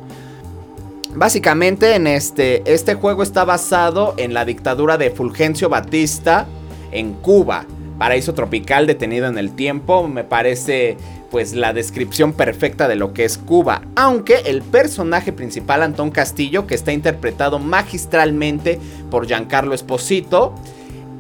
Básicamente 1.17 1.95
en 1.95 2.09
este, 2.09 2.63
este 2.73 2.95
juego 2.95 3.23
está 3.23 3.45
basado 3.45 4.15
en 4.17 4.35
la 4.35 4.45
dictadura 4.45 4.99
de 4.99 5.11
Fulgencio 5.11 5.69
Batista 5.69 6.47
en 6.91 7.13
Cuba. 7.15 7.67
Paraíso 7.99 8.35
tropical 8.35 8.89
detenido 8.89 9.29
en 9.29 9.39
el 9.39 9.55
tiempo, 9.55 10.09
me 10.09 10.25
parece 10.25 10.97
pues 11.31 11.55
la 11.55 11.73
descripción 11.73 12.33
perfecta 12.33 12.89
de 12.89 12.97
lo 12.97 13.13
que 13.13 13.25
es 13.25 13.39
Cuba. 13.39 13.83
Aunque 13.95 14.39
el 14.47 14.63
personaje 14.63 15.33
principal, 15.33 15.85
Antón 15.85 16.11
Castillo, 16.11 16.67
que 16.67 16.75
está 16.75 16.93
interpretado 16.93 17.61
magistralmente 17.61 18.81
por 19.09 19.27
Giancarlo 19.27 19.75
Esposito, 19.75 20.53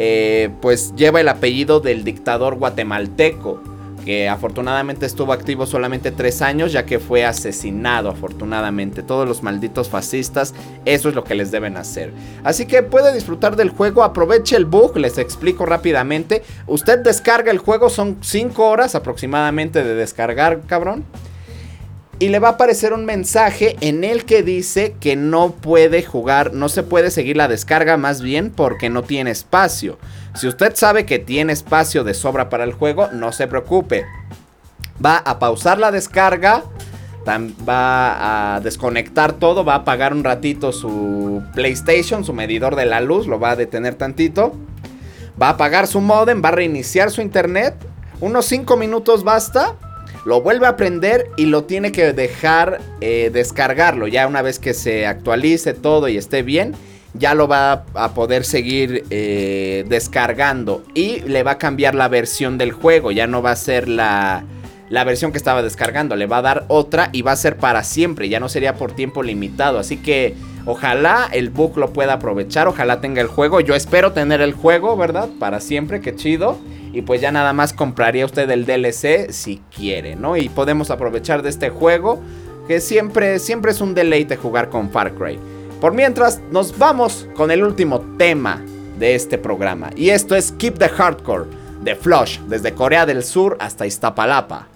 eh, 0.00 0.50
pues 0.60 0.92
lleva 0.96 1.20
el 1.20 1.28
apellido 1.28 1.78
del 1.78 2.02
dictador 2.02 2.56
guatemalteco 2.56 3.73
que 4.04 4.28
afortunadamente 4.28 5.06
estuvo 5.06 5.32
activo 5.32 5.66
solamente 5.66 6.10
tres 6.10 6.42
años 6.42 6.72
ya 6.72 6.84
que 6.84 6.98
fue 6.98 7.24
asesinado 7.24 8.10
afortunadamente. 8.10 9.02
Todos 9.02 9.26
los 9.26 9.42
malditos 9.42 9.88
fascistas, 9.88 10.54
eso 10.84 11.08
es 11.08 11.14
lo 11.14 11.24
que 11.24 11.34
les 11.34 11.50
deben 11.50 11.76
hacer. 11.76 12.12
Así 12.44 12.66
que 12.66 12.82
puede 12.82 13.14
disfrutar 13.14 13.56
del 13.56 13.70
juego, 13.70 14.04
aproveche 14.04 14.56
el 14.56 14.66
bug, 14.66 14.96
les 14.98 15.18
explico 15.18 15.64
rápidamente. 15.66 16.42
Usted 16.66 16.98
descarga 16.98 17.50
el 17.50 17.58
juego, 17.58 17.88
son 17.88 18.18
cinco 18.20 18.68
horas 18.68 18.94
aproximadamente 18.94 19.82
de 19.82 19.94
descargar, 19.94 20.60
cabrón 20.66 21.04
y 22.18 22.28
le 22.28 22.38
va 22.38 22.48
a 22.48 22.52
aparecer 22.52 22.92
un 22.92 23.04
mensaje 23.04 23.76
en 23.80 24.04
el 24.04 24.24
que 24.24 24.42
dice 24.42 24.94
que 25.00 25.16
no 25.16 25.50
puede 25.50 26.02
jugar, 26.02 26.52
no 26.52 26.68
se 26.68 26.82
puede 26.82 27.10
seguir 27.10 27.36
la 27.36 27.48
descarga 27.48 27.96
más 27.96 28.20
bien 28.20 28.50
porque 28.50 28.88
no 28.88 29.02
tiene 29.02 29.30
espacio. 29.30 29.98
Si 30.34 30.46
usted 30.46 30.74
sabe 30.76 31.06
que 31.06 31.18
tiene 31.18 31.52
espacio 31.52 32.04
de 32.04 32.14
sobra 32.14 32.48
para 32.48 32.64
el 32.64 32.72
juego, 32.72 33.08
no 33.12 33.32
se 33.32 33.46
preocupe. 33.46 34.04
Va 35.04 35.16
a 35.18 35.38
pausar 35.38 35.78
la 35.78 35.90
descarga, 35.90 36.62
va 37.26 38.56
a 38.56 38.60
desconectar 38.60 39.32
todo, 39.32 39.64
va 39.64 39.74
a 39.74 39.78
apagar 39.78 40.12
un 40.12 40.22
ratito 40.22 40.72
su 40.72 41.42
PlayStation, 41.54 42.24
su 42.24 42.32
medidor 42.32 42.76
de 42.76 42.86
la 42.86 43.00
luz, 43.00 43.26
lo 43.26 43.40
va 43.40 43.52
a 43.52 43.56
detener 43.56 43.96
tantito. 43.96 44.52
Va 45.40 45.48
a 45.48 45.50
apagar 45.50 45.88
su 45.88 46.00
modem, 46.00 46.42
va 46.44 46.50
a 46.50 46.52
reiniciar 46.52 47.10
su 47.10 47.20
internet. 47.20 47.74
Unos 48.20 48.46
5 48.46 48.76
minutos 48.76 49.24
basta 49.24 49.74
lo 50.24 50.40
vuelve 50.40 50.66
a 50.66 50.76
prender 50.76 51.30
y 51.36 51.46
lo 51.46 51.64
tiene 51.64 51.92
que 51.92 52.12
dejar 52.12 52.80
eh, 53.00 53.30
descargarlo. 53.32 54.06
Ya 54.06 54.26
una 54.26 54.42
vez 54.42 54.58
que 54.58 54.74
se 54.74 55.06
actualice 55.06 55.74
todo 55.74 56.08
y 56.08 56.16
esté 56.16 56.42
bien, 56.42 56.74
ya 57.12 57.34
lo 57.34 57.46
va 57.46 57.84
a 57.94 58.14
poder 58.14 58.44
seguir 58.44 59.04
eh, 59.10 59.84
descargando. 59.88 60.82
Y 60.94 61.20
le 61.20 61.42
va 61.42 61.52
a 61.52 61.58
cambiar 61.58 61.94
la 61.94 62.08
versión 62.08 62.58
del 62.58 62.72
juego. 62.72 63.12
Ya 63.12 63.26
no 63.26 63.42
va 63.42 63.52
a 63.52 63.56
ser 63.56 63.86
la, 63.86 64.44
la 64.88 65.04
versión 65.04 65.30
que 65.30 65.38
estaba 65.38 65.62
descargando. 65.62 66.16
Le 66.16 66.26
va 66.26 66.38
a 66.38 66.42
dar 66.42 66.64
otra 66.68 67.10
y 67.12 67.22
va 67.22 67.32
a 67.32 67.36
ser 67.36 67.56
para 67.56 67.84
siempre. 67.84 68.28
Ya 68.28 68.40
no 68.40 68.48
sería 68.48 68.74
por 68.76 68.92
tiempo 68.92 69.22
limitado. 69.22 69.78
Así 69.78 69.98
que 69.98 70.34
ojalá 70.64 71.28
el 71.32 71.50
book 71.50 71.76
lo 71.76 71.92
pueda 71.92 72.14
aprovechar. 72.14 72.66
Ojalá 72.66 73.02
tenga 73.02 73.20
el 73.20 73.28
juego. 73.28 73.60
Yo 73.60 73.74
espero 73.74 74.12
tener 74.12 74.40
el 74.40 74.54
juego, 74.54 74.96
¿verdad? 74.96 75.28
Para 75.38 75.60
siempre. 75.60 76.00
Qué 76.00 76.16
chido. 76.16 76.58
Y 76.94 77.02
pues 77.02 77.20
ya 77.20 77.32
nada 77.32 77.52
más 77.52 77.72
compraría 77.72 78.24
usted 78.24 78.48
el 78.50 78.66
DLC 78.66 79.32
si 79.32 79.60
quiere, 79.74 80.14
¿no? 80.14 80.36
Y 80.36 80.48
podemos 80.48 80.90
aprovechar 80.90 81.42
de 81.42 81.50
este 81.50 81.68
juego 81.68 82.20
que 82.68 82.80
siempre, 82.80 83.40
siempre 83.40 83.72
es 83.72 83.80
un 83.80 83.94
deleite 83.94 84.36
jugar 84.36 84.70
con 84.70 84.90
Far 84.90 85.14
Cry. 85.14 85.38
Por 85.80 85.92
mientras, 85.92 86.40
nos 86.52 86.78
vamos 86.78 87.28
con 87.34 87.50
el 87.50 87.64
último 87.64 88.00
tema 88.16 88.62
de 88.98 89.16
este 89.16 89.38
programa. 89.38 89.90
Y 89.96 90.10
esto 90.10 90.36
es 90.36 90.52
Keep 90.52 90.78
the 90.78 90.88
Hardcore 90.88 91.46
de 91.82 91.96
Flush, 91.96 92.38
desde 92.48 92.72
Corea 92.72 93.04
del 93.04 93.24
Sur 93.24 93.56
hasta 93.60 93.86
Iztapalapa. 93.86 94.68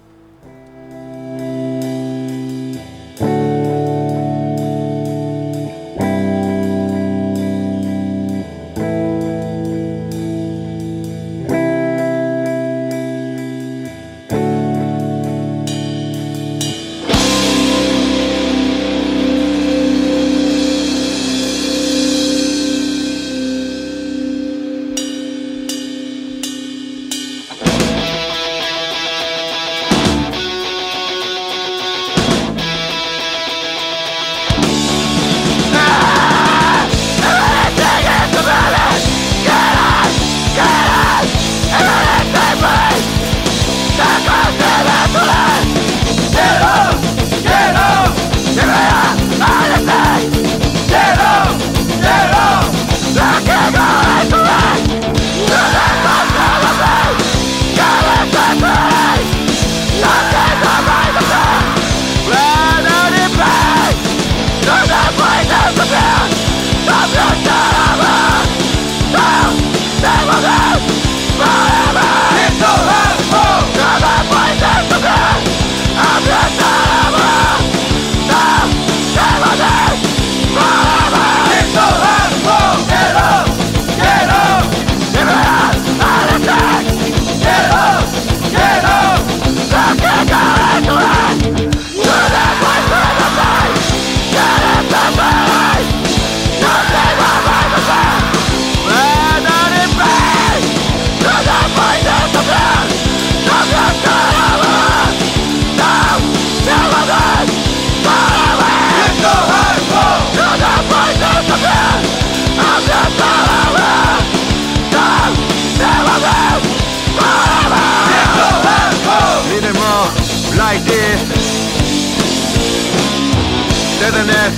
internet, 124.09 124.53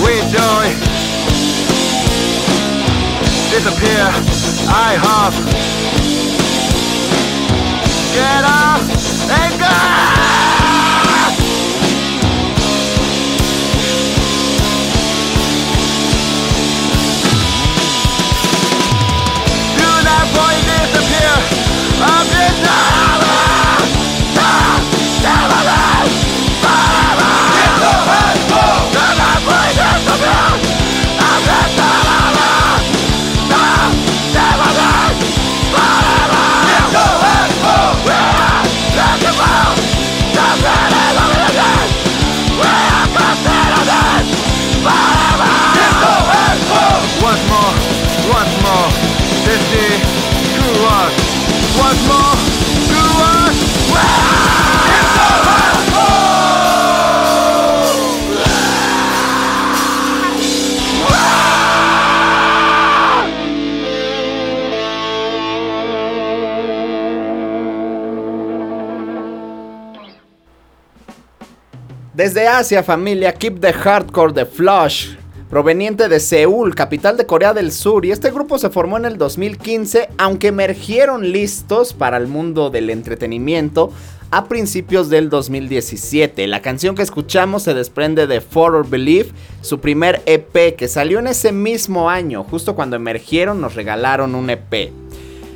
we 0.00 0.14
joy 0.32 0.66
disappear. 3.52 4.08
I 4.68 4.96
hop. 4.98 5.95
Desde 72.26 72.48
Asia, 72.48 72.82
familia, 72.82 73.32
Keep 73.32 73.60
the 73.60 73.72
Hardcore 73.72 74.32
de 74.32 74.46
Flush, 74.46 75.10
proveniente 75.48 76.08
de 76.08 76.18
Seúl, 76.18 76.74
capital 76.74 77.16
de 77.16 77.24
Corea 77.24 77.54
del 77.54 77.70
Sur, 77.70 78.04
y 78.04 78.10
este 78.10 78.32
grupo 78.32 78.58
se 78.58 78.68
formó 78.68 78.96
en 78.96 79.04
el 79.04 79.16
2015, 79.16 80.08
aunque 80.18 80.48
emergieron 80.48 81.30
listos 81.30 81.92
para 81.92 82.16
el 82.16 82.26
mundo 82.26 82.68
del 82.68 82.90
entretenimiento 82.90 83.92
a 84.32 84.46
principios 84.46 85.08
del 85.08 85.30
2017. 85.30 86.48
La 86.48 86.62
canción 86.62 86.96
que 86.96 87.02
escuchamos 87.02 87.62
se 87.62 87.74
desprende 87.74 88.26
de 88.26 88.40
For 88.40 88.74
or 88.74 88.90
Believe, 88.90 89.30
su 89.60 89.78
primer 89.78 90.20
EP 90.26 90.74
que 90.74 90.88
salió 90.88 91.20
en 91.20 91.28
ese 91.28 91.52
mismo 91.52 92.10
año, 92.10 92.42
justo 92.42 92.74
cuando 92.74 92.96
emergieron 92.96 93.60
nos 93.60 93.76
regalaron 93.76 94.34
un 94.34 94.50
EP. 94.50 94.90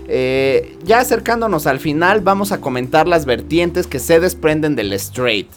Eh, 0.07 0.79
ya 0.85 1.01
acercándonos 1.01 1.67
al 1.67 1.81
final 1.81 2.21
vamos 2.21 2.53
a 2.53 2.61
comentar 2.61 3.09
las 3.09 3.25
vertientes 3.25 3.89
que 3.89 3.99
se 3.99 4.21
desprenden 4.21 4.77
del 4.77 4.93
straight. 4.93 5.49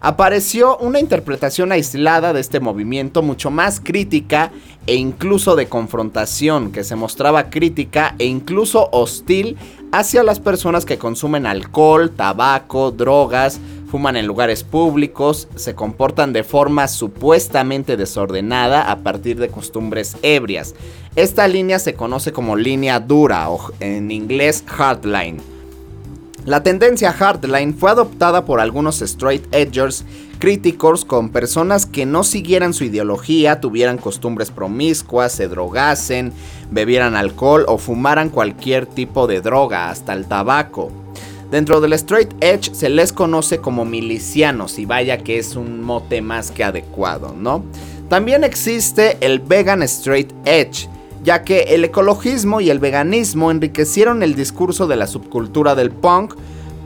Apareció 0.00 0.76
una 0.78 1.00
interpretación 1.00 1.72
aislada 1.72 2.32
de 2.32 2.40
este 2.40 2.60
movimiento 2.60 3.20
mucho 3.20 3.50
más 3.50 3.80
crítica 3.80 4.52
e 4.86 4.94
incluso 4.94 5.56
de 5.56 5.66
confrontación, 5.66 6.70
que 6.70 6.84
se 6.84 6.94
mostraba 6.94 7.50
crítica 7.50 8.14
e 8.18 8.26
incluso 8.26 8.88
hostil 8.92 9.56
hacia 9.90 10.22
las 10.22 10.38
personas 10.38 10.84
que 10.84 10.98
consumen 10.98 11.46
alcohol, 11.46 12.10
tabaco, 12.10 12.92
drogas, 12.92 13.58
fuman 13.90 14.16
en 14.16 14.26
lugares 14.26 14.62
públicos, 14.62 15.48
se 15.56 15.74
comportan 15.74 16.32
de 16.32 16.44
forma 16.44 16.86
supuestamente 16.86 17.96
desordenada 17.96 18.92
a 18.92 18.98
partir 18.98 19.38
de 19.40 19.48
costumbres 19.48 20.16
ebrias. 20.22 20.76
Esta 21.16 21.48
línea 21.48 21.80
se 21.80 21.94
conoce 21.94 22.32
como 22.32 22.54
línea 22.54 23.00
dura 23.00 23.50
o 23.50 23.72
en 23.80 24.12
inglés 24.12 24.62
hardline. 24.66 25.57
La 26.48 26.62
tendencia 26.62 27.12
hardline 27.12 27.74
fue 27.74 27.90
adoptada 27.90 28.46
por 28.46 28.58
algunos 28.58 29.02
straight 29.02 29.44
edgers 29.54 30.06
críticos 30.38 31.04
con 31.04 31.28
personas 31.28 31.84
que 31.84 32.06
no 32.06 32.24
siguieran 32.24 32.72
su 32.72 32.84
ideología, 32.84 33.60
tuvieran 33.60 33.98
costumbres 33.98 34.50
promiscuas, 34.50 35.32
se 35.32 35.46
drogasen, 35.46 36.32
bebieran 36.70 37.16
alcohol 37.16 37.66
o 37.68 37.76
fumaran 37.76 38.30
cualquier 38.30 38.86
tipo 38.86 39.26
de 39.26 39.42
droga, 39.42 39.90
hasta 39.90 40.14
el 40.14 40.24
tabaco. 40.24 40.90
Dentro 41.50 41.82
del 41.82 41.92
straight 41.92 42.32
edge 42.40 42.72
se 42.72 42.88
les 42.88 43.12
conoce 43.12 43.58
como 43.58 43.84
milicianos 43.84 44.78
y 44.78 44.86
vaya 44.86 45.18
que 45.18 45.38
es 45.38 45.54
un 45.54 45.82
mote 45.82 46.22
más 46.22 46.50
que 46.50 46.64
adecuado, 46.64 47.34
¿no? 47.36 47.62
También 48.08 48.42
existe 48.42 49.18
el 49.20 49.38
vegan 49.38 49.82
straight 49.82 50.32
edge, 50.46 50.88
ya 51.22 51.42
que 51.42 51.60
el 51.74 51.84
ecologismo 51.84 52.60
y 52.60 52.70
el 52.70 52.78
veganismo 52.78 53.50
enriquecieron 53.50 54.22
el 54.22 54.34
discurso 54.34 54.86
de 54.86 54.96
la 54.96 55.06
subcultura 55.06 55.74
del 55.74 55.90
punk, 55.90 56.34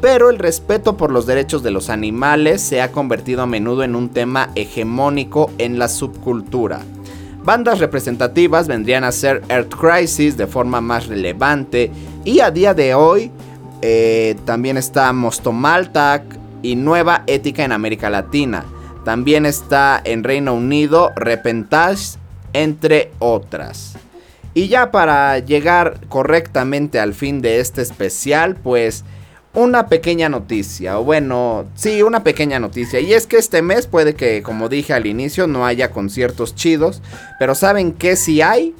pero 0.01 0.31
el 0.31 0.39
respeto 0.39 0.97
por 0.97 1.13
los 1.13 1.27
derechos 1.27 1.63
de 1.63 1.71
los 1.71 1.89
animales 1.89 2.61
se 2.61 2.83
ha 2.83 2.91
convertido 2.91 3.43
a 3.43 3.47
menudo 3.47 3.85
en 3.85 3.95
un 3.95 4.09
tema 4.09 4.51
hegemónico 4.55 5.51
en 5.59 5.79
la 5.79 5.89
subcultura. 5.89 6.81
Bandas 7.45 7.81
representativas 7.81 8.69
vendrían 8.69 9.05
a 9.05 9.13
ser 9.13 9.43
Earth 9.49 9.75
Crisis 9.75 10.37
de 10.37 10.47
forma 10.47 10.81
más 10.81 11.07
relevante 11.07 11.91
y 12.25 12.41
a 12.41 12.51
día 12.51 12.73
de 12.73 12.95
hoy 12.95 13.31
eh, 13.81 14.37
también 14.45 14.77
está 14.77 15.13
Mostomaltac 15.13 16.23
y 16.63 16.77
Nueva 16.77 17.25
Ética 17.27 17.65
en 17.65 17.73
América 17.73 18.11
Latina. 18.11 18.65
También 19.05 19.45
está 19.45 20.01
en 20.05 20.23
Reino 20.23 20.55
Unido 20.55 21.11
Repentage, 21.17 22.17
entre 22.53 23.11
otras. 23.19 23.92
Y 24.55 24.69
ya 24.69 24.91
para 24.91 25.39
llegar 25.39 26.01
correctamente 26.09 27.01
al 27.01 27.15
fin 27.15 27.41
de 27.41 27.61
este 27.61 27.81
especial, 27.81 28.57
pues 28.57 29.05
una 29.55 29.87
pequeña 29.89 30.29
noticia, 30.29 30.99
o 30.99 31.05
bueno, 31.05 31.67
sí, 31.75 32.03
una 32.03 32.25
pequeña 32.25 32.59
noticia. 32.59 33.01
Y 33.01 33.13
es 33.13 33.27
que 33.27 33.37
este 33.37 33.61
mes 33.61 33.87
puede 33.87 34.15
que, 34.15 34.43
como 34.43 34.69
dije 34.69 34.95
al 34.95 35.07
inicio, 35.07 35.47
no 35.47 35.67
haya 35.67 35.91
conciertos 35.91 36.55
chidos, 36.55 37.03
pero 37.39 37.55
¿saben 37.55 37.93
qué 37.93 38.17
si 38.17 38.41
hay? 38.41 38.75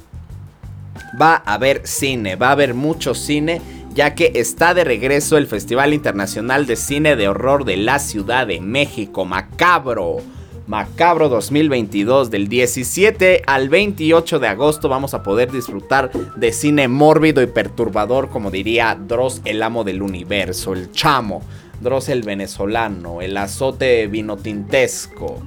Va 1.19 1.43
a 1.45 1.53
haber 1.53 1.85
cine, 1.85 2.35
va 2.35 2.49
a 2.49 2.53
haber 2.53 2.73
mucho 2.73 3.13
cine, 3.13 3.61
ya 3.93 4.15
que 4.15 4.31
está 4.35 4.73
de 4.73 4.83
regreso 4.83 5.37
el 5.37 5.45
Festival 5.45 5.93
Internacional 5.93 6.65
de 6.65 6.75
Cine 6.75 7.15
de 7.15 7.27
Horror 7.27 7.65
de 7.65 7.77
la 7.77 7.99
Ciudad 7.99 8.47
de 8.47 8.59
México, 8.59 9.25
Macabro. 9.25 10.21
Macabro 10.65 11.27
2022 11.27 12.31
del 12.31 12.47
17 12.47 13.41
al 13.45 13.67
28 13.67 14.39
de 14.39 14.47
agosto 14.47 14.87
vamos 14.87 15.13
a 15.13 15.21
poder 15.21 15.51
disfrutar 15.51 16.09
de 16.37 16.53
cine 16.53 16.87
mórbido 16.87 17.41
y 17.41 17.47
perturbador 17.47 18.29
como 18.29 18.49
diría 18.49 18.95
Dross 18.95 19.41
el 19.43 19.61
amo 19.61 19.83
del 19.83 20.01
universo, 20.01 20.71
el 20.71 20.91
chamo, 20.91 21.41
Dross 21.81 22.07
el 22.07 22.23
venezolano, 22.23 23.21
el 23.21 23.35
azote 23.35 24.07
vinotintesco. 24.07 25.41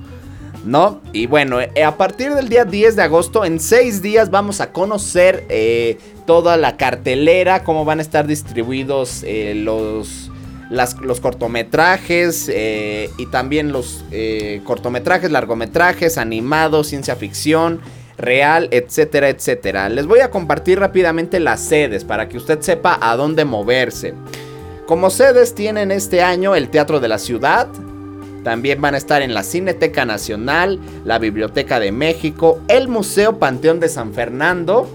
¿No? 0.64 1.00
Y 1.12 1.26
bueno, 1.26 1.60
eh, 1.60 1.84
a 1.84 1.96
partir 1.96 2.34
del 2.34 2.48
día 2.48 2.64
10 2.64 2.96
de 2.96 3.02
agosto, 3.02 3.44
en 3.44 3.60
6 3.60 4.02
días 4.02 4.30
vamos 4.30 4.60
a 4.60 4.72
conocer 4.72 5.44
eh, 5.48 5.96
toda 6.26 6.56
la 6.56 6.76
cartelera, 6.76 7.62
cómo 7.62 7.84
van 7.84 8.00
a 8.00 8.02
estar 8.02 8.26
distribuidos 8.26 9.22
eh, 9.22 9.54
los 9.54 10.32
los 10.70 11.20
cortometrajes 11.20 12.50
eh, 12.52 13.10
y 13.18 13.26
también 13.26 13.72
los 13.72 14.04
eh, 14.10 14.60
cortometrajes, 14.64 15.30
largometrajes, 15.30 16.18
animados, 16.18 16.88
ciencia 16.88 17.16
ficción, 17.16 17.80
real, 18.18 18.68
etcétera, 18.72 19.28
etcétera. 19.28 19.88
Les 19.88 20.06
voy 20.06 20.20
a 20.20 20.30
compartir 20.30 20.78
rápidamente 20.78 21.40
las 21.40 21.60
sedes 21.60 22.04
para 22.04 22.28
que 22.28 22.36
usted 22.36 22.60
sepa 22.60 22.98
a 23.00 23.16
dónde 23.16 23.44
moverse. 23.44 24.14
Como 24.86 25.10
sedes 25.10 25.54
tienen 25.54 25.90
este 25.90 26.22
año 26.22 26.54
el 26.54 26.68
Teatro 26.68 27.00
de 27.00 27.08
la 27.08 27.18
Ciudad, 27.18 27.68
también 28.44 28.80
van 28.80 28.94
a 28.94 28.98
estar 28.98 29.22
en 29.22 29.34
la 29.34 29.42
Cineteca 29.42 30.04
Nacional, 30.04 30.78
la 31.04 31.18
Biblioteca 31.18 31.80
de 31.80 31.90
México, 31.90 32.60
el 32.68 32.86
Museo 32.86 33.40
Panteón 33.40 33.80
de 33.80 33.88
San 33.88 34.14
Fernando, 34.14 34.88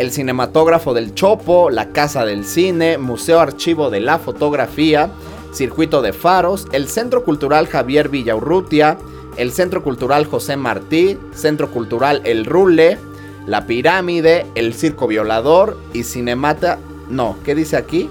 el 0.00 0.12
cinematógrafo 0.12 0.94
del 0.94 1.14
Chopo, 1.14 1.68
la 1.68 1.92
Casa 1.92 2.24
del 2.24 2.46
Cine, 2.46 2.96
Museo 2.96 3.38
Archivo 3.38 3.90
de 3.90 4.00
la 4.00 4.18
Fotografía, 4.18 5.10
Circuito 5.52 6.00
de 6.00 6.14
Faros, 6.14 6.66
el 6.72 6.88
Centro 6.88 7.22
Cultural 7.22 7.66
Javier 7.66 8.08
Villaurrutia, 8.08 8.96
el 9.36 9.52
Centro 9.52 9.82
Cultural 9.82 10.24
José 10.24 10.56
Martí, 10.56 11.18
Centro 11.34 11.70
Cultural 11.70 12.22
El 12.24 12.46
Rule, 12.46 12.96
La 13.46 13.66
Pirámide, 13.66 14.46
el 14.54 14.72
Circo 14.72 15.06
Violador 15.06 15.76
y 15.92 16.04
Cinemata... 16.04 16.78
No, 17.10 17.36
¿qué 17.44 17.54
dice 17.54 17.76
aquí? 17.76 18.08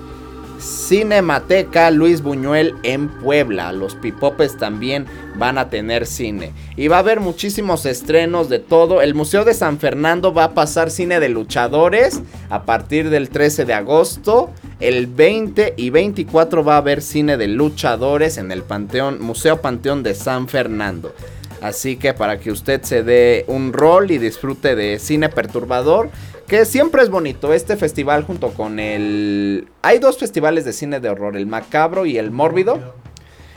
Cinemateca 0.59 1.89
Luis 1.91 2.21
Buñuel 2.21 2.75
en 2.83 3.07
Puebla. 3.07 3.71
Los 3.71 3.95
pipopes 3.95 4.57
también 4.57 5.05
van 5.35 5.57
a 5.57 5.69
tener 5.69 6.05
cine. 6.05 6.51
Y 6.75 6.87
va 6.87 6.97
a 6.97 6.99
haber 6.99 7.19
muchísimos 7.19 7.85
estrenos 7.85 8.49
de 8.49 8.59
todo. 8.59 9.01
El 9.01 9.15
Museo 9.15 9.45
de 9.45 9.53
San 9.53 9.79
Fernando 9.79 10.33
va 10.33 10.45
a 10.45 10.53
pasar 10.53 10.91
cine 10.91 11.19
de 11.19 11.29
luchadores 11.29 12.21
a 12.49 12.63
partir 12.63 13.09
del 13.09 13.29
13 13.29 13.65
de 13.65 13.73
agosto. 13.73 14.51
El 14.79 15.07
20 15.07 15.75
y 15.77 15.89
24 15.89 16.63
va 16.63 16.75
a 16.75 16.77
haber 16.77 17.01
cine 17.01 17.37
de 17.37 17.47
luchadores 17.47 18.37
en 18.37 18.51
el 18.51 18.63
Panteón, 18.63 19.21
Museo 19.21 19.61
Panteón 19.61 20.03
de 20.03 20.15
San 20.15 20.47
Fernando. 20.47 21.13
Así 21.61 21.97
que 21.97 22.13
para 22.13 22.39
que 22.39 22.51
usted 22.51 22.83
se 22.83 23.03
dé 23.03 23.43
un 23.47 23.73
rol 23.73 24.11
y 24.11 24.17
disfrute 24.17 24.75
de 24.75 24.97
cine 24.99 25.29
perturbador, 25.29 26.09
que 26.49 26.65
siempre 26.65 27.03
es 27.03 27.11
bonito 27.11 27.53
este 27.53 27.77
festival 27.77 28.23
junto 28.23 28.49
con 28.49 28.79
el... 28.79 29.67
Hay 29.83 29.99
dos 29.99 30.17
festivales 30.17 30.65
de 30.65 30.73
cine 30.73 30.99
de 30.99 31.07
horror, 31.07 31.37
el 31.37 31.45
macabro 31.45 32.07
y 32.07 32.17
el 32.17 32.31
mórbido. 32.31 32.95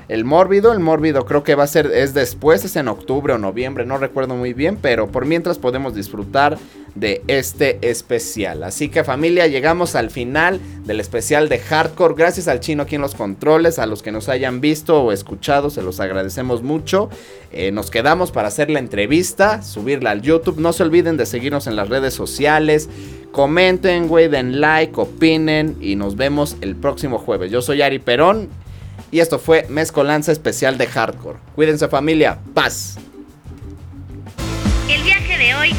El 0.08 0.26
mórbido, 0.26 0.72
el 0.72 0.80
mórbido 0.80 1.24
creo 1.24 1.42
que 1.42 1.54
va 1.54 1.64
a 1.64 1.68
ser, 1.68 1.86
es 1.86 2.12
después, 2.12 2.66
es 2.66 2.76
en 2.76 2.88
octubre 2.88 3.32
o 3.32 3.38
noviembre, 3.38 3.86
no 3.86 3.96
recuerdo 3.96 4.34
muy 4.34 4.52
bien, 4.52 4.76
pero 4.76 5.06
por 5.06 5.24
mientras 5.24 5.58
podemos 5.58 5.94
disfrutar 5.94 6.58
de 6.94 7.22
este 7.26 7.78
especial. 7.82 8.62
Así 8.62 8.88
que 8.88 9.04
familia, 9.04 9.46
llegamos 9.46 9.94
al 9.94 10.10
final 10.10 10.60
del 10.84 11.00
especial 11.00 11.48
de 11.48 11.58
Hardcore. 11.58 12.14
Gracias 12.16 12.48
al 12.48 12.60
chino 12.60 12.82
aquí 12.82 12.96
en 12.96 13.00
los 13.00 13.14
controles, 13.14 13.78
a 13.78 13.86
los 13.86 14.02
que 14.02 14.12
nos 14.12 14.28
hayan 14.28 14.60
visto 14.60 15.02
o 15.02 15.12
escuchado, 15.12 15.70
se 15.70 15.82
los 15.82 16.00
agradecemos 16.00 16.62
mucho. 16.62 17.08
Eh, 17.50 17.72
nos 17.72 17.90
quedamos 17.90 18.30
para 18.30 18.48
hacer 18.48 18.70
la 18.70 18.78
entrevista, 18.78 19.62
subirla 19.62 20.10
al 20.10 20.22
YouTube. 20.22 20.58
No 20.58 20.72
se 20.72 20.82
olviden 20.82 21.16
de 21.16 21.26
seguirnos 21.26 21.66
en 21.66 21.76
las 21.76 21.88
redes 21.88 22.14
sociales. 22.14 22.88
Comenten, 23.30 24.08
güey, 24.08 24.28
den 24.28 24.60
like, 24.60 24.92
opinen 25.00 25.76
y 25.80 25.96
nos 25.96 26.16
vemos 26.16 26.56
el 26.60 26.76
próximo 26.76 27.18
jueves. 27.18 27.50
Yo 27.50 27.62
soy 27.62 27.80
Ari 27.80 27.98
Perón 27.98 28.48
y 29.10 29.20
esto 29.20 29.38
fue 29.38 29.66
Mezcolanza 29.68 30.32
Especial 30.32 30.76
de 30.76 30.86
Hardcore. 30.86 31.38
Cuídense 31.54 31.88
familia, 31.88 32.38
paz. 32.52 32.98
El 34.88 35.02
viaje 35.02 35.38
de 35.38 35.54
hoy 35.54 35.74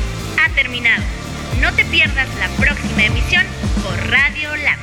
terminado. 0.53 1.03
No 1.61 1.73
te 1.73 1.85
pierdas 1.85 2.27
la 2.39 2.47
próxima 2.63 3.05
emisión 3.05 3.45
por 3.83 4.09
Radio 4.09 4.55
Lab. 4.55 4.82